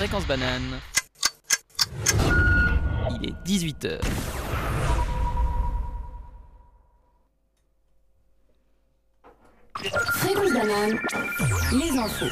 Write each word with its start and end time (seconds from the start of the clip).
Fréquence 0.00 0.26
banane. 0.26 0.80
Il 3.20 3.28
est 3.28 3.34
18h. 3.46 4.00
Fréquence 9.74 10.52
banane, 10.54 10.98
les 11.72 11.98
infos. 11.98 12.24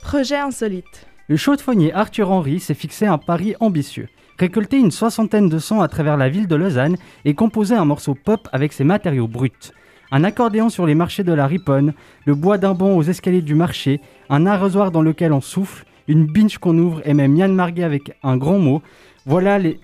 Projet 0.00 0.38
insolite. 0.38 1.06
Le 1.28 1.36
chaudefonnier 1.36 1.92
Arthur 1.92 2.32
Henry 2.32 2.58
s'est 2.58 2.74
fixé 2.74 3.06
un 3.06 3.18
pari 3.18 3.54
ambitieux. 3.60 4.08
Récolter 4.40 4.78
une 4.78 4.90
soixantaine 4.90 5.48
de 5.48 5.60
sons 5.60 5.82
à 5.82 5.86
travers 5.86 6.16
la 6.16 6.28
ville 6.28 6.48
de 6.48 6.56
Lausanne 6.56 6.96
et 7.24 7.34
composer 7.34 7.76
un 7.76 7.84
morceau 7.84 8.16
pop 8.16 8.48
avec 8.50 8.72
ses 8.72 8.82
matériaux 8.82 9.28
bruts. 9.28 9.72
Un 10.10 10.24
accordéon 10.24 10.70
sur 10.70 10.86
les 10.86 10.94
marchés 10.94 11.22
de 11.24 11.32
la 11.32 11.46
Riponne, 11.46 11.92
le 12.24 12.34
bois 12.34 12.56
d'un 12.58 12.74
banc 12.74 12.96
aux 12.96 13.02
escaliers 13.02 13.42
du 13.42 13.54
marché, 13.54 14.00
un 14.30 14.46
arrosoir 14.46 14.90
dans 14.90 15.02
lequel 15.02 15.32
on 15.32 15.40
souffle, 15.40 15.84
une 16.06 16.24
binge 16.26 16.56
qu'on 16.58 16.78
ouvre 16.78 17.02
et 17.04 17.12
même 17.12 17.36
Yann 17.36 17.54
Marguet 17.54 17.84
avec 17.84 18.12
un 18.22 18.38
grand 18.38 18.58
mot. 18.58 18.82
Voilà 19.26 19.58
les, 19.58 19.78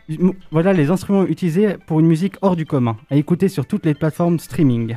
voilà 0.50 0.72
les 0.72 0.90
instruments 0.90 1.26
utilisés 1.26 1.76
pour 1.86 2.00
une 2.00 2.06
musique 2.06 2.36
hors 2.40 2.56
du 2.56 2.64
commun, 2.64 2.96
à 3.10 3.16
écouter 3.16 3.48
sur 3.48 3.66
toutes 3.66 3.84
les 3.84 3.92
plateformes 3.92 4.38
streaming. 4.38 4.96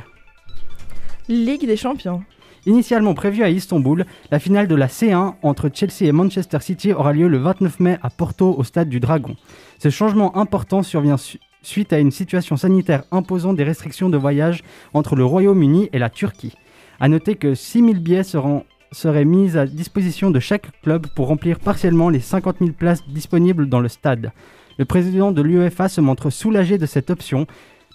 Ligue 1.28 1.66
des 1.66 1.76
champions. 1.76 2.22
Initialement 2.64 3.12
prévue 3.14 3.42
à 3.42 3.50
Istanbul, 3.50 4.04
la 4.30 4.38
finale 4.38 4.66
de 4.66 4.74
la 4.74 4.86
C1 4.88 5.34
entre 5.42 5.70
Chelsea 5.72 6.08
et 6.08 6.12
Manchester 6.12 6.58
City 6.60 6.92
aura 6.92 7.12
lieu 7.12 7.28
le 7.28 7.38
29 7.38 7.80
mai 7.80 7.98
à 8.02 8.08
Porto 8.10 8.54
au 8.58 8.64
stade 8.64 8.88
du 8.88 9.00
Dragon. 9.00 9.36
Ce 9.78 9.90
changement 9.90 10.36
important 10.36 10.82
survient 10.82 11.16
su- 11.18 11.38
suite 11.62 11.92
à 11.92 11.98
une 11.98 12.10
situation 12.10 12.56
sanitaire 12.56 13.02
imposant 13.10 13.52
des 13.52 13.64
restrictions 13.64 14.08
de 14.10 14.16
voyage 14.16 14.62
entre 14.94 15.16
le 15.16 15.24
Royaume-Uni 15.24 15.88
et 15.92 15.98
la 15.98 16.10
Turquie. 16.10 16.54
A 17.00 17.08
noter 17.08 17.34
que 17.36 17.54
6000 17.54 18.00
billets 18.00 18.22
seront, 18.24 18.64
seraient 18.92 19.24
mis 19.24 19.56
à 19.56 19.66
disposition 19.66 20.30
de 20.30 20.40
chaque 20.40 20.80
club 20.82 21.06
pour 21.14 21.28
remplir 21.28 21.58
partiellement 21.58 22.08
les 22.08 22.20
50 22.20 22.56
000 22.60 22.70
places 22.72 23.06
disponibles 23.08 23.68
dans 23.68 23.80
le 23.80 23.88
stade. 23.88 24.32
Le 24.78 24.84
président 24.84 25.32
de 25.32 25.42
l'UEFA 25.42 25.88
se 25.88 26.00
montre 26.00 26.30
soulagé 26.30 26.78
de 26.78 26.86
cette 26.86 27.10
option. 27.10 27.46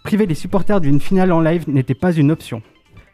Priver 0.04 0.26
les 0.26 0.36
supporters 0.36 0.82
d'une 0.82 1.00
finale 1.00 1.32
en 1.32 1.40
live 1.42 1.64
n'était 1.70 1.94
pas 1.94 2.12
une 2.14 2.32
option. 2.32 2.62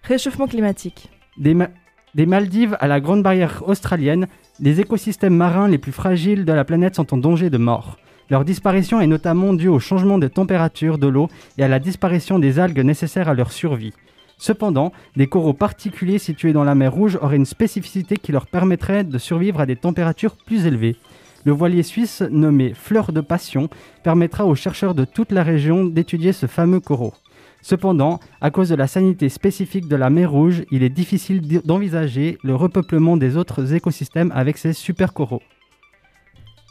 Réchauffement 0.04 0.48
climatique. 0.48 1.10
Des, 1.38 1.54
Ma- 1.54 1.70
des 2.16 2.26
Maldives 2.26 2.76
à 2.80 2.88
la 2.88 3.00
Grande 3.00 3.22
Barrière 3.22 3.62
australienne, 3.68 4.28
les 4.60 4.82
écosystèmes 4.82 5.36
marins 5.36 5.68
les 5.68 5.78
plus 5.78 5.92
fragiles 5.92 6.46
de 6.46 6.54
la 6.54 6.66
planète 6.66 6.96
sont 6.96 7.14
en 7.14 7.18
danger 7.18 7.50
de 7.52 7.58
mort. 7.60 7.98
Leur 8.30 8.46
disparition 8.46 9.02
est 9.02 9.08
notamment 9.08 9.54
due 9.54 9.70
au 9.70 9.80
changement 9.80 10.20
de 10.20 10.28
température 10.28 11.00
de 11.00 11.08
l'eau 11.08 11.30
et 11.58 11.64
à 11.64 11.68
la 11.68 11.80
disparition 11.80 12.38
des 12.38 12.60
algues 12.60 12.86
nécessaires 12.86 13.28
à 13.28 13.34
leur 13.34 13.52
survie. 13.52 13.94
Cependant, 14.38 14.94
des 15.18 15.26
coraux 15.26 15.54
particuliers 15.54 16.20
situés 16.20 16.54
dans 16.54 16.64
la 16.64 16.76
mer 16.76 16.94
Rouge 16.94 17.18
auraient 17.22 17.38
une 17.38 17.46
spécificité 17.46 18.18
qui 18.18 18.32
leur 18.32 18.46
permettrait 18.46 19.04
de 19.04 19.18
survivre 19.18 19.60
à 19.60 19.66
des 19.66 19.76
températures 19.76 20.38
plus 20.46 20.68
élevées. 20.68 20.96
Le 21.44 21.52
voilier 21.54 21.84
suisse 21.84 22.22
nommé 22.30 22.74
Fleur 22.76 23.12
de 23.12 23.22
Passion 23.22 23.68
permettra 24.04 24.46
aux 24.46 24.56
chercheurs 24.56 24.94
de 24.94 25.06
toute 25.06 25.32
la 25.32 25.42
région 25.42 25.86
d'étudier 25.86 26.32
ce 26.32 26.46
fameux 26.46 26.80
coraux. 26.80 27.14
Cependant, 27.62 28.20
à 28.42 28.52
cause 28.52 28.70
de 28.70 28.76
la 28.76 28.88
sanité 28.88 29.28
spécifique 29.30 29.88
de 29.88 29.96
la 29.96 30.10
mer 30.10 30.32
Rouge, 30.32 30.64
il 30.70 30.84
est 30.84 30.90
difficile 30.90 31.42
d'envisager 31.66 32.38
le 32.44 32.56
repeuplement 32.56 33.18
des 33.18 33.38
autres 33.38 33.74
écosystèmes 33.74 34.32
avec 34.36 34.58
ces 34.58 34.74
super 34.74 35.14
coraux. 35.14 35.42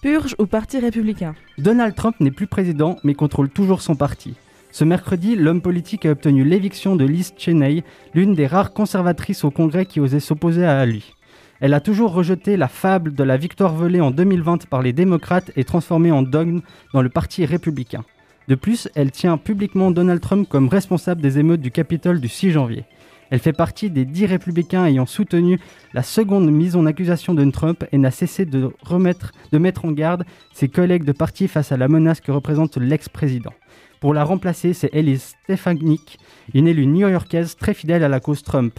Purge 0.01 0.37
ou 0.39 0.47
parti 0.47 0.79
républicain. 0.79 1.35
Donald 1.59 1.93
Trump 1.97 2.15
n'est 2.21 2.31
plus 2.31 2.47
président, 2.47 2.99
mais 3.03 3.15
contrôle 3.15 3.49
toujours 3.49 3.83
son 3.83 3.97
parti. 3.97 4.35
Ce 4.71 4.85
mercredi, 4.85 5.35
l'homme 5.35 5.61
politique 5.61 6.07
a 6.07 6.13
obtenu 6.13 6.45
l'éviction 6.45 6.95
de 6.95 7.05
Liz 7.05 7.33
Cheney, 7.37 7.83
l'une 8.15 8.37
des 8.37 8.47
rares 8.47 8.73
conservatrices 8.73 9.43
au 9.43 9.51
Congrès 9.51 9.87
qui 9.87 9.99
osait 9.99 10.21
s'opposer 10.21 10.65
à 10.65 10.87
lui. 10.87 11.15
Elle 11.61 11.75
a 11.75 11.81
toujours 11.81 12.13
rejeté 12.13 12.57
la 12.57 12.69
fable 12.69 13.13
de 13.13 13.25
la 13.25 13.37
victoire 13.37 13.75
volée 13.75 14.01
en 14.01 14.13
2020 14.13 14.67
par 14.67 14.83
les 14.83 14.93
démocrates 14.93 15.51
et 15.57 15.65
transformée 15.65 16.13
en 16.13 16.23
dogme 16.23 16.61
dans 16.95 17.03
le 17.03 17.09
parti 17.09 17.45
républicain. 17.45 18.05
De 18.47 18.55
plus, 18.55 18.89
elle 18.95 19.11
tient 19.11 19.37
publiquement 19.37 19.91
Donald 19.91 20.21
Trump 20.21 20.49
comme 20.49 20.69
responsable 20.69 21.21
des 21.21 21.41
émeutes 21.41 21.61
du 21.61 21.73
Capitole 21.73 22.21
du 22.21 22.29
6 22.29 22.53
janvier. 22.53 22.85
Elle 23.31 23.39
fait 23.39 23.53
partie 23.53 23.91
des 23.91 24.05
dix 24.05 24.27
républicains 24.27 24.87
ayant 24.87 25.07
soutenu 25.07 25.59
la 25.93 26.03
seconde 26.03 26.51
mise 26.51 26.77
en 26.77 26.87
accusation 26.87 27.35
de 27.35 27.49
Trump 27.51 27.85
et 27.93 27.99
n'a 27.99 28.11
cessé 28.11 28.45
de, 28.45 28.71
remettre, 28.83 29.33
de 29.53 29.59
mettre 29.59 29.85
en 29.85 29.93
garde 29.93 30.25
ses 30.53 30.69
collègues 30.69 31.05
de 31.05 31.13
parti 31.13 31.49
face 31.49 31.73
à 31.73 31.77
la 31.77 31.89
menace 31.89 32.21
que 32.21 32.33
représente 32.33 32.77
l'ex-président. 32.77 33.53
Pour 34.01 34.15
la 34.15 34.25
remplacer, 34.25 34.75
c'est 34.75 34.95
Elise 34.95 35.35
Stefanik, 35.43 36.19
une 36.55 36.69
élue 36.69 36.87
new-yorkaise 36.87 37.57
très 37.57 37.75
fidèle 37.75 38.05
à 38.05 38.09
la 38.09 38.21
cause 38.21 38.43
Trump. 38.43 38.79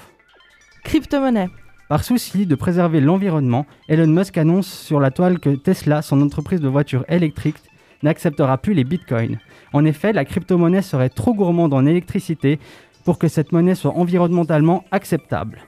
Crypto-monnaie. 0.83 1.49
Par 1.89 2.03
souci 2.03 2.45
de 2.45 2.55
préserver 2.55 3.01
l'environnement, 3.01 3.65
Elon 3.87 4.07
Musk 4.07 4.37
annonce 4.37 4.71
sur 4.71 4.99
la 4.99 5.11
toile 5.11 5.39
que 5.39 5.49
Tesla, 5.49 6.01
son 6.01 6.21
entreprise 6.21 6.61
de 6.61 6.67
voitures 6.67 7.03
électriques, 7.09 7.57
n'acceptera 8.03 8.57
plus 8.57 8.73
les 8.73 8.83
bitcoins. 8.83 9.39
En 9.73 9.85
effet, 9.85 10.13
la 10.13 10.25
crypto-monnaie 10.25 10.81
serait 10.81 11.09
trop 11.09 11.33
gourmande 11.33 11.73
en 11.73 11.85
électricité 11.85 12.59
pour 13.05 13.17
que 13.17 13.27
cette 13.27 13.51
monnaie 13.51 13.75
soit 13.75 13.93
environnementalement 13.95 14.83
acceptable. 14.91 15.59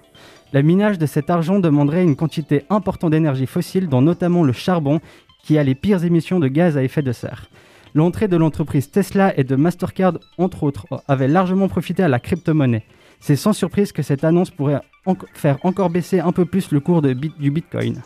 Le 0.53 0.62
minage 0.62 0.97
de 0.97 1.06
cet 1.06 1.30
argent 1.30 1.59
demanderait 1.59 2.03
une 2.03 2.16
quantité 2.16 2.66
importante 2.69 3.12
d'énergie 3.12 3.46
fossile, 3.46 3.88
dont 3.88 4.02
notamment 4.02 4.44
le 4.44 4.52
charbon, 4.52 5.00
qui 5.44 5.58
a 5.58 5.64
les 5.64 5.75
pires 5.75 6.03
émissions 6.03 6.40
de 6.40 6.47
gaz 6.47 6.78
à 6.78 6.84
effet 6.84 7.02
de 7.02 7.12
serre. 7.12 7.50
L'entrée 7.94 8.28
de 8.28 8.38
l'entreprise 8.38 8.91
Tesla 8.91 9.38
et 9.38 9.44
de 9.44 9.56
Mastercard, 9.56 10.20
entre 10.38 10.64
autres, 10.64 10.88
avait 11.08 11.28
largement 11.28 11.68
profité 11.68 12.03
à 12.03 12.08
la 12.08 12.20
crypto-monnaie. 12.20 12.86
C'est 13.20 13.36
sans 13.36 13.53
surprise 13.53 13.91
que 13.91 14.02
cette 14.02 14.24
annonce 14.24 14.50
pourrait 14.50 14.81
faire 15.34 15.58
encore 15.64 15.90
baisser 15.90 16.20
un 16.20 16.31
peu 16.31 16.46
plus 16.46 16.72
le 16.72 16.80
cours 16.80 17.02
du 17.02 17.52
Bitcoin. 17.52 18.02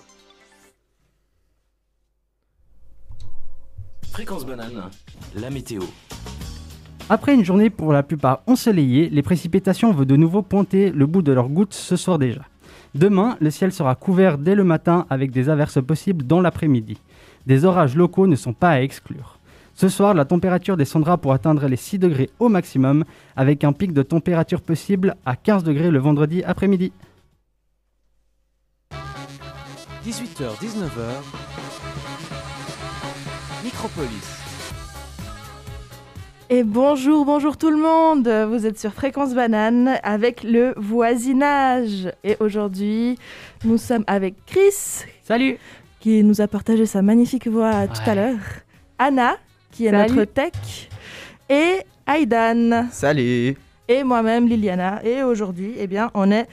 Fréquence 4.12 4.46
banane, 4.46 4.90
la 5.35 5.50
météo. 5.50 5.81
Après 7.07 7.35
une 7.35 7.45
journée 7.45 7.69
pour 7.69 7.93
la 7.93 8.01
plupart 8.01 8.41
ensoleillée, 8.47 9.09
les 9.09 9.21
précipitations 9.21 9.91
vont 9.91 10.05
de 10.05 10.16
nouveau 10.16 10.41
pointer 10.41 10.89
le 10.89 11.05
bout 11.05 11.21
de 11.21 11.31
leurs 11.31 11.49
gouttes 11.49 11.75
ce 11.75 11.95
soir 11.95 12.17
déjà. 12.17 12.41
Demain, 12.95 13.38
le 13.39 13.51
ciel 13.51 13.71
sera 13.71 13.93
couvert 13.93 14.39
dès 14.39 14.55
le 14.55 14.63
matin 14.63 15.05
avec 15.11 15.29
des 15.29 15.49
averses 15.49 15.83
possibles 15.83 16.25
dans 16.25 16.41
l'après-midi. 16.41 16.97
Des 17.45 17.63
orages 17.63 17.95
locaux 17.95 18.25
ne 18.25 18.35
sont 18.35 18.53
pas 18.53 18.71
à 18.71 18.81
exclure. 18.81 19.38
Ce 19.75 19.88
soir, 19.88 20.16
la 20.16 20.25
température 20.25 20.77
descendra 20.77 21.17
pour 21.19 21.33
atteindre 21.33 21.67
les 21.67 21.75
6 21.75 21.99
degrés 21.99 22.31
au 22.39 22.49
maximum, 22.49 23.03
avec 23.35 23.63
un 23.63 23.73
pic 23.73 23.93
de 23.93 24.01
température 24.01 24.61
possible 24.61 25.16
à 25.27 25.35
15 25.35 25.63
degrés 25.63 25.91
le 25.91 25.99
vendredi 25.99 26.41
après-midi. 26.43 26.91
18h, 30.03 30.57
19h. 30.59 31.03
Micropolis. 33.63 34.44
Et 36.50 36.63
bonjour, 36.63 37.25
bonjour 37.25 37.57
tout 37.57 37.72
le 37.72 37.78
monde 37.78 38.28
Vous 38.50 38.67
êtes 38.67 38.78
sur 38.78 38.94
Fréquence 38.94 39.33
Banane 39.33 39.97
avec 40.03 40.44
le 40.44 40.75
voisinage. 40.78 42.11
Et 42.23 42.38
aujourd'hui, 42.39 43.17
nous 43.63 43.79
sommes 43.79 44.03
avec 44.06 44.35
Chris, 44.45 45.05
Salut 45.23 45.57
qui 46.00 46.23
nous 46.23 46.41
a 46.41 46.47
partagé 46.47 46.85
sa 46.85 47.01
magnifique 47.01 47.47
voix 47.47 47.88
tout 47.88 48.07
à 48.07 48.13
l'heure. 48.13 48.38
Anna, 49.00 49.38
qui 49.72 49.88
est 49.88 49.89
Salut. 49.89 50.16
notre 50.16 50.31
tech. 50.31 50.88
Et 51.50 51.79
Aidan. 52.07 52.89
Salut 52.91 53.55
Et 53.88 54.03
moi-même, 54.03 54.47
Liliana. 54.47 55.03
Et 55.03 55.23
aujourd'hui, 55.23 55.73
eh 55.79 55.88
bien, 55.88 56.11
on 56.13 56.29
est 56.31 56.47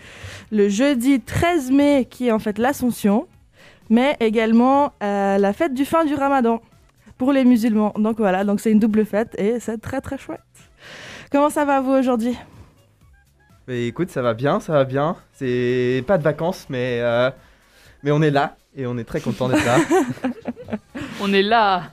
le 0.50 0.70
jeudi 0.70 1.20
13 1.20 1.70
mai, 1.70 2.06
qui 2.08 2.28
est 2.28 2.32
en 2.32 2.38
fait 2.38 2.56
l'Ascension, 2.56 3.26
mais 3.90 4.16
également 4.20 4.94
euh, 5.02 5.36
la 5.36 5.52
fête 5.52 5.74
du 5.74 5.84
fin 5.84 6.06
du 6.06 6.14
Ramadan 6.14 6.62
pour 7.22 7.32
les 7.32 7.44
musulmans. 7.44 7.92
Donc 7.96 8.18
voilà, 8.18 8.42
donc 8.42 8.58
c'est 8.58 8.72
une 8.72 8.80
double 8.80 9.06
fête 9.06 9.38
et 9.38 9.60
c'est 9.60 9.80
très 9.80 10.00
très 10.00 10.18
chouette. 10.18 10.40
Comment 11.30 11.50
ça 11.50 11.64
va 11.64 11.80
vous 11.80 11.92
aujourd'hui? 11.92 12.36
Bah, 13.68 13.74
écoute, 13.74 14.10
ça 14.10 14.22
va 14.22 14.34
bien, 14.34 14.58
ça 14.58 14.72
va 14.72 14.84
bien. 14.84 15.14
C'est 15.32 16.02
pas 16.04 16.18
de 16.18 16.24
vacances, 16.24 16.66
mais, 16.68 16.98
euh, 17.00 17.30
mais 18.02 18.10
on 18.10 18.20
est 18.22 18.32
là 18.32 18.56
et 18.74 18.88
on 18.88 18.98
est 18.98 19.04
très 19.04 19.20
content 19.20 19.48
d'être 19.48 19.64
là. 19.64 19.78
On 21.20 21.32
est 21.32 21.42
là 21.42 21.84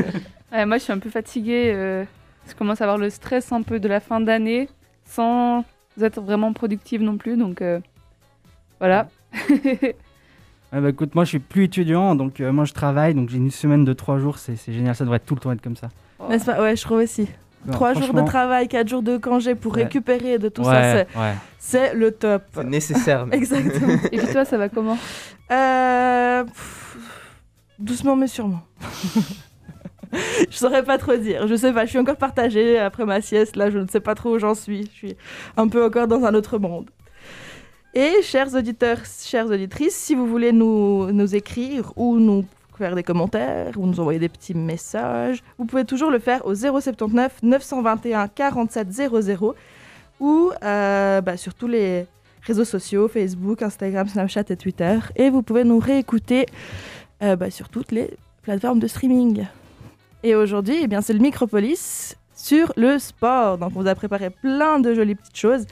Ouais, 0.52 0.64
Moi, 0.64 0.78
je 0.78 0.84
suis 0.84 0.92
un 0.92 1.00
peu 1.00 1.10
fatiguée. 1.10 1.72
euh, 1.74 2.04
je 2.48 2.54
commence 2.54 2.80
à 2.80 2.84
avoir 2.84 2.98
le 2.98 3.10
stress 3.10 3.50
un 3.50 3.62
peu 3.62 3.80
de 3.80 3.88
la 3.88 3.98
fin 3.98 4.20
d'année, 4.20 4.68
sans 5.04 5.64
être 6.00 6.20
vraiment 6.20 6.52
productive 6.52 7.02
non 7.02 7.16
plus. 7.16 7.36
Donc, 7.36 7.60
euh, 7.60 7.80
voilà. 8.78 9.08
Ah 10.72 10.80
bah 10.80 10.88
écoute, 10.90 11.14
moi 11.14 11.24
je 11.24 11.30
suis 11.30 11.38
plus 11.38 11.64
étudiant, 11.64 12.14
donc 12.14 12.40
euh, 12.40 12.52
moi 12.52 12.64
je 12.64 12.72
travaille, 12.72 13.14
donc 13.14 13.28
j'ai 13.28 13.36
une 13.38 13.50
semaine 13.50 13.84
de 13.84 13.92
3 13.92 14.18
jours, 14.18 14.38
c'est 14.38 14.56
c'est 14.56 14.72
génial, 14.72 14.94
ça 14.94 15.04
devrait 15.04 15.20
tout 15.20 15.34
le 15.34 15.40
temps 15.40 15.52
être 15.52 15.62
comme 15.62 15.76
ça. 15.76 15.88
N'est-ce 16.28 16.44
pas? 16.46 16.60
Ouais, 16.60 16.74
je 16.76 16.82
trouve 16.82 16.98
aussi. 16.98 17.28
Trois 17.72 17.94
jours 17.94 18.14
de 18.14 18.22
travail, 18.22 18.68
quatre 18.68 18.88
jours 18.88 19.02
de 19.02 19.16
congé 19.16 19.54
pour 19.56 19.74
Ouais. 19.74 19.82
récupérer 19.84 20.38
de 20.38 20.48
tout 20.48 20.62
ça, 20.64 20.70
ouais, 20.70 21.06
c'est- 21.12 21.18
ouais. 21.18 21.34
c'est 21.58 21.94
le 21.94 22.10
top. 22.12 22.42
C'est 22.54 22.64
nécessaire. 22.64 23.26
mais- 23.26 23.36
Exactement. 23.36 23.94
Et 24.12 24.18
puis 24.18 24.26
toi, 24.32 24.44
ça 24.44 24.56
va 24.56 24.68
comment? 24.68 24.96
Euh, 25.50 26.44
pff, 26.44 26.96
doucement 27.78 28.14
mais 28.16 28.28
sûrement. 28.28 28.60
je 30.12 30.56
saurais 30.56 30.84
pas 30.84 30.98
trop 30.98 31.16
dire. 31.16 31.46
Je 31.48 31.54
sais 31.56 31.72
pas, 31.72 31.84
je 31.84 31.90
suis 31.90 31.98
encore 31.98 32.16
partagée 32.16 32.78
après 32.78 33.04
ma 33.04 33.20
sieste. 33.20 33.56
Là, 33.56 33.70
je 33.70 33.78
ne 33.78 33.86
sais 33.88 34.00
pas 34.00 34.14
trop 34.14 34.34
où 34.36 34.38
j'en 34.38 34.54
suis. 34.54 34.84
Je 34.92 34.96
suis 34.96 35.16
un 35.56 35.66
peu 35.68 35.84
encore 35.84 36.06
dans 36.06 36.24
un 36.24 36.34
autre 36.34 36.58
monde. 36.58 36.90
Et 37.98 38.20
chers 38.20 38.54
auditeurs, 38.54 38.98
chères 39.06 39.46
auditrices, 39.46 39.96
si 39.96 40.14
vous 40.14 40.26
voulez 40.26 40.52
nous, 40.52 41.34
écrire 41.34 41.94
ou 41.96 42.18
nous 42.18 42.44
faire 42.76 42.94
des 42.94 43.02
commentaires 43.02 43.72
ou 43.78 43.86
nous 43.86 43.98
envoyer 44.00 44.18
des 44.18 44.28
petits 44.28 44.52
messages, 44.52 45.42
vous 45.56 45.64
pouvez 45.64 45.86
toujours 45.86 46.10
le 46.10 46.18
faire 46.18 46.44
au 46.44 46.54
079 46.54 47.42
921 47.42 48.28
47 48.28 48.92
00 48.92 49.54
ou 50.20 50.50
euh, 50.62 51.22
bah, 51.22 51.38
sur 51.38 51.54
tous 51.54 51.68
les 51.68 52.04
réseaux 52.42 52.66
sociaux, 52.66 53.08
Facebook, 53.08 53.62
Instagram, 53.62 54.06
Snapchat 54.06 54.44
et 54.50 54.56
Twitter. 54.56 54.98
Et 55.16 55.30
vous 55.30 55.40
pouvez 55.40 55.64
nous 55.64 55.78
réécouter 55.78 56.44
euh, 57.22 57.34
bah, 57.34 57.50
sur 57.50 57.70
toutes 57.70 57.92
les 57.92 58.10
plateformes 58.42 58.78
de 58.78 58.88
streaming. 58.88 59.46
Et 60.22 60.34
aujourd'hui, 60.34 60.76
eh 60.82 61.00
c'est 61.00 61.14
le 61.14 61.20
Micropolis 61.20 62.14
sur 62.34 62.74
le 62.76 62.98
sport. 62.98 63.56
Donc, 63.56 63.72
on 63.74 63.80
vous 63.80 63.88
a 63.88 63.94
préparé 63.94 64.28
plein 64.28 64.80
de 64.80 64.92
jolies 64.92 65.14
petites 65.14 65.38
choses. 65.38 65.64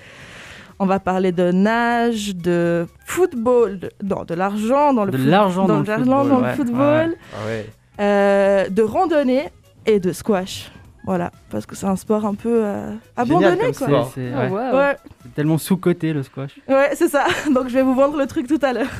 On 0.85 0.87
va 0.87 1.01
parler 1.01 1.33
de 1.33 1.51
nage, 1.51 2.37
de 2.37 2.87
football, 3.07 3.79
de, 3.79 3.91
non, 4.03 4.25
de 4.25 4.35
l'argent 4.35 4.93
dans 4.93 5.07
le 5.07 5.13
De 5.13 5.31
l'argent 5.31 5.65
dans 5.65 5.79
le 5.79 5.85
football, 5.87 6.05
dans 6.07 6.25
le 6.25 6.45
ouais, 6.45 6.55
football, 6.57 7.17
ouais. 7.47 7.67
euh, 8.01 8.69
de 8.69 8.83
randonnée 8.83 9.49
et 9.87 9.99
de 9.99 10.13
squash. 10.13 10.71
Voilà, 11.07 11.31
parce 11.49 11.65
que 11.65 11.75
c'est 11.75 11.87
un 11.87 11.97
sport 11.97 12.27
un 12.27 12.35
peu 12.35 12.61
euh, 12.67 12.93
abandonné, 13.17 13.73
quoi. 13.73 13.89
Oh. 13.91 14.21
Ouais, 14.55 14.97
c'est 15.23 15.35
tellement 15.35 15.57
sous-coté 15.57 16.13
le 16.13 16.23
squash. 16.23 16.61
ouais, 16.69 16.91
c'est 16.93 17.09
ça. 17.09 17.29
Donc 17.55 17.69
je 17.69 17.73
vais 17.73 17.83
vous 17.83 17.95
vendre 17.95 18.19
le 18.19 18.27
truc 18.27 18.47
tout 18.47 18.61
à 18.61 18.75
l'heure. 18.75 18.93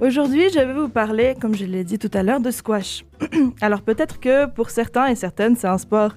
Aujourd'hui, 0.00 0.48
je 0.54 0.58
vais 0.58 0.72
vous 0.72 0.88
parler, 0.88 1.36
comme 1.38 1.54
je 1.54 1.66
l'ai 1.66 1.84
dit 1.84 1.98
tout 1.98 2.10
à 2.14 2.22
l'heure, 2.22 2.40
de 2.40 2.50
squash. 2.50 3.04
Alors 3.60 3.82
peut-être 3.82 4.20
que 4.20 4.46
pour 4.46 4.70
certains 4.70 5.08
et 5.08 5.16
certaines, 5.16 5.54
c'est 5.54 5.68
un 5.68 5.76
sport 5.76 6.12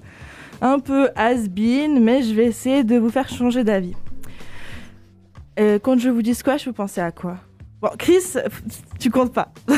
un 0.62 0.80
peu 0.80 1.10
has-been, 1.16 2.02
mais 2.04 2.22
je 2.24 2.34
vais 2.34 2.46
essayer 2.46 2.84
de 2.84 2.98
vous 2.98 3.10
faire 3.10 3.30
changer 3.30 3.64
d'avis. 3.64 3.96
Euh, 5.60 5.80
quand 5.80 5.98
je 6.00 6.10
vous 6.10 6.22
dis 6.22 6.36
squash, 6.36 6.68
vous 6.68 6.74
pensez 6.74 7.02
à 7.02 7.12
quoi? 7.12 7.38
Bon, 7.82 7.90
Chris, 7.98 8.34
tu 9.00 9.10
comptes 9.10 9.34
pas. 9.34 9.54
Bah 9.68 9.76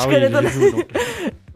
Je 0.00 0.08
oui, 0.08 0.14
connais 0.14 0.48
je 0.48 0.48
joue, 0.48 0.82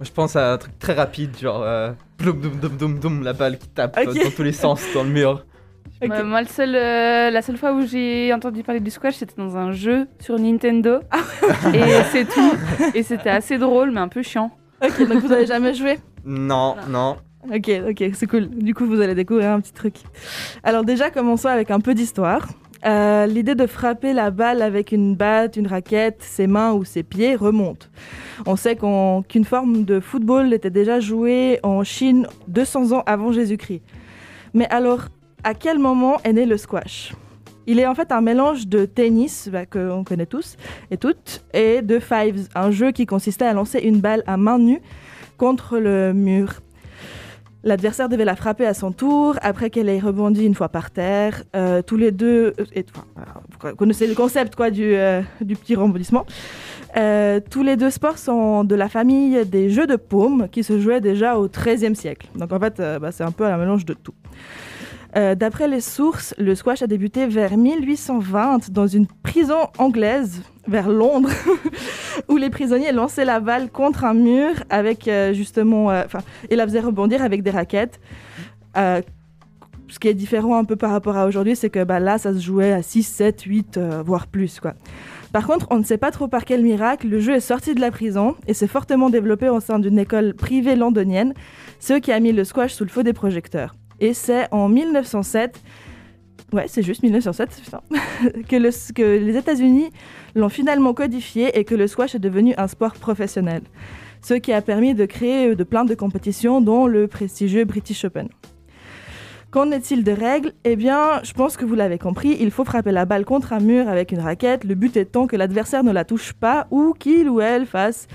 je 0.01 0.11
pense 0.11 0.37
à 0.37 0.53
un 0.53 0.59
truc 0.59 0.79
très 0.79 0.93
rapide, 0.93 1.37
genre 1.39 1.63
euh, 1.63 1.93
bloum, 2.19 2.41
doum, 2.41 2.57
doum, 2.57 2.77
doum, 2.77 2.99
doum, 2.99 3.23
la 3.23 3.33
balle 3.33 3.59
qui 3.59 3.69
tape 3.69 3.97
dans 4.05 4.31
tous 4.35 4.43
les 4.43 4.53
sens 4.53 4.83
dans 4.95 5.03
le 5.03 5.11
mur. 5.11 5.45
Ok. 6.01 6.11
Ouais, 6.11 6.23
moi, 6.23 6.43
le 6.43 6.47
seul, 6.47 6.77
euh, 6.77 7.29
la 7.31 7.43
seule 7.43 7.57
fois 7.57 7.73
où 7.73 7.85
j'ai 7.85 8.33
entendu 8.33 8.63
parler 8.63 8.79
du 8.79 8.89
squash, 8.89 9.17
c'était 9.17 9.35
dans 9.37 9.57
un 9.57 9.73
jeu 9.73 10.07
sur 10.21 10.39
Nintendo. 10.39 11.01
Ah 11.11 11.19
et 11.75 11.83
c'est 12.13 12.25
tout. 12.25 12.53
Et 12.95 13.03
c'était 13.03 13.31
assez 13.31 13.59
drôle, 13.59 13.91
mais 13.91 13.99
un 13.99 14.07
peu 14.07 14.23
chiant. 14.23 14.53
Ok, 14.81 15.09
donc 15.09 15.23
vous 15.23 15.27
n'avez 15.29 15.47
jamais 15.47 15.75
joué? 15.75 15.99
Non, 16.25 16.77
non. 16.89 17.17
Ok, 17.55 17.71
ok, 17.91 18.05
c'est 18.13 18.27
cool. 18.27 18.49
Du 18.51 18.75
coup, 18.75 18.85
vous 18.85 19.01
allez 19.01 19.15
découvrir 19.15 19.51
un 19.51 19.61
petit 19.61 19.73
truc. 19.73 19.95
Alors 20.63 20.85
déjà, 20.85 21.11
commençons 21.11 21.49
avec 21.49 21.71
un 21.71 21.81
peu 21.81 21.95
d'histoire. 21.95 22.47
Euh, 22.85 23.27
L'idée 23.27 23.55
de 23.55 23.67
frapper 23.67 24.13
la 24.13 24.31
balle 24.31 24.63
avec 24.63 24.93
une 24.93 25.17
batte, 25.17 25.57
une 25.57 25.67
raquette, 25.67 26.23
ses 26.23 26.47
mains 26.47 26.73
ou 26.73 26.85
ses 26.85 27.03
pieds 27.03 27.35
remonte. 27.35 27.91
On 28.47 28.55
sait 28.55 28.77
qu'une 28.77 29.45
forme 29.45 29.85
de 29.85 29.99
football 29.99 30.53
était 30.53 30.71
déjà 30.71 31.01
jouée 31.01 31.59
en 31.63 31.83
Chine 31.85 32.27
200 32.49 32.93
ans 32.93 33.03
avant 33.07 33.33
Jésus-Christ. 33.33 33.83
Mais 34.55 34.69
alors, 34.69 35.07
à 35.43 35.55
quel 35.55 35.79
moment 35.79 36.19
est 36.25 36.35
né 36.35 36.47
le 36.47 36.57
squash? 36.57 37.15
Il 37.67 37.79
est 37.79 37.87
en 37.87 37.95
fait 37.95 38.13
un 38.13 38.21
mélange 38.21 38.67
de 38.67 38.87
tennis, 38.87 39.49
bah, 39.53 39.67
que 39.67 39.91
on 39.91 40.05
connaît 40.05 40.27
tous 40.27 40.57
et 40.91 40.97
toutes, 40.97 41.45
et 41.53 41.83
de 41.83 41.99
fives, 41.99 42.49
un 42.55 42.71
jeu 42.71 42.93
qui 42.93 43.05
consistait 43.07 43.45
à 43.45 43.53
lancer 43.53 43.81
une 43.81 44.01
balle 44.01 44.23
à 44.27 44.37
main 44.37 44.59
nue 44.59 44.81
contre 45.37 45.79
le 45.79 46.13
mur. 46.15 46.61
L'adversaire 47.65 48.09
devait 48.09 48.25
la 48.25 48.37
frapper 48.37 48.67
à 48.67 48.75
son 48.75 48.93
tour 48.93 49.37
après 49.43 49.69
qu'elle 49.69 49.89
ait 49.89 49.99
rebondi 49.99 50.45
une 50.45 50.55
fois 50.55 50.69
par 50.69 50.91
terre. 50.93 51.43
Euh, 51.57 51.83
tous 51.83 51.97
les 51.97 52.13
deux, 52.13 52.55
euh, 52.59 52.83
vous 53.61 53.75
connaissez 53.75 54.07
le 54.07 54.15
concept 54.15 54.55
quoi 54.55 54.71
du, 54.71 54.95
euh, 54.95 55.23
petit 55.41 55.75
rebondissement. 55.75 56.25
Tous 57.51 57.63
les 57.63 57.77
deux 57.77 57.91
sports 57.91 58.19
sont 58.19 58.65
de 58.65 58.75
la 58.75 58.89
famille 58.89 59.45
des 59.45 59.71
jeux 59.71 59.87
de 59.87 59.97
paume 59.97 60.49
qui 60.51 60.63
se 60.63 60.79
jouaient 60.79 61.01
déjà 61.01 61.37
au 61.37 61.49
XIIIe 61.49 61.97
siècle. 61.97 62.29
Donc 62.37 62.53
en 62.53 62.61
fait, 62.61 62.81
bah, 63.01 63.13
c'est 63.13 63.25
un 63.25 63.33
peu 63.33 63.45
un 63.45 63.57
mélange 63.57 63.85
de 63.85 63.95
tout. 63.95 64.15
D'après 65.15 65.69
les 65.69 65.81
sources, 65.81 66.35
le 66.39 66.55
squash 66.55 66.83
a 66.83 66.87
débuté 66.87 67.27
vers 67.27 67.57
1820 67.57 68.71
dans 68.71 68.87
une 68.87 69.07
prison 69.07 69.69
anglaise 69.79 70.43
vers 70.69 70.89
Londres, 70.89 71.31
où 72.29 72.37
les 72.37 72.51
prisonniers 72.51 72.93
lançaient 72.93 73.25
la 73.25 73.41
balle 73.41 73.71
contre 73.71 74.05
un 74.05 74.15
mur 74.15 74.53
avec 74.71 75.09
euh, 75.09 75.33
justement, 75.33 75.91
euh, 75.91 76.05
et 76.51 76.57
la 76.57 76.67
faisaient 76.67 76.81
rebondir 76.81 77.23
avec 77.23 77.43
des 77.43 77.51
raquettes. 77.51 78.01
Euh, 78.77 79.01
ce 79.89 79.99
qui 79.99 80.09
est 80.09 80.15
différent 80.15 80.57
un 80.57 80.65
peu 80.65 80.77
par 80.77 80.91
rapport 80.91 81.17
à 81.17 81.27
aujourd'hui, 81.27 81.57
c'est 81.57 81.71
que 81.71 81.83
bah, 81.83 81.99
là, 81.99 82.19
ça 82.19 82.35
se 82.35 82.41
jouait 82.41 82.73
à 82.73 82.83
6, 82.83 83.03
7, 83.03 83.43
8, 83.43 83.77
euh, 83.77 84.03
voire 84.05 84.27
plus. 84.27 84.61
Quoi. 84.61 84.75
Par 85.33 85.47
contre, 85.47 85.67
on 85.71 85.79
ne 85.79 85.85
sait 85.85 85.99
pas 85.99 86.11
trop 86.11 86.29
par 86.29 86.45
quel 86.45 86.63
miracle, 86.63 87.09
le 87.09 87.21
jeu 87.21 87.35
est 87.35 87.41
sorti 87.41 87.75
de 87.75 87.81
la 87.81 87.91
prison 87.91 88.35
et 88.47 88.55
s'est 88.55 88.67
fortement 88.67 89.11
développé 89.11 89.49
au 89.49 89.61
sein 89.61 89.79
d'une 89.79 89.99
école 89.99 90.35
privée 90.35 90.77
londonienne, 90.77 91.35
ce 91.81 91.95
qui 91.95 92.13
a 92.13 92.21
mis 92.21 92.33
le 92.33 92.45
squash 92.45 92.73
sous 92.73 92.85
le 92.85 92.91
feu 92.91 93.03
des 93.03 93.13
projecteurs. 93.13 93.75
Et 94.01 94.15
c'est 94.15 94.47
en 94.53 94.69
1907, 94.69 95.61
ouais, 96.53 96.67
c'est 96.69 96.83
juste 96.83 97.03
1907, 97.03 97.61
putain, 97.65 97.81
que, 98.49 98.93
que 98.93 99.19
les 99.19 99.37
États-Unis 99.37 99.91
l'ont 100.35 100.49
finalement 100.49 100.95
codifié 100.95 101.59
et 101.59 101.65
que 101.65 101.75
le 101.75 101.87
squash 101.87 102.15
est 102.15 102.21
devenu 102.21 102.55
un 102.57 102.69
sport 102.69 102.95
professionnel. 102.95 103.63
Ce 104.23 104.35
qui 104.35 104.53
a 104.53 104.63
permis 104.63 104.95
de 104.95 105.07
créer 105.07 105.55
de 105.55 105.65
plein 105.65 105.85
de 105.85 105.95
compétitions, 105.95 106.61
dont 106.61 106.87
le 106.87 107.07
prestigieux 107.07 107.65
British 107.65 108.05
Open. 108.05 108.29
Qu'en 109.51 109.71
est-il 109.71 110.05
des 110.05 110.13
règles? 110.13 110.53
Eh 110.65 110.77
bien, 110.77 111.23
je 111.23 111.33
pense 111.33 111.57
que 111.57 111.65
vous 111.65 111.75
l'avez 111.75 111.97
compris, 111.97 112.37
il 112.39 112.51
faut 112.51 112.65
frapper 112.65 112.93
la 112.93 113.07
balle 113.07 113.25
contre 113.25 113.55
un 113.55 113.61
mur 113.61 113.89
avec 113.89 114.13
une 114.13 114.21
raquette, 114.21 114.65
le 114.65 114.75
but 114.75 114.95
étant 114.99 115.27
que 115.27 115.37
l'adversaire 115.37 115.83
ne 115.83 115.93
la 115.93 116.05
touche 116.05 116.35
pas 116.35 116.67
ou 116.71 116.93
qu'il 116.93 117.31
ou 117.31 117.41
elle 117.41 117.65
fasse 117.65 118.09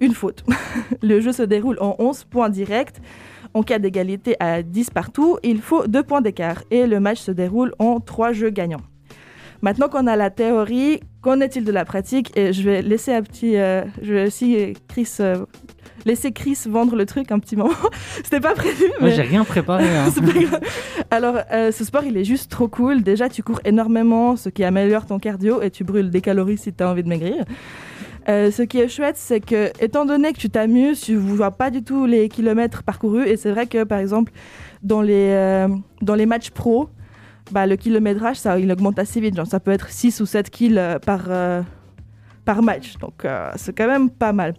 une 0.00 0.14
faute. 0.14 0.44
le 1.02 1.20
jeu 1.20 1.32
se 1.32 1.42
déroule 1.42 1.78
en 1.80 1.96
11 1.98 2.24
points 2.24 2.48
directs. 2.48 3.00
En 3.58 3.64
cas 3.64 3.80
d'égalité 3.80 4.36
à 4.38 4.62
10 4.62 4.90
partout, 4.90 5.36
il 5.42 5.60
faut 5.60 5.88
2 5.88 6.04
points 6.04 6.20
d'écart 6.20 6.62
et 6.70 6.86
le 6.86 7.00
match 7.00 7.18
se 7.18 7.32
déroule 7.32 7.72
en 7.80 7.98
3 7.98 8.30
jeux 8.30 8.50
gagnants. 8.50 8.82
Maintenant 9.62 9.88
qu'on 9.88 10.06
a 10.06 10.14
la 10.14 10.30
théorie, 10.30 11.00
qu'en 11.22 11.40
est-il 11.40 11.64
de 11.64 11.72
la 11.72 11.84
pratique? 11.84 12.30
Et 12.38 12.52
je 12.52 12.62
vais 12.62 12.82
laisser 12.82 13.12
un 13.12 13.22
petit, 13.24 13.56
euh, 13.56 13.82
je 14.00 14.14
vais 14.14 14.26
aussi 14.28 14.74
Chris, 14.86 15.08
euh, 15.18 15.44
laisser 16.06 16.30
Chris 16.30 16.56
vendre 16.68 16.94
le 16.94 17.04
truc 17.04 17.32
un 17.32 17.40
petit 17.40 17.56
moment. 17.56 17.74
C'était 18.22 18.38
pas 18.38 18.54
prévu, 18.54 18.84
Moi, 19.00 19.08
mais 19.08 19.16
j'ai 19.16 19.22
rien 19.22 19.42
préparé. 19.42 19.84
hein. 19.88 20.08
Alors, 21.10 21.38
euh, 21.50 21.72
ce 21.72 21.82
sport, 21.82 22.04
il 22.04 22.16
est 22.16 22.22
juste 22.22 22.52
trop 22.52 22.68
cool. 22.68 23.02
Déjà, 23.02 23.28
tu 23.28 23.42
cours 23.42 23.60
énormément, 23.64 24.36
ce 24.36 24.50
qui 24.50 24.62
améliore 24.62 25.04
ton 25.06 25.18
cardio 25.18 25.62
et 25.62 25.72
tu 25.72 25.82
brûles 25.82 26.10
des 26.10 26.20
calories 26.20 26.58
si 26.58 26.72
tu 26.72 26.84
as 26.84 26.88
envie 26.88 27.02
de 27.02 27.08
maigrir. 27.08 27.44
Euh, 28.28 28.50
ce 28.50 28.62
qui 28.62 28.78
est 28.78 28.88
chouette, 28.88 29.16
c'est 29.16 29.40
que, 29.40 29.70
étant 29.80 30.04
donné 30.04 30.32
que 30.32 30.38
tu 30.38 30.50
t'amuses, 30.50 31.00
tu 31.00 31.12
ne 31.14 31.18
vois 31.18 31.50
pas 31.50 31.70
du 31.70 31.82
tout 31.82 32.04
les 32.06 32.28
kilomètres 32.28 32.82
parcourus. 32.82 33.26
Et 33.26 33.36
c'est 33.36 33.50
vrai 33.50 33.66
que, 33.66 33.84
par 33.84 33.98
exemple, 33.98 34.32
dans 34.82 35.00
les, 35.00 35.30
euh, 35.30 35.68
dans 36.02 36.14
les 36.14 36.26
matchs 36.26 36.50
pro, 36.50 36.90
bah, 37.50 37.66
le 37.66 37.76
kilométrage, 37.76 38.36
ça, 38.36 38.58
il 38.58 38.70
augmente 38.70 38.98
assez 38.98 39.20
vite. 39.20 39.34
Genre, 39.36 39.46
ça 39.46 39.60
peut 39.60 39.70
être 39.70 39.88
6 39.88 40.20
ou 40.20 40.26
7 40.26 40.50
kills 40.50 40.80
par, 41.06 41.24
euh, 41.28 41.62
par 42.44 42.62
match. 42.62 42.98
Donc, 42.98 43.26
c'est 43.56 43.76
quand 43.76 43.86
même 43.88 44.10
pas 44.10 44.32
mal. 44.32 44.54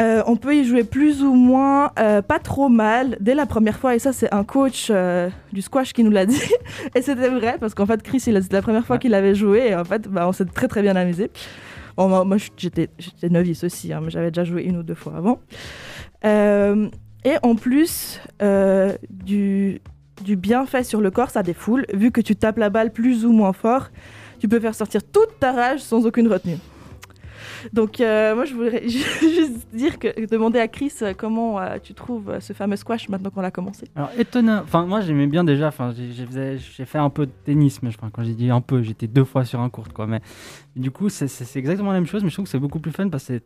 Euh, 0.00 0.22
on 0.26 0.36
peut 0.36 0.54
y 0.54 0.64
jouer 0.64 0.84
plus 0.84 1.22
ou 1.24 1.34
moins, 1.34 1.90
euh, 1.98 2.22
pas 2.22 2.38
trop 2.38 2.68
mal, 2.68 3.16
dès 3.20 3.34
la 3.34 3.46
première 3.46 3.76
fois. 3.78 3.96
Et 3.96 3.98
ça, 3.98 4.12
c'est 4.12 4.32
un 4.32 4.44
coach 4.44 4.88
euh, 4.90 5.28
du 5.52 5.60
squash 5.60 5.92
qui 5.92 6.04
nous 6.04 6.10
l'a 6.12 6.24
dit. 6.24 6.40
et 6.94 7.02
c'était 7.02 7.28
vrai, 7.28 7.56
parce 7.58 7.74
qu'en 7.74 7.86
fait, 7.86 8.00
Chris, 8.02 8.20
c'était 8.20 8.40
la 8.52 8.62
première 8.62 8.86
fois 8.86 8.94
Ouais. 8.96 9.00
qu'il 9.00 9.14
avait 9.14 9.34
joué. 9.34 9.68
Et 9.70 9.74
en 9.74 9.84
fait, 9.84 10.06
bah, 10.08 10.28
on 10.28 10.32
s'est 10.32 10.44
très 10.44 10.68
très 10.68 10.82
bien 10.82 10.94
amusé. 10.94 11.30
Bon, 11.98 12.24
moi, 12.24 12.36
j'étais 12.56 12.88
novice 13.28 13.64
aussi, 13.64 13.92
hein, 13.92 14.00
mais 14.00 14.10
j'avais 14.10 14.30
déjà 14.30 14.44
joué 14.44 14.62
une 14.62 14.76
ou 14.76 14.84
deux 14.84 14.94
fois 14.94 15.16
avant. 15.16 15.40
Euh, 16.24 16.88
et 17.24 17.34
en 17.42 17.56
plus 17.56 18.20
euh, 18.40 18.96
du, 19.10 19.80
du 20.22 20.36
bienfait 20.36 20.84
sur 20.84 21.00
le 21.00 21.10
corps, 21.10 21.30
ça 21.30 21.42
défoule. 21.42 21.86
Vu 21.92 22.12
que 22.12 22.20
tu 22.20 22.36
tapes 22.36 22.58
la 22.58 22.70
balle 22.70 22.92
plus 22.92 23.26
ou 23.26 23.32
moins 23.32 23.52
fort, 23.52 23.90
tu 24.38 24.46
peux 24.46 24.60
faire 24.60 24.76
sortir 24.76 25.02
toute 25.02 25.40
ta 25.40 25.50
rage 25.50 25.80
sans 25.80 26.06
aucune 26.06 26.28
retenue. 26.28 26.58
Donc, 27.72 28.00
euh, 28.00 28.34
moi, 28.34 28.44
je 28.44 28.54
voudrais 28.54 28.88
ju- 28.88 28.98
juste 29.20 29.68
dire 29.74 29.98
que 29.98 30.26
demander 30.26 30.58
à 30.58 30.68
Chris 30.68 30.92
euh, 31.02 31.14
comment 31.16 31.60
euh, 31.60 31.78
tu 31.82 31.94
trouves 31.94 32.38
ce 32.40 32.52
fameux 32.52 32.76
squash 32.76 33.08
maintenant 33.08 33.30
qu'on 33.30 33.40
l'a 33.40 33.50
commencé. 33.50 33.86
Alors 33.94 34.10
étonnant, 34.18 34.60
enfin 34.62 34.84
moi 34.86 35.00
j'aimais 35.00 35.26
bien 35.26 35.44
déjà, 35.44 35.68
enfin 35.68 35.92
j'ai 35.94 36.84
fait 36.84 36.98
un 36.98 37.10
peu 37.10 37.26
de 37.26 37.32
tennis, 37.44 37.82
mais 37.82 37.88
enfin, 37.88 38.10
quand 38.12 38.22
j'ai 38.24 38.34
dit 38.34 38.50
un 38.50 38.60
peu, 38.60 38.82
j'étais 38.82 39.06
deux 39.06 39.24
fois 39.24 39.44
sur 39.44 39.60
un 39.60 39.68
court 39.70 39.92
quoi. 39.92 40.06
Mais 40.06 40.20
du 40.76 40.90
coup 40.90 41.08
c'est- 41.08 41.56
exactement 41.56 41.88
la 41.90 41.94
même 41.98 42.06
chose, 42.06 42.22
mais 42.22 42.28
je 42.30 42.34
trouve 42.34 42.44
que 42.44 42.50
c'est 42.50 42.58
beaucoup 42.58 42.80
plus 42.80 42.92
fun 42.92 43.08
parce 43.08 43.26
que 43.26 43.40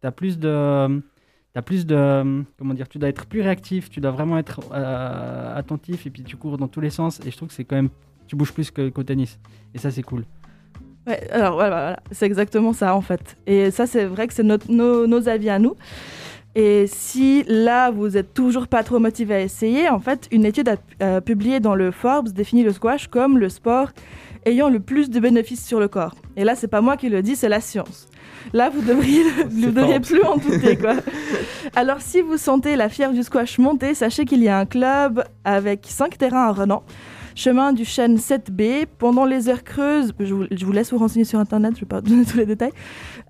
t'as 0.00 0.10
plus 0.10 0.38
de, 0.38 1.02
plus 1.64 1.86
de, 1.86 2.44
comment 2.58 2.74
dire, 2.74 2.88
tu 2.88 2.98
dois 2.98 3.08
être 3.08 3.26
plus 3.26 3.40
réactif, 3.42 3.88
tu 3.90 4.00
dois 4.00 4.10
vraiment 4.10 4.38
être 4.38 4.60
attentif 4.72 6.06
et 6.06 6.10
puis 6.10 6.22
tu 6.24 6.36
cours 6.36 6.58
dans 6.58 6.68
tous 6.68 6.80
les 6.80 6.90
sens 6.90 7.20
et 7.24 7.30
je 7.30 7.36
trouve 7.36 7.48
que 7.48 7.54
c'est 7.54 7.64
quand 7.64 7.76
même, 7.76 7.90
tu 8.26 8.36
bouges 8.36 8.52
plus 8.52 8.70
qu'au 8.70 9.02
tennis 9.02 9.38
et 9.74 9.78
ça 9.78 9.90
c'est 9.90 10.02
cool. 10.02 10.24
Ouais, 11.06 11.28
alors 11.30 11.54
voilà, 11.54 11.70
voilà, 11.70 12.00
c'est 12.12 12.26
exactement 12.26 12.72
ça 12.72 12.94
en 12.94 13.00
fait. 13.00 13.36
Et 13.46 13.70
ça, 13.70 13.86
c'est 13.86 14.04
vrai 14.04 14.28
que 14.28 14.34
c'est 14.34 14.44
nos, 14.44 15.06
nos 15.06 15.28
avis 15.28 15.50
à 15.50 15.58
nous. 15.58 15.74
Et 16.54 16.86
si 16.86 17.44
là, 17.48 17.90
vous 17.90 18.16
êtes 18.16 18.34
toujours 18.34 18.68
pas 18.68 18.82
trop 18.82 18.98
motivé 18.98 19.34
à 19.34 19.40
essayer, 19.40 19.88
en 19.88 19.98
fait, 19.98 20.28
une 20.30 20.44
étude 20.44 20.68
a, 20.68 20.76
a 21.16 21.20
publié 21.22 21.60
dans 21.60 21.74
le 21.74 21.90
Forbes 21.90 22.28
définit 22.28 22.62
le 22.62 22.72
squash 22.72 23.08
comme 23.08 23.38
le 23.38 23.48
sport 23.48 23.88
ayant 24.44 24.68
le 24.68 24.80
plus 24.80 25.10
de 25.10 25.20
bénéfices 25.20 25.64
sur 25.64 25.80
le 25.80 25.88
corps. 25.88 26.14
Et 26.36 26.44
là, 26.44 26.54
c'est 26.54 26.68
pas 26.68 26.80
moi 26.80 26.96
qui 26.96 27.08
le 27.08 27.22
dis, 27.22 27.36
c'est 27.36 27.48
la 27.48 27.60
science. 27.60 28.06
Là, 28.52 28.70
vous 28.70 28.82
devriez, 28.82 29.22
vous 29.50 29.70
devriez 29.70 30.00
plus 30.00 30.22
en 30.22 30.36
douter, 30.36 30.76
quoi. 30.76 30.94
Alors, 31.76 32.00
si 32.00 32.20
vous 32.20 32.36
sentez 32.36 32.76
la 32.76 32.88
fièvre 32.88 33.12
du 33.14 33.22
squash 33.22 33.58
monter, 33.58 33.94
sachez 33.94 34.24
qu'il 34.24 34.42
y 34.42 34.48
a 34.48 34.58
un 34.58 34.66
club 34.66 35.24
avec 35.44 35.86
5 35.88 36.18
terrains 36.18 36.48
à 36.48 36.52
Renan, 36.52 36.82
chemin 37.34 37.72
du 37.72 37.84
chêne 37.84 38.16
7B. 38.16 38.86
Pendant 38.98 39.24
les 39.24 39.48
heures 39.48 39.64
creuses, 39.64 40.12
je 40.20 40.34
vous, 40.34 40.72
laisse 40.72 40.92
vous 40.92 40.98
renseigner 40.98 41.24
sur 41.24 41.38
Internet, 41.38 41.72
je 41.74 41.78
ne 41.78 41.80
vais 41.80 41.86
pas 41.86 42.00
donner 42.02 42.24
tous 42.24 42.36
les 42.36 42.46
détails. 42.46 42.72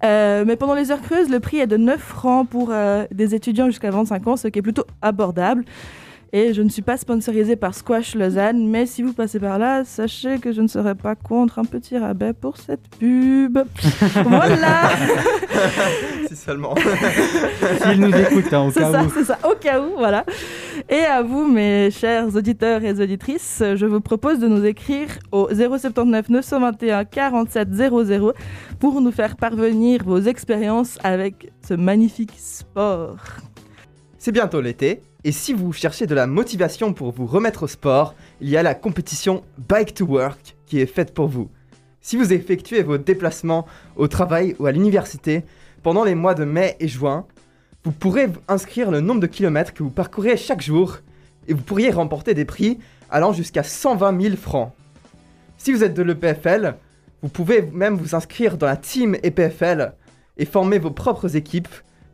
Euh, 0.04 0.44
mais 0.46 0.56
pendant 0.56 0.74
les 0.74 0.90
heures 0.90 1.02
creuses, 1.02 1.28
le 1.28 1.40
prix 1.40 1.58
est 1.58 1.66
de 1.66 1.76
9 1.76 2.00
francs 2.00 2.48
pour 2.48 2.68
euh, 2.70 3.04
des 3.12 3.34
étudiants 3.34 3.66
jusqu'à 3.66 3.90
25 3.90 4.26
ans, 4.26 4.36
ce 4.36 4.48
qui 4.48 4.58
est 4.58 4.62
plutôt 4.62 4.84
abordable. 5.00 5.64
Et 6.34 6.54
je 6.54 6.62
ne 6.62 6.70
suis 6.70 6.80
pas 6.80 6.96
sponsorisée 6.96 7.56
par 7.56 7.74
Squash 7.74 8.14
Lausanne, 8.14 8.66
mais 8.66 8.86
si 8.86 9.02
vous 9.02 9.12
passez 9.12 9.38
par 9.38 9.58
là, 9.58 9.84
sachez 9.84 10.38
que 10.38 10.50
je 10.50 10.62
ne 10.62 10.66
serai 10.66 10.94
pas 10.94 11.14
contre 11.14 11.58
un 11.58 11.64
petit 11.66 11.98
rabais 11.98 12.32
pour 12.32 12.56
cette 12.56 12.88
pub. 12.98 13.58
voilà 14.24 14.92
si 16.26 16.34
seulement. 16.34 16.74
S'il 17.82 18.00
nous 18.00 18.16
écoute, 18.16 18.50
hein, 18.50 18.62
au 18.68 18.70
C'est 18.70 18.80
cas 18.80 18.92
ça, 18.92 19.04
où. 19.04 19.10
c'est 19.14 19.24
ça, 19.24 19.38
au 19.44 19.54
cas 19.56 19.78
où, 19.82 19.90
voilà. 19.98 20.24
Et 20.88 21.00
à 21.00 21.22
vous, 21.22 21.46
mes 21.46 21.90
chers 21.90 22.34
auditeurs 22.34 22.82
et 22.82 22.98
auditrices, 22.98 23.62
je 23.74 23.84
vous 23.84 24.00
propose 24.00 24.38
de 24.38 24.48
nous 24.48 24.64
écrire 24.64 25.08
au 25.32 25.50
079 25.52 26.30
921 26.30 27.04
47 27.04 27.74
00 27.74 28.32
pour 28.80 29.02
nous 29.02 29.12
faire 29.12 29.36
parvenir 29.36 30.02
vos 30.02 30.20
expériences 30.20 30.98
avec 31.04 31.52
ce 31.68 31.74
magnifique 31.74 32.32
sport. 32.38 33.18
C'est 34.16 34.32
bientôt 34.32 34.62
l'été, 34.62 35.02
et 35.24 35.32
si 35.32 35.52
vous 35.52 35.72
cherchez 35.72 36.06
de 36.06 36.14
la 36.14 36.26
motivation 36.26 36.92
pour 36.92 37.12
vous 37.12 37.26
remettre 37.26 37.64
au 37.64 37.66
sport, 37.68 38.14
il 38.40 38.48
y 38.48 38.56
a 38.56 38.62
la 38.62 38.74
compétition 38.74 39.44
Bike 39.56 39.94
to 39.94 40.04
Work 40.04 40.56
qui 40.66 40.80
est 40.80 40.86
faite 40.86 41.14
pour 41.14 41.28
vous. 41.28 41.48
Si 42.00 42.16
vous 42.16 42.32
effectuez 42.32 42.82
vos 42.82 42.98
déplacements 42.98 43.66
au 43.96 44.08
travail 44.08 44.56
ou 44.58 44.66
à 44.66 44.72
l'université 44.72 45.44
pendant 45.84 46.02
les 46.02 46.16
mois 46.16 46.34
de 46.34 46.44
mai 46.44 46.76
et 46.80 46.88
juin, 46.88 47.26
vous 47.84 47.92
pourrez 47.92 48.28
inscrire 48.48 48.90
le 48.90 49.00
nombre 49.00 49.20
de 49.20 49.28
kilomètres 49.28 49.72
que 49.72 49.84
vous 49.84 49.90
parcourez 49.90 50.36
chaque 50.36 50.60
jour 50.60 50.98
et 51.46 51.54
vous 51.54 51.62
pourriez 51.62 51.90
remporter 51.90 52.34
des 52.34 52.44
prix 52.44 52.78
allant 53.08 53.32
jusqu'à 53.32 53.62
120 53.62 54.20
000 54.20 54.36
francs. 54.36 54.72
Si 55.56 55.72
vous 55.72 55.84
êtes 55.84 55.94
de 55.94 56.02
l'EPFL, 56.02 56.74
vous 57.22 57.28
pouvez 57.28 57.62
même 57.62 57.96
vous 57.96 58.16
inscrire 58.16 58.56
dans 58.56 58.66
la 58.66 58.76
team 58.76 59.16
EPFL 59.22 59.92
et 60.38 60.44
former 60.44 60.80
vos 60.80 60.90
propres 60.90 61.36
équipes 61.36 61.68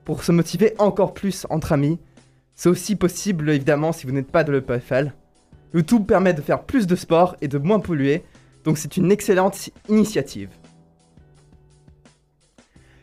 pour 0.05 0.25
se 0.25 0.33
motiver 0.33 0.75
encore 0.79 1.15
plus 1.15 1.47
entre 1.49 1.73
amis. 1.73 1.99
C'est 2.59 2.69
aussi 2.69 2.97
possible 2.97 3.51
évidemment 3.51 3.93
si 3.93 4.05
vous 4.05 4.13
n'êtes 4.13 4.33
pas 4.33 4.43
de 4.43 4.51
l'EPFL. 4.51 5.13
Le 5.71 5.83
tout 5.85 6.03
permet 6.03 6.35
de 6.35 6.43
faire 6.43 6.65
plus 6.65 6.89
de 6.89 6.97
sport 6.97 7.37
et 7.41 7.47
de 7.47 7.57
moins 7.57 7.79
polluer, 7.79 8.25
donc 8.65 8.79
c'est 8.79 8.97
une 8.97 9.13
excellente 9.13 9.71
initiative. 9.89 10.51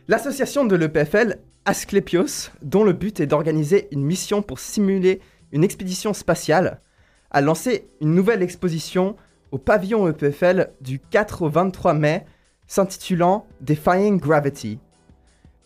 L'association 0.08 0.66
de 0.66 0.76
l'EPFL 0.76 1.38
Asclepios, 1.64 2.50
dont 2.60 2.84
le 2.84 2.92
but 2.92 3.18
est 3.18 3.26
d'organiser 3.26 3.88
une 3.92 4.04
mission 4.04 4.42
pour 4.42 4.58
simuler 4.58 5.22
une 5.52 5.64
expédition 5.64 6.12
spatiale, 6.12 6.82
a 7.30 7.40
lancé 7.40 7.88
une 8.02 8.14
nouvelle 8.14 8.42
exposition 8.42 9.16
au 9.52 9.58
pavillon 9.58 10.06
EPFL 10.06 10.68
du 10.82 10.98
4 10.98 11.40
au 11.40 11.48
23 11.48 11.94
mai 11.94 12.26
s'intitulant 12.66 13.46
Defying 13.62 14.20
Gravity. 14.20 14.80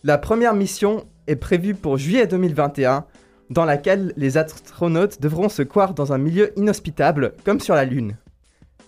La 0.05 0.17
première 0.17 0.53
mission 0.53 1.05
est 1.27 1.35
prévue 1.35 1.75
pour 1.75 1.97
juillet 1.97 2.25
2021, 2.25 3.05
dans 3.51 3.65
laquelle 3.65 4.13
les 4.15 4.37
astronautes 4.37 5.21
devront 5.21 5.49
se 5.49 5.61
croire 5.61 5.93
dans 5.93 6.13
un 6.13 6.17
milieu 6.17 6.57
inhospitable, 6.57 7.33
comme 7.43 7.59
sur 7.59 7.75
la 7.75 7.83
Lune. 7.83 8.15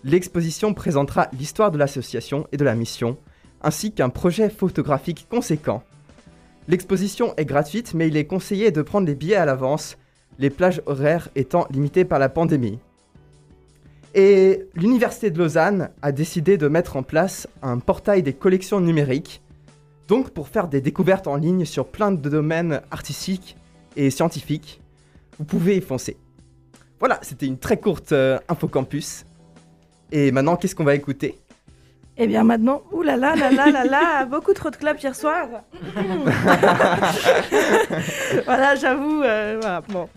L'exposition 0.06 0.74
présentera 0.74 1.28
l'histoire 1.38 1.70
de 1.70 1.78
l'association 1.78 2.48
et 2.54 2.58
de 2.58 2.64
la 2.64 2.74
mission, 2.74 3.18
ainsi 3.62 3.92
qu'un 3.92 4.08
projet 4.08 4.50
photographique 4.50 5.28
conséquent. 5.30 5.84
L'exposition 6.70 7.34
est 7.36 7.44
gratuite, 7.44 7.94
mais 7.94 8.08
il 8.08 8.16
est 8.16 8.26
conseillé 8.26 8.72
de 8.72 8.82
prendre 8.82 9.06
les 9.06 9.16
billets 9.16 9.36
à 9.36 9.46
l'avance, 9.46 9.98
les 10.40 10.50
plages 10.50 10.82
horaires 10.86 11.28
étant 11.36 11.68
limitées 11.70 12.06
par 12.06 12.20
la 12.20 12.30
pandémie. 12.30 12.80
Et 14.16 14.64
l'Université 14.76 15.30
de 15.30 15.40
Lausanne 15.40 15.90
a 16.02 16.14
décidé 16.14 16.56
de 16.58 16.70
mettre 16.70 16.96
en 16.96 17.04
place 17.04 17.50
un 17.64 17.80
portail 17.80 18.24
des 18.24 18.34
collections 18.34 18.80
numériques, 18.80 19.42
donc 20.08 20.30
pour 20.30 20.48
faire 20.48 20.70
des 20.70 20.80
découvertes 20.80 21.28
en 21.28 21.36
ligne 21.36 21.66
sur 21.66 21.86
plein 21.86 22.14
de 22.14 22.30
domaines 22.30 22.80
artistiques 22.92 23.58
et 23.96 24.10
scientifiques, 24.10 24.82
vous 25.38 25.46
pouvez 25.46 25.78
y 25.78 25.82
foncer. 25.82 26.18
Voilà, 27.00 27.20
c'était 27.22 27.46
une 27.46 27.58
très 27.58 27.78
courte 27.78 28.12
euh, 28.12 28.40
info 28.48 28.68
campus. 28.68 29.26
Et 30.12 30.32
maintenant, 30.32 30.56
qu'est-ce 30.56 30.76
qu'on 30.76 30.84
va 30.84 30.96
écouter? 30.96 31.40
Et 32.16 32.28
bien 32.28 32.44
maintenant, 32.44 32.84
oulala, 32.92 33.36
là 33.36 33.50
là 33.50 33.72
là 33.72 33.86
là, 33.86 34.26
beaucoup 34.26 34.54
trop 34.54 34.70
de 34.70 34.76
clubs 34.76 35.00
hier 35.02 35.16
soir. 35.16 35.48
voilà, 38.46 38.76
j'avoue, 38.76 39.24
euh, 39.24 39.58
voilà, 39.60 39.82
bon. 39.82 40.08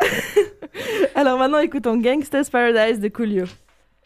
Alors 1.14 1.38
maintenant, 1.38 1.60
écoutons 1.60 1.96
Gangsta's 1.96 2.50
Paradise 2.50 2.98
de 2.98 3.08
Coolio. 3.08 3.44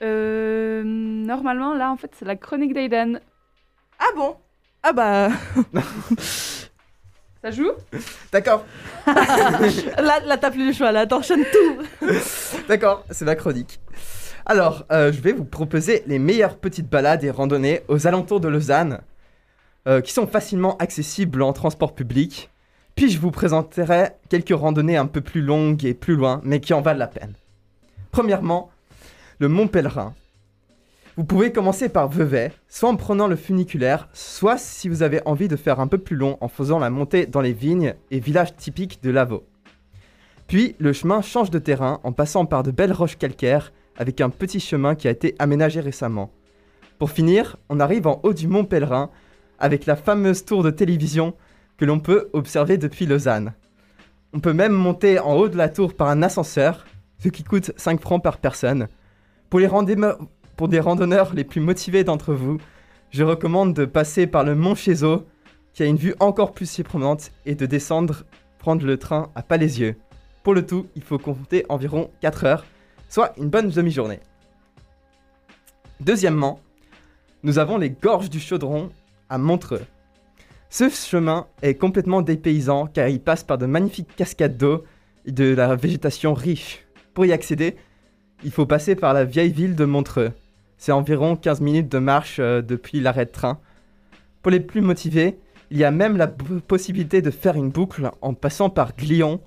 Euh, 0.02 0.82
normalement, 0.84 1.73
là, 1.73 1.90
en 1.90 1.96
fait, 1.96 2.11
c'est 2.18 2.26
la 2.26 2.37
chronique 2.37 2.75
d'Aiden. 2.75 3.20
Ah 3.99 4.12
bon? 4.14 4.37
Ah 4.82 4.92
bah, 4.92 5.30
Ça 7.44 7.50
joue 7.50 7.72
D'accord, 8.32 8.64
là, 9.06 10.20
là 10.24 10.38
t'as 10.38 10.50
plus 10.50 10.68
le 10.68 10.72
choix, 10.72 10.92
là, 10.92 11.06
t'enchaînes 11.06 11.44
tout. 11.52 12.08
d'accord, 12.68 13.04
c'est 13.10 13.26
ma 13.26 13.34
chronique. 13.34 13.80
Alors, 14.46 14.86
euh, 14.90 15.12
je 15.12 15.20
vais 15.20 15.32
vous 15.32 15.44
proposer 15.44 16.02
les 16.06 16.18
meilleures 16.18 16.56
petites 16.56 16.88
balades 16.88 17.22
et 17.22 17.30
randonnées 17.30 17.82
aux 17.88 18.06
alentours 18.06 18.40
de 18.40 18.48
Lausanne, 18.48 19.02
euh, 19.86 20.00
qui 20.00 20.14
sont 20.14 20.26
facilement 20.26 20.78
accessibles 20.78 21.42
en 21.42 21.52
transport 21.52 21.94
public. 21.94 22.48
Puis 22.96 23.10
je 23.10 23.20
vous 23.20 23.30
présenterai 23.30 24.12
quelques 24.30 24.58
randonnées 24.58 24.96
un 24.96 25.04
peu 25.04 25.20
plus 25.20 25.42
longues 25.42 25.84
et 25.84 25.92
plus 25.92 26.16
loin, 26.16 26.40
mais 26.44 26.60
qui 26.60 26.72
en 26.72 26.80
valent 26.80 26.98
la 26.98 27.08
peine. 27.08 27.34
Premièrement, 28.10 28.70
le 29.38 29.48
Mont 29.48 29.68
Pèlerin. 29.68 30.14
Vous 31.16 31.25
pouvez 31.25 31.52
commencer 31.52 31.88
par 31.88 32.09
Vevey, 32.09 32.50
soit 32.68 32.88
en 32.88 32.97
prenant 32.97 33.28
le 33.28 33.37
funiculaire, 33.37 34.09
soit 34.12 34.59
si 34.59 34.88
vous 34.88 35.04
avez 35.04 35.21
envie 35.26 35.47
de 35.47 35.54
faire 35.54 35.78
un 35.78 35.87
peu 35.87 35.99
plus 35.99 36.16
long 36.16 36.37
en 36.40 36.49
faisant 36.49 36.80
la 36.80 36.90
montée 36.90 37.26
dans 37.26 37.40
les 37.40 37.52
vignes 37.52 37.94
et 38.11 38.18
villages 38.18 38.56
typiques 38.56 39.00
de 39.00 39.11
Lavaux. 39.11 39.44
Puis 40.49 40.75
le 40.78 40.92
chemin 40.92 41.23
change 41.23 41.50
de 41.50 41.61
terrain 41.61 42.00
en 42.02 42.12
passant 42.12 42.47
par 42.47 42.64
de 42.64 42.73
belles 42.73 42.92
roches 42.92 43.16
calcaires 43.16 43.73
avec 43.97 44.21
un 44.21 44.28
petit 44.28 44.59
chemin 44.59 44.97
qui 44.97 45.06
a 45.06 45.12
été 45.12 45.37
aménagé 45.38 45.80
récemment. 45.80 46.33
Pour 46.99 47.11
finir, 47.11 47.56
on 47.68 47.78
arrive 47.78 48.09
en 48.09 48.21
haut 48.25 48.35
du 48.35 48.49
Mont 48.49 48.64
Pèlerin 48.64 49.11
avec 49.61 49.87
la 49.87 49.94
fameuse 49.94 50.44
tour 50.44 50.64
de 50.64 50.71
télévision 50.71 51.35
que 51.76 51.85
l'on 51.85 52.00
peut 52.00 52.28
observer 52.33 52.76
depuis 52.76 53.06
Lausanne. 53.06 53.54
On 54.33 54.40
peut 54.40 54.52
même 54.52 54.73
monter 54.73 55.21
en 55.21 55.35
haut 55.35 55.49
de 55.49 55.56
la 55.56 55.68
tour 55.68 55.94
par 55.94 56.09
un 56.09 56.23
ascenseur, 56.23 56.85
ce 57.21 57.28
qui 57.28 57.44
coûte 57.44 57.71
5 57.76 58.00
francs 58.00 58.23
par 58.23 58.38
personne. 58.38 58.88
Pour, 59.49 59.61
les 59.61 59.68
randémo- 59.68 60.16
pour 60.56 60.68
des 60.68 60.80
randonneurs 60.80 61.34
les 61.34 61.44
plus 61.44 61.61
motivés 61.61 62.04
d'entre 62.04 62.32
vous, 62.32 62.58
je 63.11 63.23
recommande 63.23 63.75
de 63.75 63.84
passer 63.84 64.26
par 64.26 64.44
le 64.44 64.54
Mont 64.54 64.75
Chézeau, 64.75 65.26
qui 65.73 65.82
a 65.82 65.87
une 65.87 65.96
vue 65.96 66.14
encore 66.20 66.52
plus 66.52 66.70
surprenante, 66.70 67.32
et 67.46 67.54
de 67.54 67.66
descendre 67.66 68.25
prendre 68.58 68.87
le 68.87 68.96
train 68.96 69.30
à 69.34 69.42
Palaisieux. 69.42 69.96
Pour 70.42 70.54
le 70.54 70.64
tout, 70.64 70.87
il 70.94 71.02
faut 71.02 71.18
compter 71.18 71.64
environ 71.68 72.11
4 72.20 72.44
heures, 72.44 72.64
soit 73.08 73.32
une 73.38 73.49
bonne 73.49 73.68
demi-journée. 73.68 74.20
Deuxièmement, 76.00 76.61
nous 77.42 77.58
avons 77.58 77.78
les 77.78 77.90
gorges 77.90 78.30
du 78.30 78.40
Chaudron 78.40 78.90
à 79.28 79.38
Montreux. 79.38 79.84
Ce 80.70 80.88
chemin 80.88 81.46
est 81.62 81.75
complètement 81.75 82.23
dépaysant 82.23 82.87
car 82.87 83.08
il 83.08 83.20
passe 83.20 83.44
par 83.44 83.58
de 83.58 83.66
magnifiques 83.66 84.16
cascades 84.16 84.56
d'eau 84.56 84.84
et 85.25 85.32
de 85.32 85.54
la 85.54 85.76
végétation 85.76 86.34
riche. 86.34 86.84
Pour 87.14 87.26
y 87.26 87.32
accéder, 87.32 87.76
il 88.42 88.50
faut 88.50 88.66
passer 88.66 88.96
par 88.96 89.14
la 89.14 89.25
vieille 89.25 89.52
ville 89.52 89.76
de 89.76 89.84
Montreux. 89.84 90.32
C'est 90.76 90.93
environ 90.93 91.37
15 91.37 91.61
minutes 91.61 91.90
de 91.90 91.99
marche 91.99 92.37
euh, 92.38 92.62
depuis 92.62 93.00
l'arrêt 93.00 93.26
de 93.26 93.31
train. 93.31 93.59
Pour 94.43 94.50
les 94.50 94.61
plus 94.61 94.81
motivés, 94.81 95.38
il 95.71 95.78
y 95.78 95.85
a 95.85 95.90
même 95.90 96.16
la 96.16 96.28
possibilité 96.28 97.23
de 97.23 97.31
faire 97.31 97.57
une 97.57 97.71
boucle 97.71 98.11
en 98.21 98.35
passant 98.35 98.71
par 98.71 98.95
Glion 98.95 99.40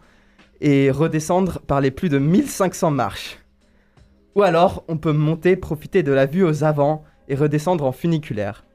et 0.62 0.92
redescendre 0.92 1.60
par 1.62 1.82
les 1.82 1.92
plus 1.92 2.10
de 2.10 2.18
1500 2.18 2.92
marches. 2.92 3.40
Ou 4.36 4.44
alors, 4.44 4.84
on 4.88 4.98
peut 4.98 5.14
monter, 5.14 5.56
profiter 5.56 6.04
de 6.04 6.12
la 6.12 6.26
vue 6.26 6.44
aux 6.44 6.64
avants 6.64 7.04
et 7.28 7.36
redescendre 7.36 7.86
en 7.86 7.92
funiculaire. 7.92 8.66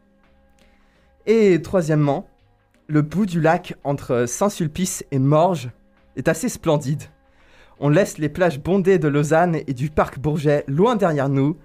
Et 1.27 1.61
troisièmement, 1.63 2.29
le 2.89 3.03
bout 3.03 3.27
du 3.27 3.41
lac 3.41 3.75
entre 3.85 4.27
Saint-Sulpice 4.27 5.05
et 5.11 5.19
Morges 5.19 5.71
est 6.17 6.29
assez 6.29 6.49
splendide. 6.49 7.05
On 7.81 7.89
laisse 7.89 8.19
les 8.19 8.29
plages 8.29 8.61
bondées 8.61 8.99
de 8.99 9.09
Lausanne 9.09 9.57
et 9.67 9.75
du 9.75 9.89
parc 9.89 10.19
Bourget 10.19 10.65
loin 10.69 10.97
derrière 10.97 11.29
nous, 11.29 11.57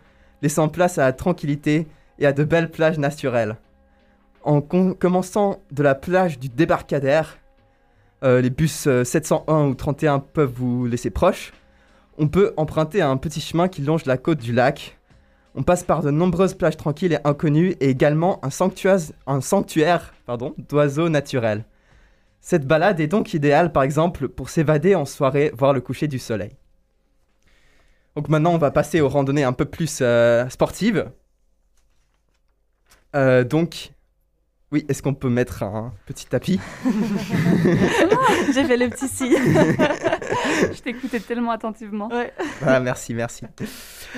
laissant 0.41 0.69
place 0.69 0.97
à 0.97 1.05
la 1.05 1.13
tranquillité 1.13 1.87
et 2.19 2.25
à 2.25 2.33
de 2.33 2.43
belles 2.43 2.71
plages 2.71 2.97
naturelles. 2.97 3.57
En 4.43 4.61
com- 4.61 4.95
commençant 4.95 5.59
de 5.71 5.83
la 5.83 5.95
plage 5.95 6.39
du 6.39 6.49
débarcadère, 6.49 7.37
euh, 8.23 8.41
les 8.41 8.49
bus 8.49 8.87
euh, 8.87 9.03
701 9.03 9.67
ou 9.67 9.75
31 9.75 10.19
peuvent 10.19 10.53
vous 10.53 10.85
laisser 10.87 11.09
proche. 11.09 11.53
On 12.17 12.27
peut 12.27 12.53
emprunter 12.57 13.01
un 13.01 13.17
petit 13.17 13.41
chemin 13.41 13.67
qui 13.67 13.81
longe 13.81 14.05
la 14.05 14.17
côte 14.17 14.39
du 14.39 14.53
lac. 14.53 14.97
On 15.53 15.63
passe 15.63 15.83
par 15.83 16.01
de 16.01 16.11
nombreuses 16.11 16.53
plages 16.53 16.77
tranquilles 16.77 17.13
et 17.13 17.19
inconnues 17.27 17.75
et 17.79 17.89
également 17.89 18.39
un 18.43 18.49
sanctuaire, 18.49 20.13
d'oiseaux 20.69 21.09
naturels. 21.09 21.65
Cette 22.41 22.65
balade 22.65 22.99
est 22.99 23.07
donc 23.07 23.33
idéale 23.33 23.71
par 23.71 23.83
exemple 23.83 24.29
pour 24.29 24.49
s'évader 24.49 24.95
en 24.95 25.05
soirée, 25.05 25.51
voir 25.55 25.73
le 25.73 25.81
coucher 25.81 26.07
du 26.07 26.19
soleil. 26.19 26.55
Donc 28.17 28.29
maintenant 28.29 28.55
on 28.55 28.57
va 28.57 28.71
passer 28.71 28.99
aux 28.99 29.09
randonnées 29.09 29.43
un 29.43 29.53
peu 29.53 29.65
plus 29.65 29.99
euh, 30.01 30.49
sportives. 30.49 31.11
Euh, 33.15 33.43
donc, 33.43 33.91
oui, 34.71 34.83
est-ce 34.89 35.03
qu'on 35.03 35.13
peut 35.13 35.29
mettre 35.29 35.61
un 35.61 35.93
petit 36.07 36.25
tapis? 36.25 36.59
J'ai 38.55 38.63
fait 38.63 38.75
le 38.75 38.89
petit 38.89 39.07
signe. 39.07 39.37
Je 39.37 40.81
t'écoutais 40.81 41.19
tellement 41.19 41.51
attentivement. 41.51 42.07
Ouais. 42.07 42.33
Ah, 42.65 42.79
merci, 42.79 43.13
merci. 43.13 43.45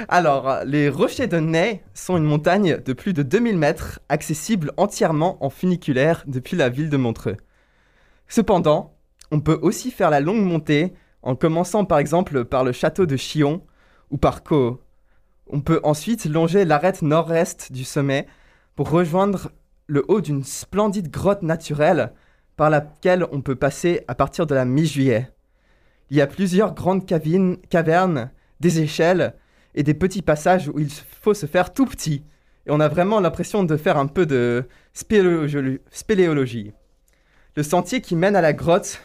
Alors, 0.07 0.61
les 0.63 0.87
Rochers 0.87 1.27
de 1.27 1.39
Ney 1.39 1.83
sont 1.93 2.15
une 2.15 2.23
montagne 2.23 2.77
de 2.77 2.93
plus 2.93 3.11
de 3.11 3.21
2000 3.21 3.57
mètres, 3.57 3.99
accessible 4.07 4.71
entièrement 4.77 5.43
en 5.43 5.49
funiculaire 5.49 6.23
depuis 6.25 6.55
la 6.55 6.69
ville 6.69 6.89
de 6.89 6.95
Montreux. 6.95 7.35
Cependant, 8.29 8.95
on 9.31 9.41
peut 9.41 9.59
aussi 9.61 9.91
faire 9.91 10.09
la 10.09 10.21
longue 10.21 10.45
montée 10.45 10.93
en 11.21 11.35
commençant 11.35 11.83
par 11.83 11.99
exemple 11.99 12.45
par 12.45 12.63
le 12.63 12.71
château 12.71 13.05
de 13.05 13.17
Chillon 13.17 13.61
par 14.17 14.43
Caux. 14.43 14.81
On 15.47 15.61
peut 15.61 15.79
ensuite 15.83 16.25
longer 16.25 16.65
l'arête 16.65 17.01
nord-est 17.01 17.71
du 17.71 17.83
sommet 17.83 18.27
pour 18.75 18.89
rejoindre 18.89 19.51
le 19.87 20.05
haut 20.07 20.21
d'une 20.21 20.43
splendide 20.43 21.09
grotte 21.09 21.41
naturelle 21.41 22.13
par 22.55 22.69
laquelle 22.69 23.25
on 23.31 23.41
peut 23.41 23.55
passer 23.55 24.03
à 24.07 24.15
partir 24.15 24.45
de 24.45 24.53
la 24.53 24.65
mi-juillet. 24.65 25.31
Il 26.09 26.17
y 26.17 26.21
a 26.21 26.27
plusieurs 26.27 26.73
grandes 26.73 27.05
cavernes, 27.05 28.31
des 28.59 28.81
échelles 28.81 29.33
et 29.75 29.83
des 29.83 29.93
petits 29.93 30.21
passages 30.21 30.69
où 30.69 30.79
il 30.79 30.91
faut 30.91 31.33
se 31.33 31.45
faire 31.45 31.73
tout 31.73 31.85
petit. 31.85 32.23
Et 32.65 32.71
on 32.71 32.79
a 32.79 32.87
vraiment 32.87 33.19
l'impression 33.19 33.63
de 33.63 33.77
faire 33.77 33.97
un 33.97 34.07
peu 34.07 34.25
de 34.25 34.67
spéléologie. 34.93 36.73
Le 37.55 37.63
sentier 37.63 38.01
qui 38.01 38.15
mène 38.15 38.35
à 38.35 38.41
la 38.41 38.53
grotte 38.53 39.01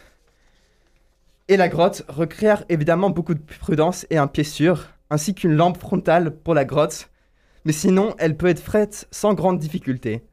et 1.48 1.56
la 1.56 1.68
grotte 1.68 2.04
requiert 2.08 2.64
évidemment 2.68 3.10
beaucoup 3.10 3.34
de 3.34 3.42
prudence 3.42 4.06
et 4.10 4.16
un 4.16 4.26
pied 4.26 4.44
sûr, 4.44 4.88
ainsi 5.10 5.34
qu'une 5.34 5.54
lampe 5.54 5.78
frontale 5.78 6.36
pour 6.36 6.54
la 6.54 6.64
grotte, 6.64 7.10
mais 7.64 7.72
sinon 7.72 8.14
elle 8.18 8.36
peut 8.36 8.48
être 8.48 8.62
faite 8.62 9.06
sans 9.10 9.34
grande 9.34 9.58
difficulté. 9.58 10.24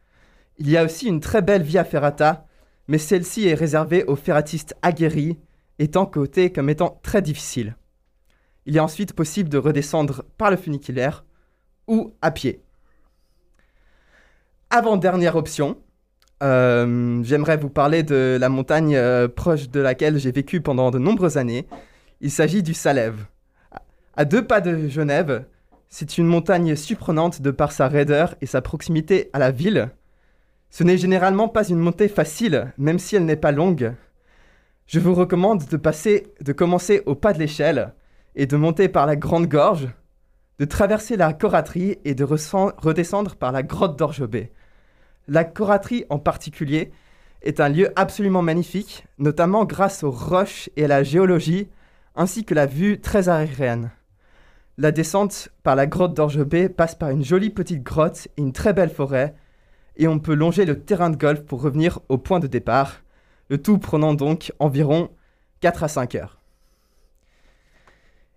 Il 0.58 0.70
y 0.70 0.78
a 0.78 0.84
aussi 0.84 1.08
une 1.08 1.20
très 1.20 1.42
belle 1.42 1.64
via 1.64 1.84
ferrata, 1.84 2.46
mais 2.88 2.98
celle-ci 2.98 3.48
est 3.48 3.56
réservée 3.56 4.04
aux 4.06 4.16
ferratistes 4.16 4.76
aguerris, 4.82 5.38
étant 5.80 6.06
cotée 6.06 6.52
comme 6.52 6.70
étant 6.70 7.00
très 7.04 7.22
difficile. 7.22 7.76
Il 8.66 8.78
est 8.78 8.82
ensuite 8.82 9.14
possible 9.14 9.50
de 9.50 9.58
redescendre 9.58 10.24
par 10.38 10.52
le 10.52 10.58
funiculaire 10.58 11.26
ou 11.88 12.14
à 12.22 12.32
pied. 12.32 12.64
Avant-dernière 14.70 15.36
option, 15.36 15.82
euh, 16.42 17.22
j'aimerais 17.24 17.58
vous 17.58 17.70
parler 17.70 18.04
de 18.04 18.38
la 18.40 18.50
montagne 18.50 18.96
euh, 18.96 19.28
proche 19.28 19.70
de 19.70 19.80
laquelle 19.80 20.18
j'ai 20.18 20.32
vécu 20.32 20.62
pendant 20.62 20.92
de 20.92 20.98
nombreuses 20.98 21.38
années. 21.38 21.68
Il 22.20 22.32
s'agit 22.32 22.64
du 22.64 22.74
Salève. 22.74 23.26
À 24.16 24.26
deux 24.26 24.46
pas 24.46 24.62
de 24.62 24.88
Genève, 24.88 25.46
c'est 25.90 26.18
une 26.18 26.26
montagne 26.26 26.76
surprenante 26.76 27.42
de 27.42 27.52
par 27.52 27.72
sa 27.72 27.88
raideur 27.88 28.36
et 28.42 28.46
sa 28.46 28.62
proximité 28.62 29.30
à 29.34 29.40
la 29.40 29.52
ville. 29.52 29.90
Ce 30.70 30.84
n'est 30.84 30.98
généralement 30.98 31.50
pas 31.50 31.68
une 31.68 31.80
montée 31.80 32.08
facile, 32.08 32.74
même 32.78 32.98
si 32.98 33.16
elle 33.16 33.26
n'est 33.26 33.36
pas 33.36 33.52
longue. 33.52 33.94
Je 34.88 35.00
vous 35.00 35.14
recommande 35.14 35.66
de 35.66 35.78
passer, 35.78 36.34
de 36.42 36.54
commencer 36.54 37.04
au 37.06 37.14
pas 37.16 37.34
de 37.34 37.40
l'échelle 37.40 37.94
et 38.36 38.46
de 38.46 38.58
monter 38.58 38.88
par 38.88 39.06
la 39.06 39.16
Grande 39.16 39.48
Gorge, 39.48 39.90
de 40.60 40.66
traverser 40.66 41.18
la 41.18 41.34
Coraterie 41.34 41.98
et 42.06 42.16
de 42.16 42.24
redescendre 42.24 43.36
par 43.36 43.52
la 43.52 43.64
grotte 43.64 43.98
d'Orgebet. 43.98 44.52
La 45.28 45.44
Coraterie 45.44 46.06
en 46.10 46.20
particulier 46.20 46.92
est 47.42 47.60
un 47.60 47.70
lieu 47.70 47.92
absolument 47.96 48.42
magnifique, 48.42 49.06
notamment 49.18 49.66
grâce 49.66 50.04
aux 50.04 50.12
roches 50.12 50.70
et 50.76 50.86
à 50.86 50.88
la 50.88 51.04
géologie, 51.04 51.70
ainsi 52.16 52.46
que 52.46 52.54
la 52.54 52.66
vue 52.66 53.00
très 53.00 53.30
aérienne. 53.30 53.92
La 54.78 54.92
descente 54.92 55.50
par 55.64 55.76
la 55.76 55.88
grotte 55.88 56.14
d'Orgebet 56.14 56.70
passe 56.70 56.96
par 56.96 57.10
une 57.10 57.24
jolie 57.24 57.50
petite 57.50 57.84
grotte 57.84 58.28
et 58.38 58.42
une 58.42 58.54
très 58.54 58.74
belle 58.74 58.90
forêt, 58.90 59.36
et 59.98 60.08
on 60.08 60.20
peut 60.20 60.34
longer 60.34 60.66
le 60.66 60.80
terrain 60.80 61.10
de 61.10 61.18
golf 61.18 61.42
pour 61.44 61.62
revenir 61.62 62.00
au 62.10 62.18
point 62.18 62.40
de 62.40 62.48
départ, 62.48 63.02
le 63.50 63.62
tout 63.62 63.78
prenant 63.78 64.14
donc 64.14 64.54
environ 64.60 65.10
4 65.60 65.84
à 65.84 65.88
5 65.88 66.16
heures. 66.16 66.40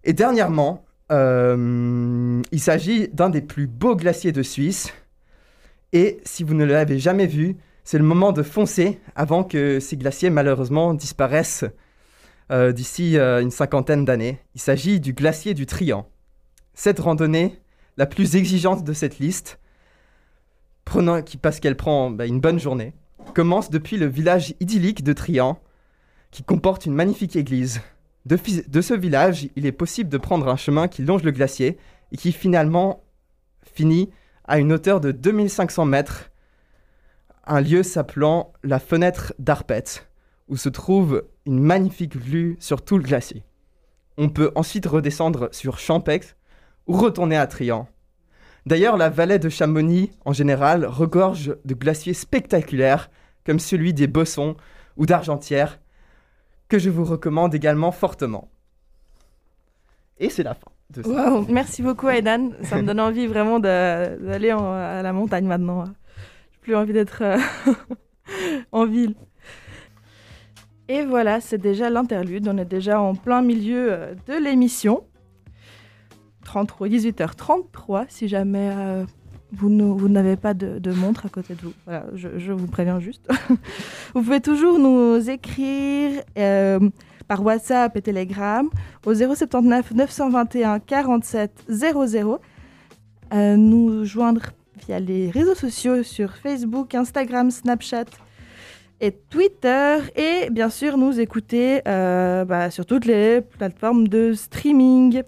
Et 0.03 0.13
dernièrement, 0.13 0.85
euh, 1.13 2.43
il 2.53 2.61
s'agit 2.61 3.09
d'un 3.09 3.31
des 3.31 3.41
plus 3.41 3.67
beaux 3.67 3.97
glaciers 3.97 4.33
de 4.33 4.43
Suisse, 4.43 4.93
et 5.95 6.21
si 6.25 6.43
vous 6.43 6.55
ne 6.55 6.65
l'avez 6.65 6.99
jamais 6.99 7.29
vu, 7.29 7.57
c'est 7.85 7.99
le 7.99 8.05
moment 8.05 8.33
de 8.33 8.43
foncer 8.43 9.01
avant 9.15 9.45
que 9.45 9.79
ces 9.79 9.97
glaciers 9.97 10.29
malheureusement 10.29 10.93
disparaissent 10.93 11.65
euh, 12.51 12.73
d'ici 12.73 13.17
euh, 13.17 13.41
une 13.41 13.53
cinquantaine 13.53 14.05
d'années. 14.05 14.41
Il 14.57 14.61
s'agit 14.61 14.99
du 14.99 15.13
glacier 15.13 15.55
du 15.55 15.67
Trian. 15.67 16.09
Cette 16.75 16.99
randonnée, 16.99 17.61
la 17.97 18.07
plus 18.07 18.35
exigeante 18.35 18.83
de 18.83 18.93
cette 18.93 19.21
liste, 19.21 19.61
parce 21.41 21.61
qu'elle 21.61 21.77
prend 21.77 22.11
bah, 22.11 22.27
une 22.27 22.41
bonne 22.41 22.59
journée, 22.59 22.93
commence 23.33 23.71
depuis 23.71 23.97
le 23.97 24.07
village 24.07 24.55
idyllique 24.59 25.05
de 25.05 25.13
Trian, 25.13 25.61
qui 26.33 26.43
comporte 26.43 26.87
une 26.87 26.95
magnifique 26.95 27.37
église. 27.37 27.81
De, 28.27 28.37
de 28.67 28.81
ce 28.81 28.95
village, 28.95 29.49
il 29.55 29.65
est 29.65 29.73
possible 29.73 30.11
de 30.11 30.19
prendre 30.19 30.49
un 30.49 30.57
chemin 30.57 30.89
qui 30.89 31.03
longe 31.03 31.23
le 31.23 31.31
glacier 31.31 31.79
et 32.11 32.17
qui 32.17 32.33
finalement 32.33 33.05
finit 33.63 34.11
à 34.47 34.59
une 34.59 34.73
hauteur 34.73 35.01
de 35.01 35.11
2500 35.11 35.85
mètres, 35.87 36.31
un 37.47 37.61
lieu 37.61 37.83
s'appelant 37.83 38.53
la 38.63 38.79
fenêtre 38.79 39.35
d'Arpette, 39.39 40.09
où 40.49 40.57
se 40.57 40.69
trouve 40.69 41.25
une 41.47 41.61
magnifique 41.61 42.17
vue 42.17 42.57
sur 42.61 42.85
tout 42.85 42.99
le 42.99 43.05
glacier. 43.05 43.43
On 44.17 44.29
peut 44.29 44.53
ensuite 44.55 44.87
redescendre 44.87 45.49
sur 45.53 45.79
Champex 45.79 46.37
ou 46.87 46.97
retourner 46.97 47.37
à 47.37 47.47
Trian. 47.47 47.89
D'ailleurs, 48.67 48.97
la 48.97 49.11
vallée 49.11 49.39
de 49.39 49.49
Chamonix, 49.49 50.11
en 50.25 50.33
général, 50.33 50.87
regorge 50.87 51.57
de 51.65 51.75
glaciers 51.75 52.15
spectaculaires, 52.15 53.11
comme 53.45 53.59
celui 53.59 53.93
des 53.93 54.07
Bossons 54.07 54.57
ou 54.97 55.05
d'Argentière, 55.05 55.81
que 56.69 56.79
je 56.79 56.89
vous 56.89 57.05
recommande 57.05 57.55
également 57.55 57.93
fortement. 57.93 58.51
Et 60.19 60.31
c'est 60.31 60.43
la 60.43 60.55
fin 60.55 60.74
merci 61.49 61.83
beaucoup 61.83 62.09
Aidan. 62.09 62.51
Ça 62.63 62.77
me 62.77 62.87
donne 62.87 63.01
envie 63.01 63.27
vraiment 63.27 63.61
d'aller 63.61 64.51
à 64.51 65.03
la 65.03 65.13
montagne 65.13 65.47
maintenant. 65.47 65.85
J'ai 65.85 66.59
plus 66.61 66.77
envie 66.77 66.93
d'être 66.93 67.23
euh, 67.23 67.39
en 68.73 68.87
ville. 68.87 69.15
Et 70.89 71.03
voilà, 71.03 71.41
c'est 71.41 71.59
déjà 71.59 71.91
l'interlude. 71.91 72.49
On 72.49 72.59
est 72.59 72.65
déjà 72.65 73.01
en 73.01 73.15
plein 73.15 73.43
milieu 73.43 73.93
euh, 73.93 74.15
de 74.29 74.35
l'émission. 74.35 75.05
33, 76.45 76.89
18h33, 76.89 78.05
si 78.09 78.29
jamais 78.29 78.71
euh, 78.77 79.05
vous, 79.53 79.71
n'avez 79.71 80.37
pas 80.37 80.53
de, 80.53 80.93
montre 80.93 81.25
à 81.27 81.29
côté 81.31 81.55
de 81.55 81.61
vous. 81.63 81.73
Je, 82.15 82.53
vous 82.53 82.67
préviens 82.67 83.01
juste. 83.01 83.27
vous 84.15 84.23
pouvez 84.23 84.41
toujours 84.41 84.79
nous 84.79 85.31
écrire 85.31 86.23
par 87.27 87.43
WhatsApp 87.45 87.97
et 87.97 88.03
Telegram 88.03 88.69
au 89.07 89.15
079 89.15 89.93
921 89.95 90.79
47 90.81 91.51
00. 91.69 92.39
Euh, 93.33 93.57
nous 93.57 94.05
joindre 94.05 94.43
via 94.87 95.01
les 95.01 95.31
réseaux 95.31 95.55
sociaux 95.55 96.03
sur 96.03 96.37
Facebook, 96.37 96.95
Instagram, 96.95 97.51
Snapchat 97.51 98.05
et 99.01 99.13
Twitter. 99.13 99.97
Et 100.15 100.51
bien 100.51 100.69
sûr, 100.69 100.97
nous 100.99 101.19
écouter 101.19 101.81
euh, 101.89 102.45
bah, 102.45 102.71
sur 102.71 102.87
toutes 102.87 103.07
les 103.07 103.41
plateformes 103.41 104.07
de 104.09 104.33
streaming. 104.35 105.23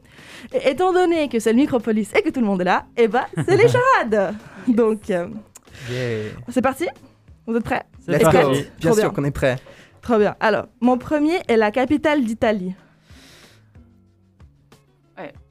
Et 0.55 0.71
étant 0.71 0.93
donné 0.93 1.29
que 1.29 1.39
c'est 1.41 1.51
le 1.53 1.57
Micropolis 1.59 2.11
et 2.15 2.23
que 2.23 2.31
tout 2.31 2.41
le 2.41 2.47
monde 2.47 2.61
est 2.61 2.65
là, 2.65 2.87
et 2.97 3.09
bah, 3.09 3.27
c'est 3.35 3.57
les 3.57 3.69
charades 4.03 4.35
Donc, 4.69 5.11
euh, 5.11 5.29
Yeah. 5.91 6.31
c'est 6.49 6.63
parti? 6.63 6.87
Vous 7.47 7.55
êtes 7.55 7.63
prêts? 7.65 7.83
C'est 8.05 8.13
Let's 8.13 8.23
parti. 8.23 8.39
go. 8.39 8.53
Trop 8.55 8.63
Bien 8.81 8.93
sûr 8.95 9.13
qu'on 9.13 9.25
est 9.25 9.31
prêt. 9.31 9.57
Trop 10.07 10.19
bien. 10.19 10.37
Alors, 10.39 10.67
mon 10.81 10.99
premier 10.99 11.39
est 11.49 11.57
la 11.57 11.73
capitale 11.73 12.25
d'Italie. 12.25 12.75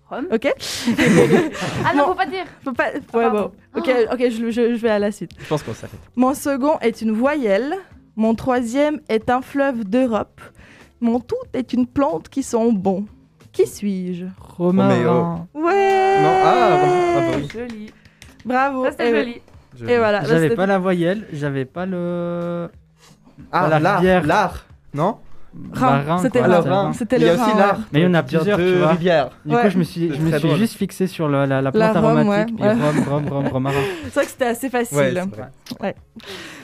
Rome. 0.07 0.27
Ok 0.31 0.45
Ah 1.83 1.95
non, 1.95 2.05
faut 2.05 2.13
pas 2.13 2.27
dire. 2.27 2.45
Faut 2.63 2.73
pas... 2.73 2.91
Ouais, 2.93 3.01
pardon. 3.23 3.51
bon. 3.73 3.79
Ok, 3.81 3.89
ok, 4.13 4.19
je, 4.19 4.51
je- 4.51 4.75
je 4.75 4.79
vais 4.79 4.91
à 4.91 4.99
la 4.99 5.11
suite. 5.11 5.31
Je 5.39 5.47
pense 5.47 5.63
qu'on 5.63 5.73
s'arrête. 5.73 5.99
Mon 6.15 6.35
second 6.35 6.77
est 6.81 7.01
une 7.01 7.11
voyelle. 7.11 7.73
Mon 8.15 8.35
troisième 8.35 9.01
est 9.09 9.31
un 9.31 9.41
fleuve 9.41 9.83
d'Europe. 9.83 10.39
Mon 11.01 11.19
tout 11.19 11.35
est 11.53 11.73
une 11.73 11.87
plante 11.87 12.29
qui 12.29 12.43
sent 12.43 12.71
bon. 12.73 13.05
Qui 13.51 13.65
suis-je? 13.65 14.25
Romain. 14.39 15.47
Ouais 15.55 16.21
Non, 16.21 16.39
ah, 16.43 16.79
bon, 16.83 16.91
ah 16.91 17.21
bah 17.31 17.37
oui. 17.37 17.47
Joli. 17.51 17.91
Bravo 18.45 18.85
Ça, 18.85 18.91
c'était 18.91 19.09
Et- 19.09 19.15
joli. 19.15 19.41
Je- 19.75 19.85
Et 19.87 19.97
voilà. 19.97 20.21
là, 20.21 20.27
J'avais 20.27 20.43
c'était- 20.43 20.55
pas 20.55 20.67
la 20.67 20.77
voyelle, 20.77 21.25
j'avais 21.33 21.65
pas 21.65 21.87
le. 21.87 22.69
Ah, 23.51 23.67
la 23.67 23.79
l'art, 23.79 23.97
rivière. 23.99 24.25
l'art, 24.25 24.65
non 24.93 25.17
Rhin, 25.73 26.17
c'était 26.17 26.41
Ah, 26.43 26.47
le. 26.47 26.93
C'était 26.93 27.15
Il 27.15 27.23
y 27.23 27.29
a 27.29 27.33
aussi 27.33 27.57
l'art. 27.57 27.79
Mais 27.93 28.01
il 28.01 28.03
y 28.03 28.07
en 28.07 28.13
a 28.13 28.23
plusieurs, 28.23 28.57
tu 28.57 28.75
vois. 28.75 28.87
rivières. 28.89 29.29
Du 29.45 29.55
coup, 29.55 29.69
je 29.69 29.77
me 29.77 29.83
suis, 29.83 30.13
je 30.13 30.21
me 30.21 30.37
suis 30.37 30.55
juste 30.55 30.75
fixé 30.75 31.07
sur 31.07 31.29
la, 31.29 31.45
la 31.61 31.71
plante 31.71 31.95
aromatique, 31.95 32.55
rhum, 32.59 33.27
rhum, 33.29 33.47
romarin. 33.47 33.79
C'est 34.03 34.13
vrai 34.15 34.25
que 34.25 34.31
c'était 34.31 34.45
assez 34.47 34.69
facile. 34.69 34.97
Ouais, 34.97 35.13
c'est 35.13 35.77
vrai. 35.79 35.95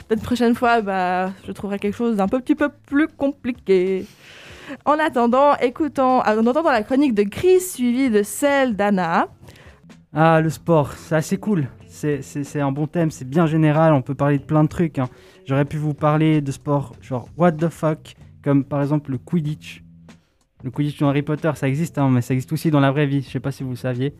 Peut-être 0.08 0.22
prochaine 0.22 0.54
fois, 0.54 0.82
bah, 0.82 1.30
je 1.46 1.52
trouverai 1.52 1.78
quelque 1.78 1.96
chose 1.96 2.16
d'un 2.16 2.28
peu- 2.28 2.40
petit 2.40 2.54
peu 2.54 2.68
plus 2.86 3.08
compliqué. 3.08 4.04
En 4.84 4.98
attendant, 4.98 5.54
écoutons, 5.56 6.20
en 6.20 6.46
entendant 6.46 6.70
la 6.70 6.82
chronique 6.82 7.14
de 7.14 7.22
Chris 7.22 7.60
suivie 7.60 8.10
de 8.10 8.22
celle 8.22 8.76
d'Anna. 8.76 9.28
Ah, 10.14 10.40
le 10.42 10.50
sport, 10.50 10.92
c'est 10.92 11.14
assez 11.14 11.38
cool. 11.38 11.66
C'est- 11.92 12.60
un 12.60 12.72
bon 12.72 12.86
thème, 12.86 13.10
c'est 13.10 13.28
bien 13.28 13.46
général, 13.46 13.92
on 13.92 14.02
peut 14.02 14.14
parler 14.14 14.38
de 14.38 14.42
plein 14.44 14.64
de 14.64 14.68
trucs. 14.68 14.98
hein. 14.98 15.08
J'aurais 15.46 15.64
pu 15.66 15.76
vous 15.76 15.94
parler 15.94 16.40
de 16.40 16.50
sport 16.50 16.94
genre 17.02 17.28
what 17.36 17.52
the 17.52 17.68
fuck, 17.68 18.14
comme 18.42 18.64
par 18.64 18.80
exemple 18.80 19.10
le 19.10 19.18
Quidditch. 19.18 19.82
Le 20.64 20.70
Quidditch 20.70 20.98
dans 21.00 21.08
Harry 21.10 21.22
Potter, 21.22 21.50
ça 21.54 21.68
existe, 21.68 21.98
hein, 21.98 22.08
mais 22.10 22.22
ça 22.22 22.34
existe 22.34 22.52
aussi 22.52 22.70
dans 22.70 22.80
la 22.80 22.90
vraie 22.92 23.06
vie. 23.06 23.20
Je 23.22 23.28
sais 23.30 23.40
pas 23.40 23.52
si 23.52 23.62
vous 23.62 23.70
le 23.70 23.76
saviez. 23.76 24.14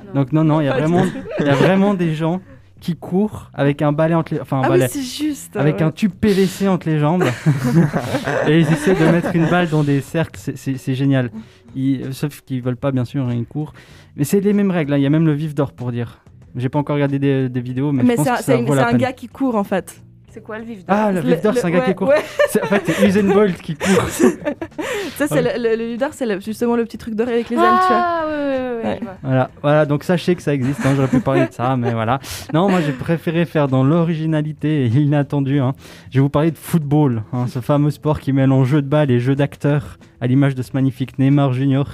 Ah 0.00 0.04
non. 0.06 0.14
Donc 0.20 0.32
non, 0.32 0.44
non, 0.44 0.60
il 0.60 0.64
y 0.64 0.68
a 0.68 0.72
vraiment, 0.76 1.02
tout. 1.02 1.08
il 1.40 1.46
y 1.46 1.48
a 1.48 1.54
vraiment 1.54 1.94
des 1.94 2.14
gens 2.14 2.40
qui 2.80 2.94
courent 2.96 3.50
avec 3.54 3.80
un 3.80 3.92
balai 3.92 4.14
entre 4.14 4.34
les, 4.34 4.40
enfin 4.40 4.58
un 4.58 4.62
Ah 4.64 4.68
balai, 4.68 4.88
juste. 4.92 5.56
avec 5.56 5.76
ouais. 5.76 5.82
un 5.82 5.90
tube 5.92 6.12
PVC 6.12 6.68
entre 6.68 6.88
les 6.90 6.98
jambes, 6.98 7.24
et 8.48 8.60
ils 8.60 8.70
essaient 8.70 8.94
de 8.94 9.04
mettre 9.10 9.34
une 9.34 9.46
balle 9.48 9.68
dans 9.70 9.82
des 9.84 10.00
cercles. 10.02 10.38
C'est- 10.54 10.94
génial. 10.94 11.30
Ils- 11.74 12.12
sauf 12.12 12.42
qu'ils 12.42 12.60
veulent 12.62 12.76
pas, 12.76 12.92
bien 12.92 13.04
sûr, 13.04 13.24
hein, 13.26 13.32
ils 13.34 13.46
courent. 13.46 13.72
Mais 14.16 14.24
c'est 14.24 14.40
les 14.40 14.52
mêmes 14.52 14.70
règles. 14.70 14.92
hein. 14.92 14.98
Il 14.98 15.02
y 15.02 15.06
a 15.06 15.10
même 15.10 15.26
le 15.26 15.32
vif 15.32 15.54
d'or 15.54 15.72
pour 15.72 15.90
dire. 15.92 16.20
J'ai 16.56 16.68
pas 16.68 16.78
encore 16.78 16.94
regardé 16.94 17.18
des, 17.18 17.48
des 17.48 17.60
vidéos, 17.60 17.90
mais, 17.92 18.02
Mais 18.02 18.12
je 18.16 18.22
pense 18.22 18.40
c'est 18.42 18.54
un, 18.54 18.92
gars 18.94 19.12
qui 19.12 19.28
court 19.28 19.56
en 19.56 19.64
fait. 19.64 20.00
C'est 20.30 20.42
quoi 20.42 20.58
le 20.58 20.64
vif 20.64 20.80
Ah, 20.88 21.12
le 21.12 21.20
vif 21.20 21.40
d'or, 21.42 21.54
c'est 21.54 21.64
un 21.64 21.70
gars 21.70 21.78
ouais, 21.80 21.84
qui 21.86 21.94
court. 21.94 22.08
ouais. 22.08 22.22
C'est- 22.48 22.60
En 22.62 22.66
fait, 22.66 22.82
c'est 22.86 23.06
Usain 23.06 23.22
Bolt 23.32 23.56
qui 23.62 23.76
court. 23.76 24.08
Ça, 25.16 25.28
c'est 25.28 25.40
le, 25.42 25.76
le, 25.76 25.94
le 25.94 25.96
c'est 26.10 26.26
le- 26.26 26.40
justement 26.40 26.74
le 26.74 26.84
petit 26.84 26.98
truc 26.98 27.14
doré 27.14 27.34
avec 27.34 27.50
les 27.50 27.56
ailes, 27.56 27.62
tu 27.62 27.68
vois. 27.88 27.96
Ah, 28.04 28.24
ouais, 28.26 28.32
ouais, 28.32 28.38
ouais, 28.40 28.76
ouais, 28.76 28.84
Ouais. 28.84 28.96
je 28.98 29.04
vois. 29.04 29.14
Voilà, 29.22 29.50
voilà, 29.62 29.86
donc 29.86 30.02
sachez 30.02 30.34
que 30.34 30.42
ça 30.42 30.52
existe, 30.52 30.84
hein, 30.84 30.92
j'aurais 30.96 31.06
pu 31.08 31.20
parler 31.20 31.46
de 31.46 31.52
ça, 31.52 31.76
mais 31.76 31.92
voilà. 31.92 32.18
Non, 32.52 32.68
moi 32.68 32.80
j'ai 32.80 32.90
préféré 32.92 33.44
faire 33.44 33.68
dans 33.68 33.84
l'originalité 33.84 34.84
et 34.86 34.88
l'inattendu. 34.88 35.60
hein. 35.60 35.72
Je 36.10 36.18
vais 36.18 36.22
vous 36.22 36.28
parler 36.30 36.50
de 36.50 36.58
football, 36.58 37.22
hein, 37.32 37.46
ce 37.46 37.60
fameux 37.60 37.90
sport 37.90 38.18
qui 38.20 38.32
mélange 38.32 38.68
jeu 38.68 38.82
de 38.82 38.88
balle 38.88 39.10
et 39.12 39.20
jeu 39.20 39.36
d'acteur, 39.36 39.98
à 40.20 40.26
l'image 40.26 40.54
de 40.56 40.62
ce 40.62 40.70
magnifique 40.74 41.18
Neymar 41.18 41.52
Junior, 41.52 41.86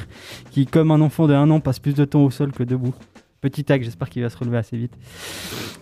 qui, 0.51 0.67
comme 0.67 0.91
un 0.91 1.01
enfant 1.03 1.27
de 1.27 1.35
1 1.35 1.51
an, 1.51 1.61
passe 1.61 1.79
plus 1.79 1.95
de 1.95 2.05
temps 2.07 2.23
au 2.25 2.31
sol 2.31 2.53
que 2.53 2.63
debout. 2.63 2.95
Petit 3.41 3.65
tag, 3.65 3.83
j'espère 3.83 4.11
qu'il 4.11 4.23
va 4.23 4.29
se 4.29 4.37
relever 4.37 4.59
assez 4.59 4.77
vite. 4.77 4.93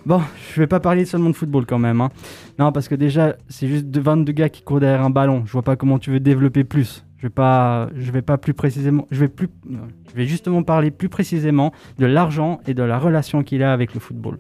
Bon, 0.07 0.21
je 0.55 0.61
vais 0.61 0.69
pas 0.69 0.79
parler 0.79 1.05
seulement 1.05 1.31
de 1.31 1.35
football 1.35 1.67
quand 1.67 1.79
même. 1.79 2.01
hein. 2.01 2.11
Non, 2.59 2.71
parce 2.71 2.89
que 2.89 2.95
déjà, 2.95 3.37
c'est 3.49 3.67
juste 3.67 3.87
de 3.87 4.01
22 4.01 4.33
gars 4.33 4.49
qui 4.49 4.63
courent 4.63 4.79
derrière 4.81 5.03
un 5.03 5.11
ballon. 5.11 5.43
Je 5.45 5.53
vois 5.53 5.63
pas 5.63 5.75
comment 5.75 5.99
tu 5.99 6.11
veux 6.11 6.21
développer 6.21 6.63
plus. 6.63 7.05
Je 7.19 7.23
vais 7.25 7.31
pas, 7.31 7.89
vais 7.93 8.23
pas 8.23 8.39
plus 8.39 8.55
précisément, 8.55 9.09
je 9.11 9.19
vais 9.19 9.29
plus, 9.29 9.49
je 9.69 10.15
vais 10.15 10.27
justement 10.27 10.63
parler 10.63 10.93
plus 10.93 11.09
précisément 11.09 11.73
de 11.99 12.07
l'argent 12.07 12.61
et 12.69 12.75
de 12.75 12.83
la 12.85 12.97
relation 12.97 13.43
qu'il 13.43 13.65
a 13.65 13.73
avec 13.73 13.93
le 13.93 13.99
football. 13.99 14.39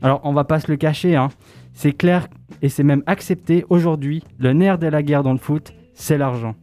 Alors, 0.00 0.20
on 0.22 0.32
va 0.32 0.44
pas 0.44 0.60
se 0.60 0.70
le 0.70 0.76
cacher, 0.76 1.16
hein. 1.16 1.28
c'est 1.74 1.90
clair 1.90 2.28
et 2.62 2.68
c'est 2.68 2.84
même 2.84 3.02
accepté 3.06 3.64
aujourd'hui, 3.68 4.22
le 4.38 4.52
nerf 4.52 4.78
de 4.78 4.86
la 4.86 5.02
guerre 5.02 5.24
dans 5.24 5.32
le 5.32 5.38
foot, 5.38 5.72
c'est 5.92 6.18
l'argent. 6.18 6.54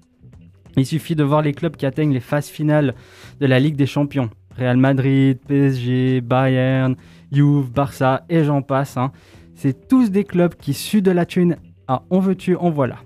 Il 0.77 0.85
suffit 0.85 1.17
de 1.17 1.23
voir 1.25 1.41
les 1.41 1.51
clubs 1.51 1.75
qui 1.75 1.85
atteignent 1.85 2.13
les 2.13 2.21
phases 2.21 2.47
finales 2.47 2.95
de 3.41 3.45
la 3.45 3.59
Ligue 3.59 3.75
des 3.75 3.85
Champions. 3.87 4.29
Real 4.57 4.77
Madrid, 4.77 5.39
PSG, 5.47 6.21
Bayern, 6.21 6.95
Juve, 7.31 7.71
Barça 7.71 8.23
et 8.29 8.43
j'en 8.43 8.61
passe. 8.61 8.97
hein. 8.97 9.11
C'est 9.55 9.87
tous 9.87 10.11
des 10.11 10.23
clubs 10.23 10.55
qui 10.55 10.73
suent 10.73 11.01
de 11.01 11.11
la 11.11 11.25
thune 11.25 11.57
à 11.87 12.03
on 12.09 12.19
veut 12.19 12.35
tu, 12.35 12.55
en 12.55 12.69
voilà. 12.69 12.97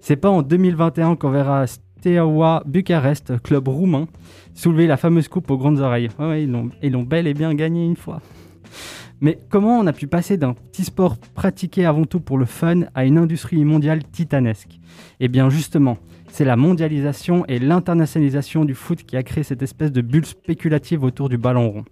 C'est 0.00 0.16
pas 0.16 0.30
en 0.30 0.42
2021 0.42 1.16
qu'on 1.16 1.30
verra 1.30 1.66
Steaua 1.66 2.62
Bucarest, 2.66 3.42
club 3.42 3.68
roumain, 3.68 4.06
soulever 4.54 4.86
la 4.86 4.96
fameuse 4.96 5.28
coupe 5.28 5.50
aux 5.50 5.58
grandes 5.58 5.80
oreilles. 5.80 6.08
Ouais, 6.18 6.44
ils 6.44 6.90
l'ont 6.92 7.02
bel 7.02 7.26
et 7.26 7.34
bien 7.34 7.54
gagné 7.54 7.84
une 7.84 7.96
fois. 7.96 8.20
Mais 9.20 9.38
comment 9.48 9.80
on 9.80 9.86
a 9.88 9.92
pu 9.92 10.06
passer 10.06 10.36
d'un 10.36 10.54
petit 10.54 10.84
sport 10.84 11.16
pratiqué 11.34 11.84
avant 11.84 12.04
tout 12.04 12.20
pour 12.20 12.38
le 12.38 12.44
fun 12.44 12.82
à 12.94 13.04
une 13.04 13.18
industrie 13.18 13.64
mondiale 13.64 14.04
titanesque? 14.04 14.78
Eh 15.18 15.26
bien 15.28 15.50
justement, 15.50 15.98
c'est 16.30 16.44
la 16.44 16.56
mondialisation 16.56 17.44
et 17.46 17.58
l'internationalisation 17.58 18.64
du 18.64 18.74
foot 18.74 19.02
qui 19.04 19.16
a 19.16 19.22
créé 19.22 19.44
cette 19.44 19.62
espèce 19.62 19.92
de 19.92 20.00
bulle 20.00 20.26
spéculative 20.26 21.02
autour 21.04 21.28
du 21.28 21.38
ballon 21.38 21.70
rond. 21.70 21.84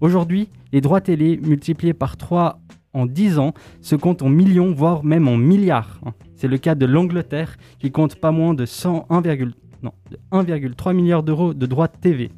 Aujourd'hui, 0.00 0.48
les 0.72 0.80
droits 0.80 1.00
télé 1.00 1.38
multipliés 1.42 1.94
par 1.94 2.16
3 2.16 2.60
en 2.92 3.06
10 3.06 3.38
ans 3.38 3.54
se 3.80 3.96
comptent 3.96 4.22
en 4.22 4.28
millions, 4.28 4.72
voire 4.72 5.04
même 5.04 5.28
en 5.28 5.36
milliards. 5.36 6.00
C'est 6.36 6.48
le 6.48 6.58
cas 6.58 6.74
de 6.74 6.86
l'Angleterre 6.86 7.56
qui 7.78 7.90
compte 7.90 8.16
pas 8.16 8.32
moins 8.32 8.54
de 8.54 8.66
101, 8.66 9.22
non, 9.82 9.92
de 10.10 10.18
1,3 10.32 10.94
milliard 10.94 11.22
d'euros 11.22 11.54
de 11.54 11.66
droits 11.66 11.88
TV. 11.88 12.30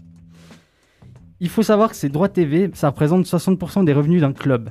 Il 1.40 1.48
faut 1.48 1.62
savoir 1.62 1.90
que 1.90 1.96
ces 1.96 2.08
droits 2.08 2.28
TV, 2.28 2.70
ça 2.74 2.90
représente 2.90 3.26
60% 3.26 3.84
des 3.84 3.92
revenus 3.92 4.20
d'un 4.20 4.32
club. 4.32 4.70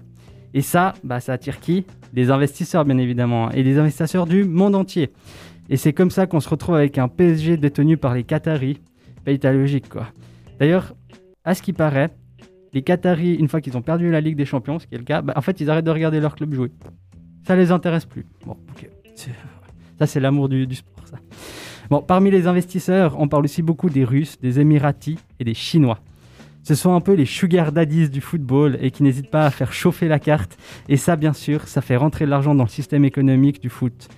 Et 0.53 0.61
ça, 0.61 0.93
bah, 1.03 1.19
ça 1.19 1.33
attire 1.33 1.59
qui? 1.59 1.85
Les 2.13 2.29
investisseurs, 2.29 2.85
bien 2.85 2.97
évidemment, 2.97 3.47
hein, 3.47 3.51
et 3.53 3.63
les 3.63 3.77
investisseurs 3.77 4.25
du 4.25 4.43
monde 4.43 4.75
entier. 4.75 5.11
Et 5.71 5.77
c'est 5.77 5.93
comme 5.93 6.11
ça 6.11 6.27
qu'on 6.27 6.41
se 6.41 6.49
retrouve 6.49 6.75
avec 6.75 6.97
un 6.97 7.07
PSG 7.07 7.55
détenu 7.55 7.95
par 7.95 8.13
les 8.13 8.25
Qataris. 8.25 8.81
Paye 9.23 9.39
ta 9.39 9.53
logique, 9.53 9.87
quoi. 9.87 10.07
D'ailleurs, 10.59 10.93
à 11.45 11.55
ce 11.55 11.61
qui 11.61 11.71
paraît, 11.71 12.09
les 12.73 12.81
Qataris, 12.81 13.35
une 13.35 13.47
fois 13.47 13.61
qu'ils 13.61 13.77
ont 13.77 13.81
perdu 13.81 14.11
la 14.11 14.19
Ligue 14.19 14.35
des 14.35 14.43
Champions, 14.43 14.79
ce 14.79 14.85
qui 14.85 14.95
est 14.95 14.97
le 14.97 15.05
cas, 15.05 15.21
bah, 15.21 15.31
en 15.37 15.41
fait, 15.41 15.61
ils 15.61 15.69
arrêtent 15.69 15.85
de 15.85 15.91
regarder 15.91 16.19
leur 16.19 16.35
club 16.35 16.53
jouer. 16.53 16.71
Ça 17.47 17.55
les 17.55 17.71
intéresse 17.71 18.03
plus. 18.03 18.25
Bon, 18.45 18.57
ok. 18.69 18.89
Ça, 19.15 20.07
c'est 20.07 20.19
l'amour 20.19 20.49
du, 20.49 20.67
du 20.67 20.75
sport, 20.75 21.07
ça. 21.07 21.17
Bon, 21.89 22.01
parmi 22.01 22.31
les 22.31 22.47
investisseurs, 22.47 23.15
on 23.17 23.29
parle 23.29 23.45
aussi 23.45 23.61
beaucoup 23.61 23.89
des 23.89 24.03
Russes, 24.03 24.39
des 24.41 24.59
Émiratis 24.59 25.19
et 25.39 25.45
des 25.45 25.53
Chinois. 25.53 25.99
Ce 26.63 26.75
sont 26.75 26.93
un 26.93 27.01
peu 27.01 27.13
les 27.13 27.25
sugar 27.25 27.71
daddies 27.71 28.09
du 28.09 28.19
football 28.19 28.77
et 28.81 28.91
qui 28.91 29.03
n'hésitent 29.03 29.31
pas 29.31 29.45
à 29.45 29.49
faire 29.49 29.71
chauffer 29.71 30.09
la 30.09 30.19
carte. 30.19 30.57
Et 30.89 30.97
ça, 30.97 31.15
bien 31.15 31.33
sûr, 31.33 31.65
ça 31.67 31.81
fait 31.81 31.95
rentrer 31.95 32.25
de 32.25 32.29
l'argent 32.29 32.55
dans 32.55 32.65
le 32.65 32.69
système 32.69 33.05
économique 33.05 33.61
du 33.61 33.69
foot. 33.69 34.09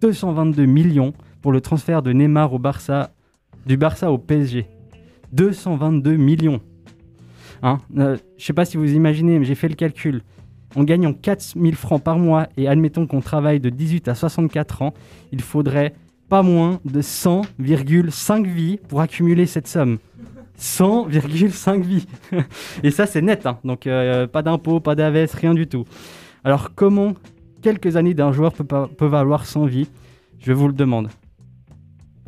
222 0.00 0.64
millions 0.66 1.12
pour 1.42 1.52
le 1.52 1.60
transfert 1.60 2.02
de 2.02 2.12
Neymar 2.12 2.52
au 2.52 2.58
Barça, 2.58 3.10
du 3.66 3.76
Barça 3.76 4.10
au 4.12 4.18
PSG. 4.18 4.66
222 5.32 6.16
millions. 6.16 6.60
Hein 7.62 7.80
euh, 7.98 8.16
je 8.36 8.44
sais 8.44 8.52
pas 8.52 8.64
si 8.64 8.76
vous 8.76 8.92
imaginez, 8.92 9.38
mais 9.38 9.44
j'ai 9.44 9.54
fait 9.54 9.68
le 9.68 9.74
calcul. 9.74 10.22
En 10.76 10.84
gagnant 10.84 11.12
4000 11.12 11.74
francs 11.74 12.02
par 12.02 12.18
mois 12.18 12.48
et 12.56 12.68
admettons 12.68 13.06
qu'on 13.06 13.20
travaille 13.20 13.60
de 13.60 13.70
18 13.70 14.08
à 14.08 14.14
64 14.14 14.82
ans, 14.82 14.94
il 15.32 15.40
faudrait 15.40 15.94
pas 16.28 16.42
moins 16.42 16.80
de 16.84 17.00
100,5 17.00 18.46
vies 18.46 18.78
pour 18.88 19.00
accumuler 19.00 19.46
cette 19.46 19.66
somme. 19.66 19.98
100,5 20.60 21.82
vies. 21.82 22.06
et 22.82 22.90
ça, 22.90 23.06
c'est 23.06 23.22
net. 23.22 23.46
hein. 23.46 23.58
Donc, 23.64 23.86
euh, 23.86 24.26
pas 24.26 24.42
d'impôts, 24.42 24.80
pas 24.80 24.94
d'AVS, 24.94 25.34
rien 25.34 25.54
du 25.54 25.66
tout. 25.66 25.84
Alors, 26.44 26.74
comment 26.74 27.14
quelques 27.62 27.96
années 27.96 28.14
d'un 28.14 28.32
joueur 28.32 28.52
peuvent 28.52 29.14
avoir 29.14 29.46
100 29.46 29.66
vies 29.66 29.88
Je 30.38 30.52
vous 30.52 30.68
le 30.68 30.74
demande. 30.74 31.08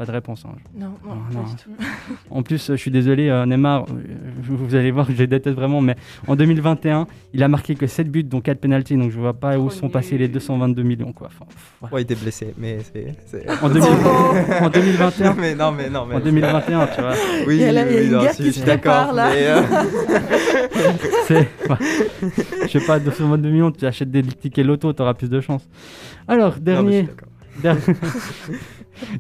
Pas 0.01 0.07
de 0.07 0.13
réponse. 0.13 0.47
hein. 0.47 0.57
Non, 0.75 0.87
non, 1.05 1.11
pas 1.31 1.35
non. 1.35 1.43
du 1.43 1.57
tout. 1.57 1.71
En 2.31 2.43
plus, 2.43 2.69
je 2.71 2.77
suis 2.77 2.91
désolé, 2.91 3.29
euh, 3.29 3.45
Neymar, 3.45 3.83
euh, 3.83 3.93
vous 4.49 4.75
allez 4.75 4.91
voir, 4.91 5.05
je 5.11 5.13
les 5.15 5.27
déteste 5.27 5.55
vraiment, 5.55 5.83
mais 5.83 5.95
en 6.27 6.37
2021, 6.37 7.07
il 7.35 7.43
a 7.43 7.49
marqué 7.49 7.75
que 7.75 7.87
7 7.87 8.11
buts, 8.11 8.25
dont 8.25 8.41
4 8.41 8.61
penalties, 8.61 8.97
donc 8.97 9.11
je 9.11 9.19
vois 9.21 9.35
pas 9.35 9.59
où 9.59 9.69
sont 9.69 9.91
passés 9.91 10.17
les 10.17 10.25
nul. 10.25 10.33
222 10.33 10.83
millions. 10.85 11.13
Quoi. 11.13 11.27
Enfin, 11.27 11.45
pff, 11.45 11.73
voilà. 11.81 11.95
Ouais, 11.95 12.01
il 12.01 12.05
était 12.05 12.15
blessé, 12.15 12.55
mais 12.57 12.79
c'est. 12.95 13.15
en, 13.63 13.69
2000 13.69 13.83
en 14.63 14.71
2021, 14.71 15.35
mais 15.35 15.55
non, 15.55 15.71
mais 15.71 15.91
non, 15.91 16.07
mais. 16.07 16.15
en 16.15 16.21
2021, 16.21 16.87
tu 16.87 17.01
vois, 17.03 17.13
Oui, 17.47 17.57
Il 17.57 17.61
y 17.61 17.65
a 17.65 17.73
là- 17.73 17.85
il 17.87 17.93
y 17.93 17.97
a 17.97 18.01
oui, 18.01 18.07
une 18.07 18.13
non, 18.13 18.23
guerre 18.23 18.33
si, 18.33 18.43
qui 18.45 18.49
je 18.49 18.53
se 18.53 18.57
suis 18.61 18.65
d'accord. 18.67 19.09
prépare, 19.09 19.13
là. 19.13 19.31
mais, 19.35 19.47
euh, 19.49 19.63
c'est, 21.27 21.49
je 22.63 22.79
sais 22.79 22.87
pas, 22.87 22.99
222 22.99 23.51
millions, 23.51 23.71
tu 23.71 23.85
achètes 23.85 24.11
des 24.11 24.23
tickets 24.23 24.65
loto, 24.65 24.95
t'auras 24.95 25.13
plus 25.13 25.29
de 25.29 25.43
chance. 25.43 25.69
Alors, 26.27 26.55
non, 26.65 26.83
mais 26.85 27.07
je 27.57 27.63
dernier, 27.63 27.81
suis 27.83 27.93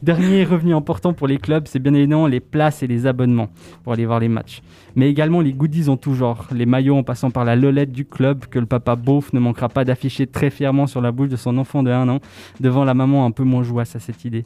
Dernier 0.02 0.44
revenu 0.44 0.74
important 0.74 1.12
pour 1.12 1.26
les 1.26 1.38
clubs, 1.38 1.66
c'est 1.66 1.78
bien 1.78 1.94
évidemment 1.94 2.26
les 2.26 2.40
places 2.40 2.82
et 2.82 2.86
les 2.86 3.06
abonnements 3.06 3.48
pour 3.82 3.92
aller 3.92 4.06
voir 4.06 4.20
les 4.20 4.28
matchs. 4.28 4.62
Mais 4.96 5.10
également 5.10 5.40
les 5.40 5.52
goodies 5.52 5.88
en 5.88 5.96
tout 5.96 6.14
genre, 6.14 6.46
les 6.52 6.66
maillots 6.66 6.96
en 6.96 7.02
passant 7.02 7.30
par 7.30 7.44
la 7.44 7.56
lolette 7.56 7.92
du 7.92 8.04
club 8.04 8.46
que 8.46 8.58
le 8.58 8.66
papa 8.66 8.96
beauf 8.96 9.32
ne 9.32 9.40
manquera 9.40 9.68
pas 9.68 9.84
d'afficher 9.84 10.26
très 10.26 10.50
fièrement 10.50 10.86
sur 10.86 11.00
la 11.00 11.12
bouche 11.12 11.28
de 11.28 11.36
son 11.36 11.58
enfant 11.58 11.82
de 11.82 11.90
1 11.90 12.08
an, 12.08 12.20
devant 12.60 12.84
la 12.84 12.94
maman 12.94 13.24
un 13.24 13.30
peu 13.30 13.44
moins 13.44 13.62
jouasse 13.62 13.96
à 13.96 13.98
cette 13.98 14.24
idée. 14.24 14.44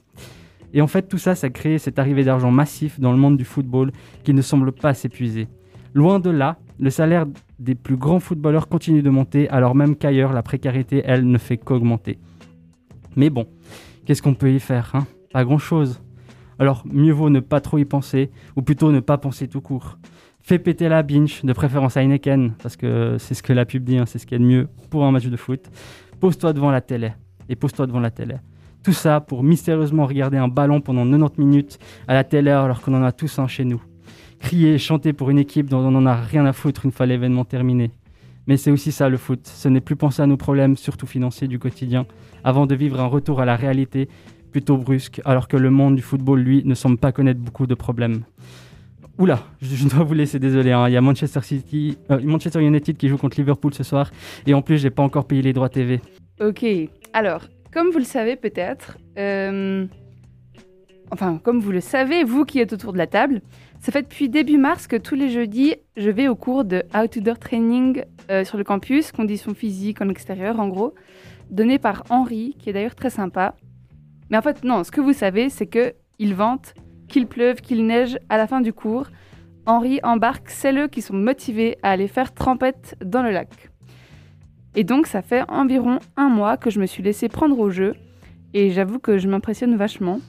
Et 0.73 0.81
en 0.81 0.89
fait, 0.89 1.03
tout 1.03 1.19
ça, 1.19 1.37
ça 1.37 1.51
crée 1.51 1.79
cette 1.79 2.01
arrivée 2.01 2.25
d'argent 2.25 2.51
massif 2.51 2.99
dans 2.99 3.13
le 3.13 3.19
monde 3.19 3.37
du 3.37 3.45
football 3.45 3.93
qui 4.25 4.35
ne 4.35 4.43
semble 4.43 4.73
pas 4.73 4.93
s'épuiser. 4.93 5.47
Loin 5.95 6.19
de 6.19 6.31
là, 6.31 6.57
le 6.81 6.91
salaire 6.91 7.27
des 7.61 7.77
plus 7.77 7.97
grands 7.97 8.19
footballeurs 8.19 8.67
continue 8.67 9.01
de 9.01 9.11
monter, 9.11 9.49
alors 9.51 9.77
même 9.77 9.95
qu'ailleurs, 9.95 10.33
la 10.33 10.43
précarité, 10.43 11.03
elle, 11.05 11.29
ne 11.29 11.39
fait 11.39 11.57
qu'augmenter. 11.57 12.19
Mais 13.15 13.31
bon, 13.31 13.47
qu'est-ce 14.05 14.21
qu'on 14.21 14.35
peut 14.35 14.53
y 14.53 14.59
faire 14.59 14.91
hein? 14.95 15.07
Pas 15.35 15.45
grand-chose. 15.45 16.01
Alors, 16.61 16.85
mieux 16.87 17.13
vaut 17.13 17.29
ne 17.29 17.41
pas 17.41 17.61
trop 17.61 17.79
y 17.79 17.85
penser, 17.85 18.31
ou 18.55 18.63
plutôt 18.63 18.93
ne 18.93 19.01
pas 19.01 19.19
penser 19.19 19.49
tout 19.49 19.61
court. 19.61 19.99
Fais 20.43 20.61
péter 20.61 20.89
la 20.89 21.03
binge, 21.03 21.41
de 21.43 21.53
préférence 21.53 21.97
à 21.97 22.05
Heineken, 22.05 22.53
parce 22.63 22.77
que 22.77 23.17
c'est 23.19 23.35
ce 23.35 23.43
que 23.43 23.53
la 23.53 23.65
pub 23.65 23.83
dit, 23.83 23.99
hein, 23.99 24.07
c'est 24.07 24.21
ce 24.21 24.27
qu'il 24.27 24.39
y 24.39 24.41
de 24.41 24.47
mieux 24.47 24.69
pour 24.91 25.05
un 25.05 25.11
match 25.11 25.27
de 25.27 25.37
foot. 25.37 25.69
Pose-toi 26.21 26.53
devant 26.53 26.71
la 26.71 26.81
télé, 26.81 27.15
et 27.49 27.57
pose-toi 27.57 27.89
devant 27.89 27.99
la 27.99 28.13
télé. 28.13 28.37
Tout 28.85 28.93
ça 28.93 29.21
pour 29.21 29.43
mystérieusement 29.43 30.07
regarder 30.07 30.37
un 30.37 30.47
ballon 30.47 30.81
pendant 30.81 31.05
90 31.05 31.41
minutes 31.41 31.79
à 32.07 32.15
la 32.15 32.25
heure 32.49 32.63
alors 32.63 32.81
qu'on 32.81 32.95
en 32.95 33.03
a 33.03 33.11
tous 33.11 33.41
un 33.41 33.49
chez 33.49 33.65
nous. 33.65 33.83
Crier 34.39 34.75
et 34.75 34.79
chanter 34.79 35.13
pour 35.13 35.31
une 35.31 35.41
équipe 35.41 35.69
dont 35.69 35.81
on 35.81 35.91
n'en 35.91 36.07
a 36.07 36.15
rien 36.15 36.47
à 36.47 36.53
foutre 36.53 36.85
une 36.85 36.93
fois 36.93 37.07
l'événement 37.07 37.45
terminé. 37.45 37.91
Mais 38.47 38.57
c'est 38.57 38.71
aussi 38.71 38.93
ça 38.93 39.09
le 39.09 39.17
foot, 39.17 39.41
ce 39.49 39.69
n'est 39.69 39.81
plus 39.81 39.97
penser 39.97 40.23
à 40.23 40.27
nos 40.27 40.37
problèmes, 40.37 40.77
surtout 40.77 41.07
financiers 41.07 41.49
du 41.49 41.59
quotidien, 41.59 42.07
avant 42.45 42.67
de 42.67 42.75
vivre 42.77 43.01
un 43.01 43.07
retour 43.07 43.41
à 43.41 43.45
la 43.45 43.57
réalité 43.57 44.09
plutôt 44.55 44.77
brusque, 44.77 45.21
alors 45.25 45.49
que 45.49 45.57
le 45.57 45.69
monde 45.69 45.97
du 45.97 46.03
football, 46.03 46.39
lui, 46.39 46.63
ne 46.65 46.77
semble 46.77 46.97
pas 46.97 47.11
connaître 47.11 47.41
beaucoup 47.41 47.67
de 47.67 47.75
problèmes. 47.75 48.23
Oula, 49.19 49.41
je, 49.61 49.89
dois 49.89 50.05
vous 50.05 50.15
laisser, 50.15 50.39
désolé. 50.39 50.71
hein. 50.71 50.87
Il 50.89 50.93
y 50.93 50.97
a 50.97 51.01
Manchester 51.01 51.41
City, 51.43 51.99
euh, 52.13 52.21
Manchester 52.23 52.61
United 52.63 52.97
qui 52.97 53.09
joue 53.09 53.19
contre 53.19 53.37
Liverpool 53.37 53.75
ce 53.75 53.83
soir, 53.83 54.13
et 54.47 54.55
en 54.55 54.63
plus, 54.63 54.79
j'ai 54.79 54.91
pas 54.91 55.03
encore 55.03 55.27
payé 55.27 55.43
les 55.43 55.53
droits 55.53 55.69
TV. 55.69 56.01
Ok, 56.41 56.65
alors, 57.13 57.49
comme 57.73 57.91
vous 57.91 57.99
le 57.99 58.05
savez 58.05 58.37
peut-être, 58.37 58.97
euh, 59.19 59.87
enfin, 61.11 61.41
comme 61.43 61.59
vous 61.59 61.73
le 61.73 61.81
savez, 61.81 62.23
vous 62.23 62.45
qui 62.45 62.61
êtes 62.61 62.73
autour 62.73 62.93
de 62.93 62.99
la 62.99 63.09
table, 63.09 63.43
ça 63.81 63.91
fait 63.91 64.03
depuis 64.03 64.29
début 64.29 64.57
mars 64.57 64.87
que 64.87 64.95
tous 64.95 65.17
les 65.17 65.31
jeudis, 65.31 65.75
je 65.97 66.11
vais 66.11 66.29
au 66.29 66.37
cours 66.37 66.65
de 66.65 66.85
Outdoor 66.95 67.41
Training 67.41 68.05
euh, 68.31 68.45
sur 68.45 68.57
le 68.57 68.63
campus, 68.63 69.11
conditions 69.11 69.53
physiques 69.53 70.01
en 70.01 70.09
extérieur 70.09 70.61
en 70.61 70.69
gros, 70.69 70.95
donné 71.51 71.81
par 71.81 72.05
Henri, 72.09 72.55
qui 72.61 72.71
est 72.71 72.73
d'ailleurs 72.73 72.95
très 72.95 73.11
sympa. 73.11 73.57
Mais 74.31 74.37
en 74.37 74.43
fait, 74.43 74.65
non, 74.65 74.85
ce 74.85 74.91
que 74.91 75.01
vous 75.01 75.13
savez, 75.13 75.49
c'est 75.49 75.67
que 75.67 75.95
il 76.19 76.35
vente, 76.35 76.75
qu'il 77.09 77.27
pleuve, 77.27 77.61
qu'il 77.61 77.87
neige 77.87 78.19
à 78.29 78.37
la 78.37 78.47
fin 78.47 78.61
du 78.61 78.73
cours. 78.73 79.07
Henri 79.67 80.01
embarque 80.03 80.51
celles 80.51 80.89
qui 80.89 81.03
sont 81.03 81.15
motivés 81.15 81.79
à 81.83 81.91
aller 81.91 82.09
faire 82.09 82.35
trempette 82.35 82.97
dans 83.05 83.23
le 83.23 83.31
lac. 83.31 83.71
Et 84.75 84.85
donc, 84.85 85.07
ça 85.07 85.23
fait 85.23 85.43
environ 85.49 85.99
un 86.17 86.29
mois 86.29 86.57
que 86.57 86.71
je 86.71 86.81
me 86.81 86.87
suis 86.87 87.03
laissé 87.03 87.29
prendre 87.29 87.59
au 87.59 87.71
jeu. 87.71 87.95
Et 88.53 88.71
j'avoue 88.71 88.99
que 88.99 89.19
je 89.19 89.29
m'impressionne 89.29 89.77
vachement. 89.77 90.21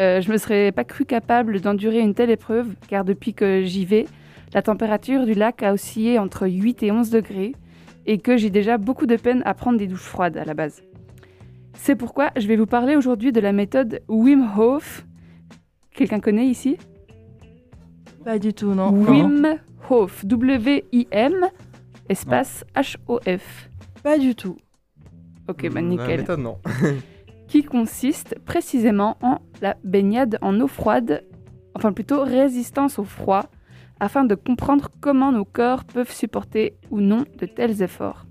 Euh, 0.00 0.20
je 0.20 0.30
me 0.30 0.36
serais 0.36 0.72
pas 0.72 0.84
cru 0.84 1.04
capable 1.04 1.60
d'endurer 1.60 2.00
une 2.00 2.14
telle 2.14 2.30
épreuve, 2.30 2.74
car 2.88 3.04
depuis 3.04 3.32
que 3.32 3.62
j'y 3.64 3.84
vais, 3.84 4.06
la 4.52 4.62
température 4.62 5.24
du 5.24 5.34
lac 5.34 5.62
a 5.62 5.72
oscillé 5.72 6.18
entre 6.18 6.46
8 6.48 6.82
et 6.82 6.92
11 6.92 7.10
degrés, 7.10 7.54
et 8.06 8.18
que 8.18 8.36
j'ai 8.36 8.50
déjà 8.50 8.78
beaucoup 8.78 9.06
de 9.06 9.16
peine 9.16 9.42
à 9.44 9.54
prendre 9.54 9.78
des 9.78 9.86
douches 9.86 10.00
froides 10.00 10.36
à 10.36 10.44
la 10.44 10.54
base. 10.54 10.82
C'est 11.76 11.96
pourquoi 11.96 12.30
je 12.36 12.46
vais 12.46 12.56
vous 12.56 12.66
parler 12.66 12.96
aujourd'hui 12.96 13.32
de 13.32 13.40
la 13.40 13.52
méthode 13.52 14.00
Wim 14.08 14.48
Hof. 14.58 15.06
Quelqu'un 15.94 16.20
connaît 16.20 16.46
ici? 16.46 16.76
Pas 18.24 18.38
du 18.38 18.52
tout, 18.52 18.74
non. 18.74 18.90
Wim 18.90 19.58
Hof. 19.88 20.24
W-I-M, 20.24 21.46
espace 22.08 22.64
H-O-F. 22.74 23.70
Pas 24.02 24.18
du 24.18 24.34
tout. 24.34 24.56
Ok, 25.48 25.68
bah 25.70 25.80
Hmm, 25.80 25.88
nickel. 25.88 26.08
La 26.08 26.16
méthode, 26.16 26.40
non. 26.40 26.58
qui 27.48 27.62
consiste 27.62 28.36
précisément 28.44 29.16
en 29.22 29.38
la 29.62 29.76
baignade 29.84 30.38
en 30.42 30.58
eau 30.60 30.66
froide, 30.66 31.24
enfin 31.74 31.92
plutôt 31.92 32.22
résistance 32.22 32.98
au 32.98 33.04
froid, 33.04 33.46
afin 34.00 34.24
de 34.24 34.34
comprendre 34.34 34.88
comment 35.00 35.32
nos 35.32 35.44
corps 35.44 35.84
peuvent 35.84 36.12
supporter 36.12 36.74
ou 36.90 37.00
non 37.00 37.24
de 37.38 37.46
tels 37.46 37.82
efforts. 37.82 38.25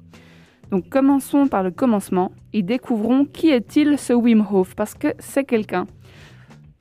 Donc 0.71 0.89
commençons 0.89 1.47
par 1.47 1.63
le 1.63 1.71
commencement 1.71 2.32
et 2.54 2.62
découvrons 2.62 3.25
qui 3.25 3.49
est-il 3.49 3.97
ce 3.97 4.13
Wim 4.13 4.45
Hof, 4.51 4.75
parce 4.75 4.93
que 4.93 5.13
c'est 5.19 5.43
quelqu'un. 5.43 5.88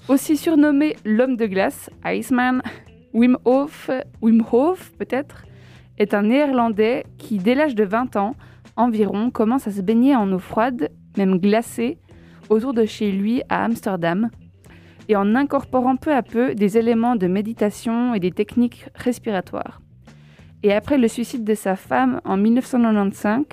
Aussi 0.09 0.37
surnommé 0.37 0.97
l'homme 1.05 1.37
de 1.37 1.47
glace, 1.47 1.91
Iceman, 2.05 2.63
Wim 3.15 3.39
Hof, 3.45 3.91
peut-être, 4.99 5.45
est 5.99 6.15
un 6.15 6.23
néerlandais 6.23 7.05
qui, 7.19 7.39
dès 7.39 7.55
l'âge 7.55 7.75
de 7.75 7.85
20 7.85 8.17
ans 8.17 8.35
environ, 8.77 9.31
commence 9.31 9.67
à 9.69 9.71
se 9.71 9.81
baigner 9.81 10.17
en 10.17 10.31
eau 10.33 10.39
froide, 10.39 10.91
même 11.17 11.39
glacée, 11.39 11.99
autour 12.51 12.75
de 12.75 12.85
chez 12.85 13.13
lui 13.13 13.43
à 13.49 13.65
Amsterdam, 13.65 14.31
et 15.09 15.17
en 15.17 15.35
incorporant 15.35 15.97
peu 15.97 16.13
à 16.13 16.23
peu 16.23 16.55
des 16.55 16.77
éléments 16.77 17.17
de 17.17 17.27
méditation 17.27 18.15
et 18.15 18.21
des 18.21 18.33
techniques 18.33 18.87
respiratoires. 18.95 19.81
Et 20.63 20.73
après 20.73 20.99
le 20.99 21.09
suicide 21.09 21.45
de 21.45 21.55
sa 21.55 21.77
femme 21.77 22.21
en 22.25 22.37
1995, 22.37 23.45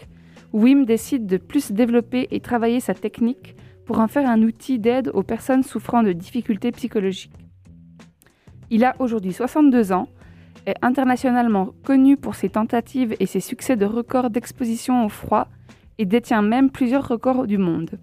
Wim 0.53 0.85
décide 0.85 1.25
de 1.25 1.37
plus 1.37 1.71
développer 1.71 2.27
et 2.31 2.39
travailler 2.39 2.79
sa 2.79 2.93
technique 2.93 3.55
pour 3.85 3.99
en 3.99 4.07
faire 4.07 4.29
un 4.29 4.41
outil 4.41 4.79
d'aide 4.79 5.09
aux 5.13 5.23
personnes 5.23 5.63
souffrant 5.63 6.03
de 6.03 6.11
difficultés 6.11 6.71
psychologiques. 6.71 7.33
Il 8.69 8.83
a 8.83 8.95
aujourd'hui 8.99 9.33
62 9.33 9.91
ans, 9.91 10.07
est 10.65 10.75
internationalement 10.81 11.71
connu 11.83 12.17
pour 12.17 12.35
ses 12.35 12.49
tentatives 12.49 13.15
et 13.19 13.25
ses 13.25 13.39
succès 13.39 13.75
de 13.75 13.85
records 13.85 14.29
d'exposition 14.29 15.05
au 15.05 15.09
froid 15.09 15.47
et 15.97 16.05
détient 16.05 16.41
même 16.41 16.69
plusieurs 16.69 17.07
records 17.07 17.47
du 17.47 17.57
monde. 17.57 17.99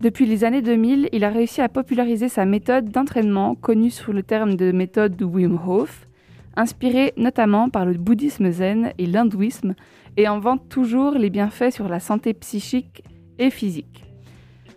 Depuis 0.00 0.26
les 0.26 0.44
années 0.44 0.62
2000, 0.62 1.08
il 1.12 1.24
a 1.24 1.30
réussi 1.30 1.60
à 1.60 1.68
populariser 1.68 2.28
sa 2.28 2.44
méthode 2.44 2.90
d'entraînement 2.90 3.54
connue 3.54 3.90
sous 3.90 4.12
le 4.12 4.22
terme 4.22 4.54
de 4.54 4.70
méthode 4.70 5.16
de 5.16 5.24
Wim 5.24 5.58
Hof, 5.66 6.06
inspirée 6.54 7.12
notamment 7.16 7.68
par 7.68 7.84
le 7.84 7.94
bouddhisme 7.94 8.50
zen 8.50 8.92
et 8.98 9.06
l'hindouisme, 9.06 9.74
et 10.18 10.26
en 10.26 10.40
vante 10.40 10.68
toujours 10.68 11.12
les 11.12 11.30
bienfaits 11.30 11.70
sur 11.70 11.88
la 11.88 12.00
santé 12.00 12.34
psychique 12.34 13.04
et 13.38 13.50
physique. 13.50 14.04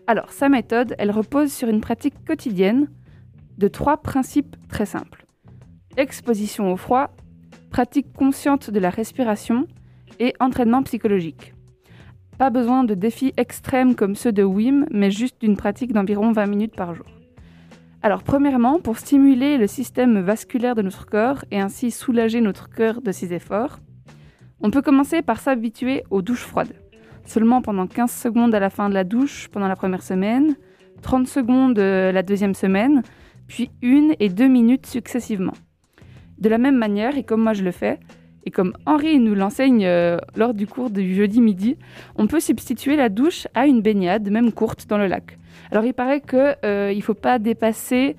Alors, 0.06 0.32
sa 0.32 0.50
méthode, 0.50 0.94
elle 1.00 1.10
repose 1.10 1.52
sur 1.52 1.68
une 1.68 1.82
pratique 1.82 2.14
quotidienne 2.26 2.88
de 3.58 3.68
trois 3.68 3.98
principes 3.98 4.56
très 4.70 4.86
simples. 4.86 5.26
Exposition 5.98 6.72
au 6.72 6.78
froid, 6.78 7.10
pratique 7.72 8.14
consciente 8.14 8.70
de 8.70 8.80
la 8.80 8.92
respiration 8.92 9.66
et 10.20 10.36
entraînement 10.40 10.84
psychologique. 10.84 11.56
Pas 12.38 12.52
besoin 12.52 12.84
de 12.84 12.94
défis 12.94 13.34
extrêmes 13.36 13.96
comme 13.96 14.16
ceux 14.16 14.32
de 14.32 14.44
Wim, 14.44 14.86
mais 14.92 15.10
juste 15.10 15.42
d'une 15.42 15.58
pratique 15.58 15.92
d'environ 15.92 16.32
20 16.34 16.46
minutes 16.46 16.76
par 16.76 16.94
jour. 16.94 17.08
Alors 18.04 18.22
premièrement, 18.22 18.80
pour 18.80 19.00
stimuler 19.00 19.58
le 19.58 19.66
système 19.66 20.20
vasculaire 20.20 20.76
de 20.76 20.84
notre 20.84 21.08
corps 21.08 21.46
et 21.50 21.60
ainsi 21.60 21.90
soulager 21.90 22.42
notre 22.42 22.70
cœur 22.70 23.02
de 23.02 23.12
ses 23.12 23.34
efforts, 23.34 23.80
on 24.64 24.72
peut 24.72 24.82
commencer 24.82 25.22
par 25.22 25.40
s'habituer 25.40 26.04
aux 26.10 26.22
douches 26.22 26.46
froides. 26.46 26.74
Seulement 27.26 27.62
pendant 27.62 27.88
15 27.88 28.12
secondes 28.12 28.54
à 28.56 28.60
la 28.60 28.70
fin 28.70 28.90
de 28.90 28.94
la 28.94 29.04
douche 29.04 29.48
pendant 29.50 29.68
la 29.68 29.76
première 29.76 30.04
semaine, 30.04 30.56
30 31.02 31.28
secondes 31.28 31.80
euh, 31.80 32.12
la 32.12 32.24
deuxième 32.24 32.54
semaine, 32.54 33.04
puis 33.48 33.70
une 33.82 34.16
et 34.20 34.30
deux 34.30 34.48
minutes 34.48 34.86
successivement. 34.86 35.54
De 36.38 36.50
la 36.50 36.58
même 36.58 36.78
manière, 36.78 37.18
et 37.18 37.24
comme 37.24 37.42
moi 37.42 37.54
je 37.54 37.64
le 37.64 37.72
fais, 37.72 38.00
et 38.46 38.52
comme 38.52 38.74
Henri 38.86 39.20
nous 39.20 39.36
l'enseigne 39.36 39.86
euh, 39.86 40.18
lors 40.36 40.54
du 40.54 40.66
cours 40.66 40.90
du 40.90 41.14
jeudi 41.14 41.42
midi, 41.42 41.78
on 42.16 42.28
peut 42.28 42.40
substituer 42.40 42.96
la 42.96 43.10
douche 43.10 43.48
à 43.54 43.68
une 43.68 43.82
baignade, 43.82 44.30
même 44.30 44.52
courte, 44.52 44.88
dans 44.88 44.98
le 44.98 45.08
lac. 45.08 45.38
Alors 45.72 45.86
il 45.86 45.94
paraît 45.94 46.22
qu'il 46.22 46.56
euh, 46.66 46.94
ne 46.94 47.02
faut 47.02 47.14
pas 47.14 47.40
dépasser 47.40 48.16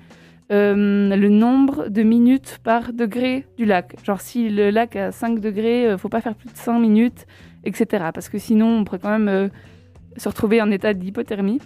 euh, 0.51 1.15
le 1.15 1.29
nombre 1.29 1.87
de 1.89 2.03
minutes 2.03 2.59
par 2.63 2.93
degré 2.93 3.45
du 3.57 3.65
lac. 3.65 3.95
Genre 4.03 4.21
si 4.21 4.49
le 4.49 4.69
lac 4.69 4.95
a 4.95 5.11
5 5.11 5.39
degrés, 5.39 5.89
ne 5.89 5.97
faut 5.97 6.09
pas 6.09 6.21
faire 6.21 6.35
plus 6.35 6.49
de 6.49 6.57
5 6.57 6.79
minutes, 6.79 7.25
etc. 7.63 8.05
Parce 8.13 8.29
que 8.29 8.37
sinon 8.37 8.67
on 8.67 8.83
pourrait 8.83 8.99
quand 8.99 9.17
même 9.17 9.29
euh, 9.29 9.47
se 10.17 10.27
retrouver 10.27 10.61
en 10.61 10.69
état 10.71 10.93
d'hypothermie. 10.93 11.59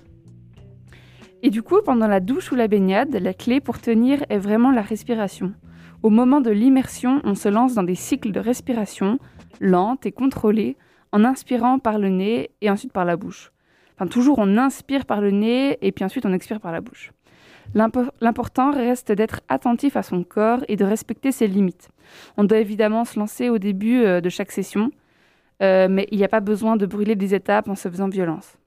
Et 1.43 1.49
du 1.49 1.61
coup, 1.61 1.77
pendant 1.85 2.07
la 2.07 2.19
douche 2.19 2.51
ou 2.51 2.55
la 2.55 2.67
baignade, 2.67 3.13
la 3.13 3.33
clé 3.33 3.59
pour 3.59 3.79
tenir 3.79 4.23
est 4.29 4.39
vraiment 4.39 4.71
la 4.71 4.81
respiration. 4.81 5.53
Au 6.03 6.09
moment 6.09 6.41
de 6.41 6.51
l'immersion, 6.51 7.21
on 7.23 7.35
se 7.35 7.49
lance 7.49 7.75
dans 7.75 7.83
des 7.83 7.95
cycles 7.95 8.31
de 8.31 8.39
respiration 8.39 9.19
lentes 9.59 10.05
et 10.05 10.11
contrôlées, 10.11 10.77
en 11.11 11.23
inspirant 11.23 11.79
par 11.79 11.99
le 11.99 12.09
nez 12.09 12.51
et 12.61 12.69
ensuite 12.69 12.91
par 12.91 13.05
la 13.05 13.15
bouche. 13.15 13.51
Enfin, 13.95 14.07
toujours 14.07 14.39
on 14.39 14.57
inspire 14.57 15.05
par 15.05 15.21
le 15.21 15.31
nez 15.31 15.77
et 15.81 15.91
puis 15.91 16.05
ensuite 16.05 16.25
on 16.25 16.33
expire 16.33 16.59
par 16.59 16.71
la 16.71 16.81
bouche. 16.81 17.11
L'impo- 17.73 18.09
L'important 18.21 18.71
reste 18.71 19.11
d'être 19.11 19.41
attentif 19.49 19.95
à 19.95 20.03
son 20.03 20.23
corps 20.23 20.63
et 20.67 20.75
de 20.75 20.85
respecter 20.85 21.31
ses 21.31 21.47
limites. 21.47 21.89
On 22.37 22.43
doit 22.43 22.59
évidemment 22.59 23.05
se 23.05 23.19
lancer 23.19 23.49
au 23.49 23.57
début 23.57 24.03
euh, 24.03 24.21
de 24.21 24.29
chaque 24.29 24.51
session, 24.51 24.91
euh, 25.61 25.87
mais 25.89 26.07
il 26.11 26.17
n'y 26.17 26.23
a 26.23 26.29
pas 26.29 26.39
besoin 26.39 26.77
de 26.77 26.85
brûler 26.85 27.15
des 27.15 27.35
étapes 27.35 27.67
en 27.67 27.75
se 27.75 27.89
faisant 27.89 28.07
violence. 28.09 28.57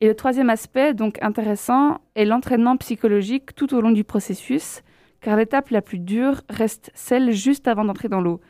Et 0.00 0.06
le 0.06 0.14
troisième 0.14 0.50
aspect, 0.50 0.94
donc 0.94 1.18
intéressant, 1.22 1.98
est 2.14 2.24
l'entraînement 2.24 2.76
psychologique 2.76 3.54
tout 3.54 3.74
au 3.74 3.80
long 3.80 3.90
du 3.90 4.04
processus, 4.04 4.82
car 5.20 5.36
l'étape 5.36 5.70
la 5.70 5.82
plus 5.82 5.98
dure 5.98 6.42
reste 6.48 6.92
celle 6.94 7.32
juste 7.32 7.66
avant 7.66 7.84
d'entrer 7.84 8.08
dans 8.08 8.20
l'eau. 8.20 8.40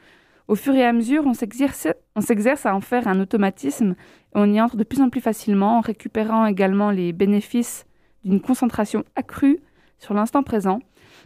Au 0.49 0.55
fur 0.55 0.75
et 0.75 0.85
à 0.85 0.93
mesure, 0.93 1.25
on 1.27 1.35
s'exerce 1.35 1.89
on 2.17 2.21
s'exerce 2.21 2.67
à 2.67 2.75
en 2.75 2.81
faire 2.81 3.07
un 3.07 3.21
automatisme 3.21 3.95
on 4.35 4.53
y 4.53 4.61
entre 4.61 4.77
de 4.77 4.85
plus 4.85 5.01
en 5.01 5.09
plus 5.09 5.21
facilement 5.21 5.79
en 5.79 5.81
récupérant 5.81 6.47
également 6.47 6.91
les 6.91 7.13
bénéfices 7.13 7.87
d'une 8.25 8.41
concentration 8.41 9.05
accrue 9.15 9.59
sur 9.99 10.15
l'instant 10.15 10.43
présent, 10.43 10.81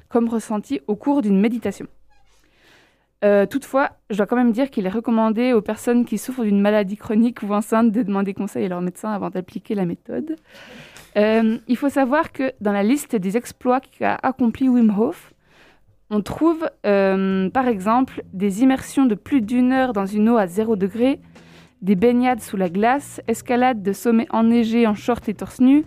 comme 0.08 0.28
ressenti 0.28 0.80
au 0.86 0.96
cours 0.96 1.22
d'une 1.22 1.40
méditation. 1.40 1.86
Euh, 3.24 3.46
toutefois, 3.46 3.90
je 4.10 4.16
dois 4.16 4.26
quand 4.26 4.36
même 4.36 4.52
dire 4.52 4.70
qu'il 4.70 4.84
est 4.86 4.90
recommandé 4.90 5.52
aux 5.52 5.62
personnes 5.62 6.04
qui 6.04 6.18
souffrent 6.18 6.42
d'une 6.42 6.60
maladie 6.60 6.96
chronique 6.96 7.42
ou 7.42 7.52
enceintes 7.52 7.92
de 7.92 8.02
demander 8.02 8.34
conseil 8.34 8.64
à 8.64 8.68
leur 8.68 8.80
médecin 8.80 9.12
avant 9.12 9.30
d'appliquer 9.30 9.74
la 9.74 9.84
méthode. 9.84 10.36
Euh, 11.16 11.58
il 11.68 11.76
faut 11.76 11.88
savoir 11.88 12.32
que 12.32 12.52
dans 12.60 12.72
la 12.72 12.82
liste 12.82 13.14
des 13.14 13.36
exploits 13.36 13.80
qu'a 13.80 14.18
accompli 14.22 14.68
Wim 14.68 14.92
Hof, 14.98 15.32
on 16.10 16.20
trouve 16.20 16.68
euh, 16.84 17.48
par 17.50 17.68
exemple 17.68 18.22
des 18.32 18.62
immersions 18.62 19.06
de 19.06 19.14
plus 19.14 19.40
d'une 19.40 19.72
heure 19.72 19.92
dans 19.92 20.06
une 20.06 20.28
eau 20.28 20.36
à 20.36 20.46
0 20.46 20.76
degré, 20.76 21.20
des 21.80 21.94
baignades 21.94 22.40
sous 22.40 22.56
la 22.56 22.68
glace, 22.68 23.20
escalade 23.28 23.82
de 23.82 23.92
sommets 23.92 24.26
enneigés 24.30 24.86
en 24.86 24.94
short 24.94 25.28
et 25.28 25.34
torse 25.34 25.60
nu, 25.60 25.84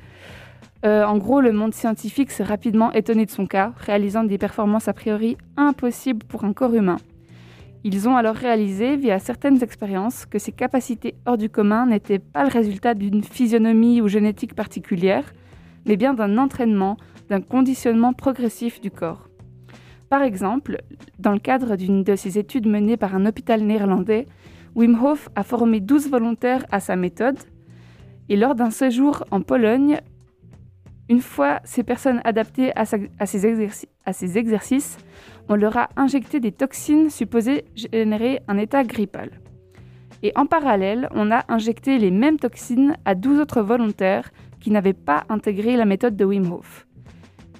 Euh, 0.85 1.03
en 1.03 1.17
gros, 1.17 1.41
le 1.41 1.51
monde 1.51 1.73
scientifique 1.73 2.29
s'est 2.29 2.43
rapidement 2.43 2.91
étonné 2.91 3.25
de 3.25 3.31
son 3.31 3.47
cas, 3.47 3.73
réalisant 3.77 4.23
des 4.23 4.37
performances 4.37 4.87
a 4.87 4.93
priori 4.93 5.35
impossibles 5.57 6.25
pour 6.25 6.43
un 6.43 6.53
corps 6.53 6.75
humain. 6.75 6.97
Ils 7.83 8.07
ont 8.07 8.15
alors 8.15 8.35
réalisé, 8.35 8.95
via 8.95 9.17
certaines 9.17 9.63
expériences, 9.63 10.25
que 10.27 10.37
ces 10.37 10.51
capacités 10.51 11.15
hors 11.25 11.37
du 11.37 11.49
commun 11.49 11.87
n'étaient 11.87 12.19
pas 12.19 12.43
le 12.43 12.51
résultat 12.51 12.93
d'une 12.93 13.23
physionomie 13.23 14.01
ou 14.01 14.07
génétique 14.07 14.53
particulière, 14.53 15.33
mais 15.87 15.97
bien 15.97 16.13
d'un 16.13 16.37
entraînement, 16.37 16.97
d'un 17.29 17.41
conditionnement 17.41 18.13
progressif 18.13 18.79
du 18.79 18.91
corps. 18.91 19.29
Par 20.09 20.21
exemple, 20.21 20.81
dans 21.17 21.31
le 21.31 21.39
cadre 21.39 21.77
d'une 21.77 22.03
de 22.03 22.15
ces 22.15 22.37
études 22.37 22.67
menées 22.67 22.97
par 22.97 23.15
un 23.15 23.25
hôpital 23.25 23.61
néerlandais, 23.61 24.27
Wim 24.75 25.03
Hof 25.03 25.29
a 25.35 25.41
formé 25.41 25.79
12 25.79 26.09
volontaires 26.09 26.65
à 26.71 26.79
sa 26.79 26.95
méthode, 26.95 27.39
et 28.29 28.35
lors 28.35 28.53
d'un 28.53 28.71
séjour 28.71 29.23
en 29.31 29.41
Pologne, 29.41 29.99
une 31.09 31.21
fois 31.21 31.59
ces 31.63 31.83
personnes 31.83 32.21
adaptées 32.23 32.71
à, 32.75 32.85
ces 33.25 34.37
exercices, 34.37 34.97
on 35.49 35.55
leur 35.55 35.77
a 35.77 35.89
injecté 35.95 36.39
des 36.39 36.51
toxines 36.51 37.09
supposées 37.09 37.65
générer 37.75 38.39
un 38.47 38.57
état 38.57 38.83
grippal. 38.83 39.29
Et 40.23 40.31
en 40.35 40.45
parallèle, 40.45 41.07
on 41.13 41.31
a 41.31 41.45
injecté 41.49 41.99
les 41.99 42.11
mêmes 42.11 42.39
toxines 42.39 42.95
à 43.05 43.13
12 43.13 43.39
autres 43.39 43.61
volontaires 43.61 44.31
qui 44.59 44.71
n'avaient 44.71 44.93
pas 44.93 45.25
intégré 45.29 45.77
la 45.77 45.85
méthode 45.85 46.15
de 46.15 46.25
Wim 46.25 46.51
Hof. 46.51 46.87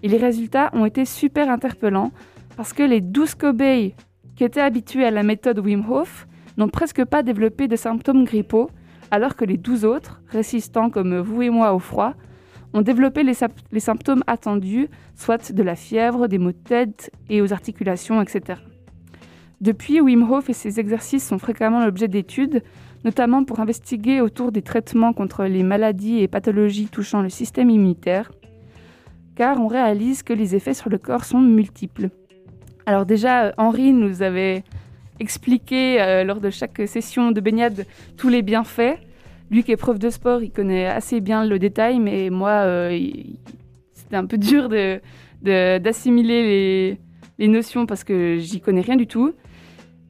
Et 0.01 0.07
les 0.07 0.17
résultats 0.17 0.71
ont 0.73 0.85
été 0.85 1.05
super 1.05 1.49
interpellants 1.49 2.11
parce 2.57 2.73
que 2.73 2.83
les 2.83 3.01
12 3.01 3.35
cobayes 3.35 3.95
qui 4.35 4.43
étaient 4.43 4.61
habitués 4.61 5.05
à 5.05 5.11
la 5.11 5.23
méthode 5.23 5.59
Wim 5.59 5.85
Hof 5.89 6.27
n'ont 6.57 6.69
presque 6.69 7.03
pas 7.05 7.23
développé 7.23 7.67
de 7.67 7.75
symptômes 7.75 8.23
grippaux, 8.23 8.69
alors 9.11 9.35
que 9.35 9.45
les 9.45 9.57
12 9.57 9.85
autres, 9.85 10.21
résistants 10.27 10.89
comme 10.89 11.19
vous 11.19 11.41
et 11.41 11.49
moi 11.49 11.73
au 11.73 11.79
froid, 11.79 12.13
ont 12.75 12.81
développé 12.81 13.23
les, 13.23 13.79
symptômes 13.79 14.23
attendus, 14.27 14.89
soit 15.15 15.53
de 15.53 15.63
la 15.63 15.75
fièvre, 15.75 16.27
des 16.27 16.37
maux 16.37 16.51
de 16.51 16.57
tête 16.57 17.09
et 17.29 17.41
aux 17.41 17.53
articulations, 17.53 18.21
etc. 18.21 18.59
Depuis, 19.61 20.01
Wim 20.01 20.29
Hof 20.29 20.49
et 20.49 20.53
ses 20.53 20.77
exercices 20.81 21.25
sont 21.25 21.39
fréquemment 21.39 21.85
l'objet 21.85 22.09
d'études, 22.09 22.63
notamment 23.05 23.45
pour 23.45 23.61
investiguer 23.61 24.19
autour 24.19 24.51
des 24.51 24.61
traitements 24.61 25.13
contre 25.13 25.45
les 25.45 25.63
maladies 25.63 26.19
et 26.19 26.27
pathologies 26.27 26.87
touchant 26.87 27.21
le 27.21 27.29
système 27.29 27.69
immunitaire, 27.69 28.33
car 29.35 29.61
on 29.61 29.67
réalise 29.67 30.21
que 30.21 30.33
les 30.33 30.53
effets 30.53 30.73
sur 30.73 30.89
le 30.89 30.97
corps 30.97 31.23
sont 31.23 31.39
multiples. 31.39 32.09
Alors 32.85 33.05
déjà, 33.05 33.53
Henri 33.57 33.93
nous 33.93 34.21
avait 34.21 34.65
expliqué 35.21 36.01
euh, 36.01 36.25
lors 36.25 36.41
de 36.41 36.49
chaque 36.49 36.81
session 36.87 37.31
de 37.31 37.39
baignade 37.39 37.85
tous 38.17 38.27
les 38.27 38.41
bienfaits. 38.41 38.97
Lui 39.51 39.63
qui 39.63 39.71
est 39.71 39.77
prof 39.77 39.99
de 39.99 40.09
sport, 40.09 40.41
il 40.41 40.51
connaît 40.51 40.87
assez 40.87 41.21
bien 41.21 41.45
le 41.45 41.59
détail, 41.59 41.99
mais 41.99 42.29
moi, 42.29 42.49
euh, 42.49 42.99
c'était 43.93 44.15
un 44.15 44.25
peu 44.25 44.37
dur 44.39 44.69
de- 44.69 44.99
d'assimiler 45.77 46.41
les, 46.43 46.97
les 47.37 47.47
notions 47.47 47.85
parce 47.85 48.03
que 48.03 48.37
j'y 48.39 48.59
connais 48.59 48.81
rien 48.81 48.95
du 48.95 49.05
tout. 49.07 49.33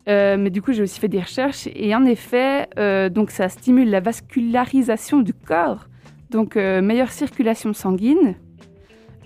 Euh, 0.08 0.38
mais 0.38 0.52
du 0.52 0.62
coup, 0.62 0.72
j'ai 0.72 0.84
aussi 0.84 1.00
fait 1.00 1.08
des 1.08 1.20
recherches 1.20 1.68
et 1.76 1.94
en 1.96 2.06
effet, 2.06 2.68
euh, 2.78 3.10
donc 3.10 3.32
ça 3.32 3.50
stimule 3.50 3.90
la 3.90 4.00
vascularisation 4.00 5.20
du 5.20 5.34
corps, 5.34 5.88
donc 6.30 6.56
meilleure 6.56 7.12
circulation 7.12 7.74
sanguine, 7.74 8.36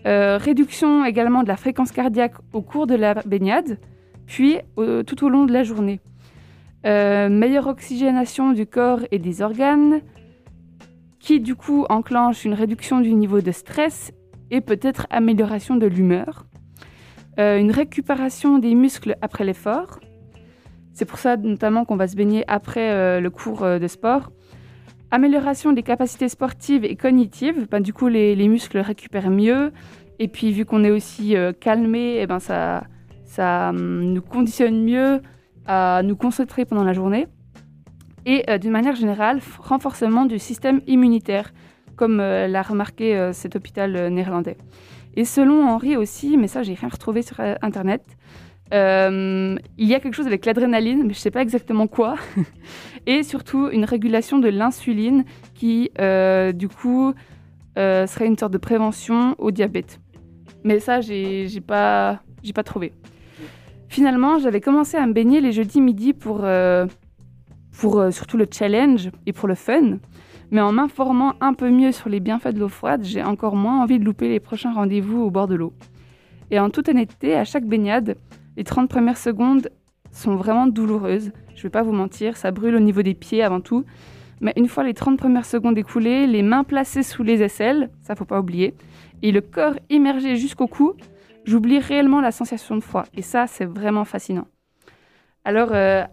réduction 0.05 1.05
également 1.05 1.43
de 1.43 1.49
la 1.49 1.57
fréquence 1.57 1.91
cardiaque 1.91 2.35
au 2.53 2.61
cours 2.61 2.87
de 2.87 2.95
la 2.95 3.15
baignade, 3.25 3.77
puis 4.25 4.57
tout 5.05 5.25
au 5.25 5.29
long 5.29 5.45
de 5.45 5.51
la 5.53 5.63
journée. 5.63 5.99
Euh, 6.85 7.27
meilleure 7.27 7.67
oxygénation 7.67 8.53
du 8.53 8.65
corps 8.65 9.01
et 9.11 9.19
des 9.19 9.41
organes, 9.41 9.99
qui 11.19 11.41
du 11.41 11.55
coup 11.55 11.85
enclenche 11.89 12.45
une 12.45 12.53
réduction 12.53 13.01
du 13.01 13.13
niveau 13.13 13.41
de 13.41 13.51
stress 13.51 14.13
et 14.49 14.61
peut-être 14.61 15.05
amélioration 15.09 15.75
de 15.75 15.87
l'humeur. 15.87 16.45
Euh, 17.37 17.59
une 17.59 17.71
récupération 17.71 18.59
des 18.59 18.75
muscles 18.75 19.17
après 19.21 19.43
l'effort. 19.43 19.99
C'est 20.93 21.05
pour 21.05 21.19
ça 21.19 21.35
notamment 21.35 21.83
qu'on 21.83 21.97
va 21.97 22.07
se 22.07 22.15
baigner 22.15 22.45
après 22.47 22.91
euh, 22.91 23.19
le 23.19 23.29
cours 23.29 23.61
de 23.61 23.87
sport. 23.87 24.31
Amélioration 25.11 25.73
des 25.73 25.83
capacités 25.83 26.29
sportives 26.29 26.85
et 26.85 26.95
cognitives. 26.95 27.67
Ben, 27.69 27.81
du 27.81 27.91
coup, 27.91 28.07
les, 28.07 28.35
les 28.35 28.47
muscles 28.47 28.77
récupèrent 28.77 29.31
mieux. 29.31 29.73
Et 30.19 30.27
puis, 30.27 30.51
vu 30.51 30.65
qu'on 30.65 30.83
est 30.83 30.91
aussi 30.91 31.35
calmé, 31.59 32.19
eh 32.21 32.27
ben, 32.27 32.39
ça, 32.39 32.83
ça 33.25 33.69
hum, 33.69 34.13
nous 34.13 34.21
conditionne 34.21 34.83
mieux 34.83 35.21
à 35.65 36.01
nous 36.03 36.15
concentrer 36.15 36.65
pendant 36.65 36.83
la 36.83 36.93
journée. 36.93 37.27
Et 38.25 38.43
euh, 38.49 38.57
d'une 38.57 38.71
manière 38.71 38.95
générale, 38.95 39.39
renforcement 39.59 40.25
du 40.25 40.39
système 40.39 40.81
immunitaire, 40.87 41.51
comme 41.95 42.19
euh, 42.19 42.47
l'a 42.47 42.61
remarqué 42.61 43.15
euh, 43.15 43.33
cet 43.33 43.55
hôpital 43.55 44.09
néerlandais. 44.09 44.57
Et 45.15 45.25
selon 45.25 45.67
Henri 45.67 45.97
aussi, 45.97 46.37
mais 46.37 46.47
ça 46.47 46.63
j'ai 46.63 46.73
rien 46.73 46.89
retrouvé 46.89 47.21
sur 47.21 47.39
internet, 47.39 48.03
il 48.71 49.57
y 49.79 49.95
a 49.95 49.99
quelque 49.99 50.13
chose 50.13 50.27
avec 50.27 50.45
l'adrénaline, 50.45 50.99
mais 50.99 51.13
je 51.13 51.19
ne 51.19 51.23
sais 51.23 51.31
pas 51.31 51.41
exactement 51.41 51.87
quoi. 51.87 52.15
et 53.07 53.23
surtout 53.23 53.67
une 53.71 53.83
régulation 53.83 54.37
de 54.37 54.47
l'insuline 54.47 55.25
qui, 55.55 55.89
du 56.53 56.69
coup, 56.69 57.15
serait 57.75 58.27
une 58.27 58.37
sorte 58.37 58.53
de 58.53 58.59
prévention 58.59 59.33
au 59.39 59.49
diabète. 59.49 59.99
Mais 60.63 60.79
ça, 60.79 61.01
j'ai 61.01 61.49
pas, 61.65 62.19
pas 62.53 62.63
trouvé. 62.63 62.93
Finalement, 63.89 64.37
j'avais 64.37 64.61
commencé 64.61 64.97
à 64.97 65.05
me 65.07 65.13
baigner 65.13 65.41
les 65.41 65.51
jeudis 65.51 65.81
midi 65.81 66.13
pour, 66.13 66.41
euh, 66.43 66.85
euh, 67.83 68.11
surtout 68.11 68.37
le 68.37 68.45
challenge 68.49 69.09
et 69.25 69.33
pour 69.33 69.47
le 69.47 69.55
fun. 69.55 69.97
Mais 70.51 70.61
en 70.61 70.71
m'informant 70.71 71.33
un 71.41 71.55
peu 71.55 71.71
mieux 71.71 71.91
sur 71.91 72.07
les 72.07 72.19
bienfaits 72.19 72.53
de 72.53 72.59
l'eau 72.59 72.69
froide, 72.69 73.03
j'ai 73.03 73.23
encore 73.23 73.55
moins 73.55 73.81
envie 73.81 73.97
de 73.97 74.05
louper 74.05 74.29
les 74.29 74.39
prochains 74.39 74.73
rendez-vous 74.73 75.23
au 75.23 75.31
bord 75.31 75.47
de 75.47 75.55
l'eau. 75.55 75.73
Et 76.51 76.59
en 76.59 76.69
toute 76.69 76.87
honnêteté, 76.87 77.35
à 77.35 77.45
chaque 77.45 77.65
baignade, 77.65 78.15
les 78.57 78.63
30 78.63 78.89
premières 78.89 79.17
secondes 79.17 79.69
sont 80.11 80.35
vraiment 80.35 80.67
douloureuses. 80.67 81.31
Je 81.55 81.63
vais 81.63 81.69
pas 81.69 81.83
vous 81.83 81.91
mentir, 81.91 82.37
ça 82.37 82.51
brûle 82.51 82.75
au 82.75 82.79
niveau 82.79 83.01
des 83.01 83.15
pieds 83.15 83.41
avant 83.41 83.59
tout. 83.59 83.85
Mais 84.39 84.53
une 84.55 84.67
fois 84.67 84.83
les 84.83 84.93
30 84.93 85.17
premières 85.17 85.45
secondes 85.45 85.77
écoulées, 85.79 86.27
les 86.27 86.43
mains 86.43 86.63
placées 86.63 87.03
sous 87.03 87.23
les 87.23 87.41
aisselles, 87.41 87.89
ça 88.01 88.15
faut 88.15 88.25
pas 88.25 88.39
oublier, 88.39 88.75
et 89.23 89.31
le 89.31 89.41
corps 89.41 89.75
immergé 89.89 90.35
jusqu'au 90.35 90.67
cou, 90.67 90.93
j'oublie 91.49 91.79
réellement 91.79 92.21
la 92.21 92.31
sensation 92.31 92.75
de 92.75 92.81
froid. 92.81 93.05
Et 93.15 93.21
ça, 93.23 93.47
c'est 93.47 93.65
vraiment 93.65 94.05
fascinant. 94.05 94.47
Alors, 95.45 95.69
euh, 95.71 96.03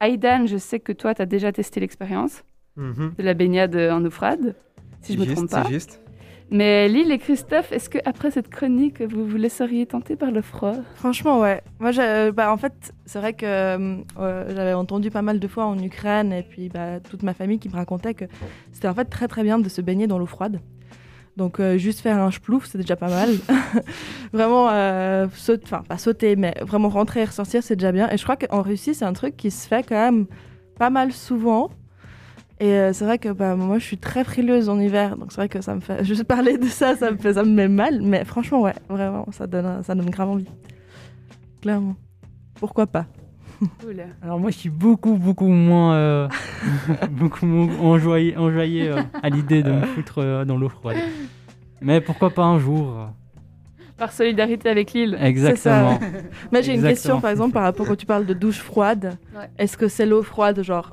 Aidan, 0.00 0.46
je 0.46 0.56
sais 0.56 0.78
que 0.80 0.92
toi, 0.92 1.14
tu 1.14 1.22
as 1.22 1.26
déjà 1.26 1.50
testé 1.52 1.80
l'expérience 1.80 2.44
Mhm. 2.76 3.14
de 3.18 3.22
la 3.22 3.34
baignade 3.34 3.74
en 3.76 4.04
eau 4.04 4.10
froide, 4.10 4.54
si 5.00 5.14
je 5.14 5.18
me 5.18 5.24
Juste, 5.24 5.36
trompe 5.36 5.50
pas. 5.50 5.64
Juste. 5.64 6.00
Mais 6.50 6.88
Lille 6.88 7.10
et 7.10 7.18
Christophe, 7.18 7.72
est-ce 7.72 7.88
que 7.88 7.98
après 8.04 8.30
cette 8.30 8.48
chronique, 8.50 9.00
vous 9.00 9.26
vous 9.26 9.36
laisseriez 9.36 9.86
tenter 9.86 10.14
par 10.14 10.30
le 10.30 10.42
froid? 10.42 10.74
Franchement, 10.96 11.40
ouais. 11.40 11.62
Moi, 11.80 11.90
j'ai- 11.90 12.30
bah, 12.32 12.52
en 12.52 12.56
fait, 12.58 12.92
c'est 13.06 13.18
vrai 13.18 13.32
que 13.32 13.46
euh, 13.46 13.96
euh, 14.18 14.44
j'avais 14.54 14.74
entendu 14.74 15.10
pas 15.10 15.22
mal 15.22 15.40
de 15.40 15.48
fois 15.48 15.64
en 15.64 15.78
Ukraine 15.78 16.32
et 16.32 16.42
puis 16.42 16.68
bah, 16.68 17.00
toute 17.00 17.22
ma 17.22 17.32
famille 17.34 17.58
qui 17.58 17.68
me 17.70 17.74
racontait 17.74 18.14
que 18.14 18.26
c'était 18.72 18.88
en 18.88 18.94
fait 18.94 19.06
très 19.06 19.26
très 19.26 19.42
bien 19.42 19.58
de 19.58 19.68
se 19.68 19.80
baigner 19.80 20.06
dans 20.06 20.18
l'eau 20.18 20.26
froide. 20.26 20.60
Donc 21.36 21.58
euh, 21.58 21.76
juste 21.78 22.00
faire 22.00 22.18
un 22.18 22.30
splouf, 22.30 22.66
c'est 22.66 22.78
déjà 22.78 22.96
pas 22.96 23.08
mal. 23.08 23.30
vraiment, 24.32 24.70
euh, 24.70 25.26
enfin 25.64 25.82
pas 25.82 25.98
sauter, 25.98 26.36
mais 26.36 26.54
vraiment 26.60 26.88
rentrer 26.88 27.22
et 27.22 27.24
ressortir, 27.24 27.62
c'est 27.62 27.76
déjà 27.76 27.92
bien. 27.92 28.08
Et 28.10 28.16
je 28.16 28.22
crois 28.22 28.36
qu'en 28.36 28.62
Russie, 28.62 28.94
c'est 28.94 29.04
un 29.04 29.12
truc 29.12 29.36
qui 29.36 29.50
se 29.50 29.66
fait 29.66 29.82
quand 29.82 29.96
même 29.96 30.26
pas 30.78 30.90
mal 30.90 31.12
souvent. 31.12 31.70
Et 32.60 32.66
euh, 32.66 32.92
c'est 32.92 33.04
vrai 33.04 33.18
que 33.18 33.30
bah, 33.30 33.56
moi, 33.56 33.78
je 33.78 33.84
suis 33.84 33.98
très 33.98 34.22
frileuse 34.22 34.68
en 34.68 34.78
hiver, 34.78 35.16
donc 35.16 35.32
c'est 35.32 35.38
vrai 35.38 35.48
que 35.48 35.60
ça 35.60 35.74
me 35.74 35.80
fait. 35.80 36.04
Juste 36.04 36.24
parler 36.24 36.56
de 36.56 36.66
ça, 36.66 36.94
ça 36.94 37.10
me 37.10 37.16
fait, 37.16 37.34
ça 37.34 37.42
me 37.42 37.50
met 37.50 37.68
mal. 37.68 38.00
Mais 38.00 38.24
franchement, 38.24 38.62
ouais, 38.62 38.74
vraiment, 38.88 39.26
ça 39.32 39.48
donne, 39.48 39.82
ça 39.82 39.94
donne 39.94 40.10
grave 40.10 40.30
envie. 40.30 40.46
Clairement. 41.60 41.96
Pourquoi 42.54 42.86
pas? 42.86 43.06
Cool. 43.80 44.04
Alors 44.22 44.38
moi, 44.38 44.50
je 44.50 44.58
suis 44.58 44.70
beaucoup, 44.70 45.14
beaucoup 45.16 45.48
moins, 45.48 45.94
euh, 45.94 46.28
beaucoup 47.10 47.46
moins 47.46 47.74
enjoyé, 47.78 48.36
enjoyé 48.36 48.88
euh, 48.88 49.02
à 49.22 49.28
l'idée 49.30 49.62
de 49.62 49.70
me 49.72 49.82
foutre 49.86 50.18
euh, 50.18 50.44
dans 50.44 50.56
l'eau 50.56 50.68
froide. 50.68 50.96
Mais 51.80 52.00
pourquoi 52.00 52.30
pas 52.30 52.44
un 52.44 52.58
jour? 52.58 53.08
Par 53.96 54.10
solidarité 54.12 54.68
avec 54.68 54.92
Lille. 54.92 55.16
Exactement. 55.20 55.98
Mais 56.52 56.62
j'ai 56.62 56.74
une 56.74 56.82
question, 56.82 57.20
par 57.20 57.30
exemple, 57.30 57.52
par 57.52 57.62
rapport 57.62 57.86
quand 57.86 57.96
tu 57.96 58.06
parles 58.06 58.26
de 58.26 58.34
douche 58.34 58.58
froide. 58.58 59.16
Ouais. 59.36 59.48
Est-ce 59.58 59.76
que 59.76 59.86
c'est 59.88 60.06
l'eau 60.06 60.22
froide, 60.22 60.62
genre 60.62 60.90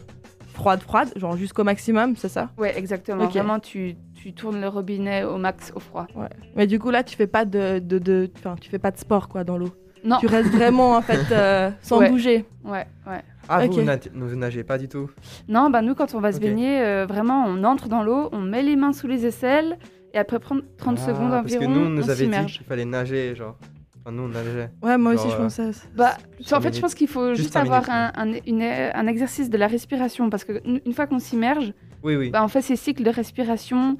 froide, 0.53 0.81
froide, 0.81 1.09
genre 1.15 1.35
jusqu'au 1.37 1.63
maximum, 1.63 2.15
c'est 2.15 2.29
ça? 2.29 2.51
Ouais, 2.57 2.77
exactement. 2.77 3.23
Ok. 3.23 3.31
Vraiment, 3.31 3.59
tu, 3.59 3.95
tu 4.13 4.33
tournes 4.33 4.61
le 4.61 4.67
robinet 4.67 5.23
au 5.23 5.37
max 5.37 5.73
au 5.75 5.79
froid. 5.79 6.05
Ouais. 6.15 6.27
Mais 6.55 6.67
du 6.67 6.77
coup, 6.77 6.91
là, 6.91 7.03
tu 7.03 7.15
fais 7.15 7.25
pas 7.25 7.45
de, 7.45 7.79
de, 7.79 7.97
de- 7.97 8.29
enfin, 8.37 8.55
tu 8.61 8.69
fais 8.69 8.77
pas 8.79 8.91
de 8.91 8.97
sport, 8.97 9.27
quoi, 9.29 9.43
dans 9.43 9.57
l'eau? 9.57 9.71
Non. 10.03 10.17
Tu 10.19 10.27
restes 10.27 10.49
vraiment, 10.51 10.95
en 10.95 11.01
fait, 11.01 11.31
euh, 11.31 11.69
sans 11.81 11.99
Ouais. 11.99 12.09
bouger. 12.09 12.45
Ouais, 12.63 12.85
ouais. 13.07 13.21
Ah, 13.49 13.65
Ok. 13.65 13.73
vous 13.73 13.81
ne 14.29 14.35
nagez 14.35 14.63
pas 14.63 14.77
du 14.77 14.87
tout? 14.87 15.09
Non, 15.47 15.69
bah 15.69 15.81
nous, 15.81 15.93
quand 15.95 16.13
on 16.15 16.19
va 16.19 16.31
se 16.31 16.39
baigner, 16.39 16.79
euh, 16.81 17.05
vraiment, 17.07 17.45
on 17.47 17.63
entre 17.63 17.87
dans 17.87 18.03
l'eau, 18.03 18.29
on 18.31 18.39
met 18.41 18.61
les 18.63 18.75
mains 18.75 18.93
sous 18.93 19.07
les 19.07 19.25
aisselles, 19.25 19.77
et 20.13 20.17
après 20.17 20.39
prendre 20.39 20.61
30 20.77 20.97
Ah, 21.01 21.05
secondes 21.07 21.29
Parce 21.31 21.51
que 21.53 21.57
environ, 21.57 21.71
nous, 21.73 21.85
on 21.85 21.89
nous 21.89 22.03
on 22.05 22.09
avait 22.09 22.27
dit 22.27 22.45
qu'il 22.47 22.65
fallait 22.65 22.85
nager, 22.85 23.35
genre. 23.35 23.57
Enfin, 24.03 24.15
nous, 24.15 24.23
on 24.23 24.27
nageait. 24.29 24.69
Ouais, 24.81 24.97
moi 24.97 25.13
Genre, 25.15 25.25
aussi, 25.25 25.31
je 25.31 25.39
euh, 25.39 25.43
pensais. 25.43 25.71
Bah, 25.95 26.17
en 26.51 26.61
fait, 26.61 26.75
je 26.75 26.81
pense 26.81 26.95
qu'il 26.95 27.07
faut 27.07 27.35
Juste 27.35 27.55
avoir 27.55 27.81
minutes, 27.81 28.11
un, 28.15 28.31
un- 28.33 28.39
une- 28.47 28.91
un 28.95 29.07
exercice 29.07 29.49
de 29.49 29.57
la 29.57 29.67
respiration, 29.67 30.29
parce 30.31 30.43
que 30.43 30.59
une 30.65 30.81
une 30.85 30.93
fois 30.93 31.05
qu'on 31.05 31.19
s'immerge, 31.19 31.73
Oui, 32.03 32.15
oui. 32.15 32.29
bah, 32.31 32.43
on 32.43 32.47
fait 32.47 32.61
ces 32.63 32.75
cycles 32.75 33.03
de 33.03 33.11
respiration 33.11 33.97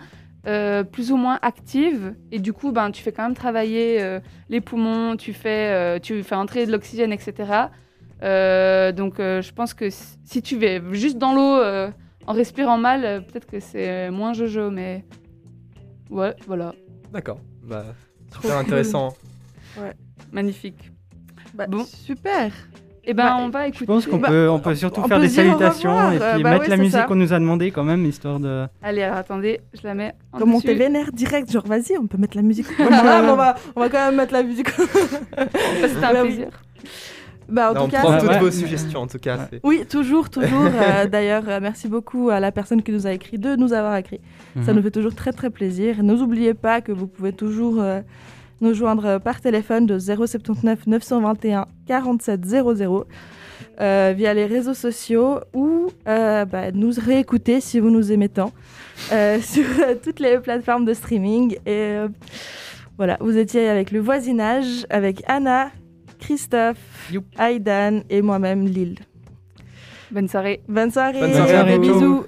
euh, 0.48 0.84
plus 0.84 1.12
ou 1.12 1.18
moins 1.18 1.40
active. 1.42 2.16
Et 2.32 2.40
du 2.40 2.54
coup, 2.54 2.72
ben, 2.72 2.92
tu 2.92 3.02
fais 3.04 3.12
quand 3.12 3.24
même 3.24 3.36
travailler 3.36 4.02
euh, 4.02 4.20
les 4.50 4.62
poumons, 4.62 5.16
tu 5.18 5.34
fais, 5.34 5.70
euh, 5.72 6.00
tu 6.00 6.24
fais 6.24 6.36
entrer 6.36 6.66
de 6.66 6.72
l'oxygène, 6.72 7.12
etc. 7.12 7.70
Euh, 8.24 8.92
donc, 8.92 9.20
euh, 9.20 9.42
je 9.42 9.52
pense 9.54 9.74
que 9.74 9.90
si- 9.90 10.42
tu 10.42 10.58
vas 10.58 10.80
juste 10.94 11.18
dans 11.18 11.34
l'eau 11.34 11.58
euh, 11.60 11.90
en 12.28 12.34
respirant 12.34 12.78
mal, 12.78 13.06
euh, 13.06 13.20
peut-être 13.20 13.48
que 13.48 13.60
c'est 13.60 14.10
moins 14.12 14.34
jojo, 14.34 14.70
mais 14.70 15.04
ouais, 16.10 16.36
voilà, 16.48 16.74
D'accord. 17.12 17.40
Bah, 17.64 17.86
super 18.42 18.58
intéressant. 18.58 19.14
magnifique. 20.32 20.92
Bah, 21.54 21.68
Bon. 21.68 21.84
Super. 21.84 22.52
Et 23.04 23.14
ben, 23.16 23.24
Bah, 23.24 23.38
on 23.40 23.50
va 23.50 23.68
écouter. 23.68 23.86
Je 23.86 23.86
pense 23.86 24.06
qu'on 24.06 24.18
Bah, 24.18 24.28
peut, 24.30 24.50
on 24.50 24.60
peut 24.60 24.76
surtout 24.76 25.02
on 25.02 25.08
faire 25.08 25.18
peut 25.18 25.24
des 25.24 25.30
salutations 25.30 25.90
revoir, 25.90 26.14
et 26.14 26.18
puis 26.18 26.26
euh, 26.28 26.40
bah 26.44 26.50
mettre 26.52 26.62
ouais, 26.64 26.70
la 26.70 26.78
musique 26.78 27.06
qu'on 27.08 27.16
nous 27.16 27.34
a 27.34 27.40
demandé 27.40 27.72
quand 27.72 27.84
même, 27.84 28.06
histoire 28.06 28.40
de. 28.40 28.68
Allez, 28.84 29.02
alors 29.02 29.18
attendez, 29.18 29.60
je 29.74 29.82
la 29.88 29.96
mets 29.96 30.14
en 30.34 30.38
Comme 30.40 30.52
on 30.54 30.58
dessus. 30.58 30.68
t'est 30.68 30.76
vénère 30.76 31.12
direct, 31.12 31.52
genre 31.52 31.66
vas-y, 31.66 31.98
on 32.00 32.06
peut 32.08 32.18
mettre 32.20 32.38
la 32.38 32.44
musique. 32.44 32.68
On, 32.80 33.36
va, 33.36 33.56
on 33.76 33.80
va 33.80 33.90
quand 33.90 34.06
même 34.06 34.16
mettre 34.18 34.34
la 34.34 34.44
musique. 34.44 34.70
C'était 34.72 36.06
un 36.06 36.14
Bah 36.14 36.20
oui. 36.24 36.28
plaisir. 36.30 36.48
bah, 37.50 37.72
en 37.72 37.74
Là, 37.74 37.80
tout 37.80 37.86
on 37.86 37.90
cas, 37.90 38.00
prend 38.02 38.18
toutes 38.20 38.40
vos 38.40 38.52
suggestions 38.52 39.02
en 39.02 39.08
tout 39.08 39.18
cas. 39.20 39.38
Ouais. 39.52 39.60
oui, 39.64 39.84
toujours, 39.90 40.30
toujours. 40.30 40.66
euh, 40.74 41.08
D'ailleurs, 41.08 41.44
euh, 41.48 41.60
merci 41.62 41.88
beaucoup 41.88 42.30
à 42.30 42.40
la 42.40 42.52
personne 42.52 42.82
qui 42.84 42.92
nous 42.92 43.08
a 43.08 43.12
écrit 43.14 43.38
de 43.40 43.56
nous 43.56 43.74
avoir 43.74 43.96
écrit. 43.98 44.20
Ça 44.64 44.72
Mhm. 44.72 44.78
nous 44.78 44.84
fait 44.84 44.92
toujours 44.92 45.16
très 45.16 45.32
très 45.32 45.50
plaisir. 45.50 46.04
N'oubliez 46.04 46.54
pas 46.54 46.82
que 46.82 46.92
vous 46.92 47.08
pouvez 47.08 47.34
toujours 47.34 47.76
euh, 47.80 48.02
nous 48.62 48.74
joindre 48.74 49.20
par 49.20 49.42
téléphone 49.42 49.86
de 49.86 50.00
079 50.00 50.88
921 50.88 51.66
47 51.88 52.46
00 52.46 53.06
euh, 53.80 54.14
via 54.16 54.34
les 54.34 54.46
réseaux 54.46 54.74
sociaux 54.74 55.40
ou 55.54 55.88
euh, 56.08 56.46
bah, 56.46 56.72
nous 56.72 56.92
réécouter 56.98 57.62
si 57.62 57.80
vous 57.80 57.90
nous 57.90 58.12
aimez 58.12 58.30
tant 58.30 58.52
euh, 59.12 59.40
sur 59.42 59.66
euh, 59.80 59.96
toutes 60.02 60.20
les 60.20 60.40
plateformes 60.40 60.86
de 60.86 60.94
streaming. 60.94 61.56
Et 61.66 61.70
euh, 61.70 62.08
voilà, 62.98 63.18
vous 63.20 63.38
étiez 63.38 63.68
avec 63.70 63.92
le 63.92 64.00
voisinage, 64.00 64.86
avec 64.90 65.24
Anna, 65.28 65.72
Christophe, 66.20 67.10
Youp. 67.12 67.26
Aidan 67.40 68.02
et 68.10 68.22
moi-même 68.22 68.68
Lille. 68.68 69.00
Bonne 70.12 70.28
soirée. 70.28 70.62
Bonne 70.68 70.92
soirée, 70.92 71.20
Bonne 71.20 71.34
soirée 71.34 71.78
des 71.80 71.88
vous. 71.88 71.94
bisous. 71.94 72.26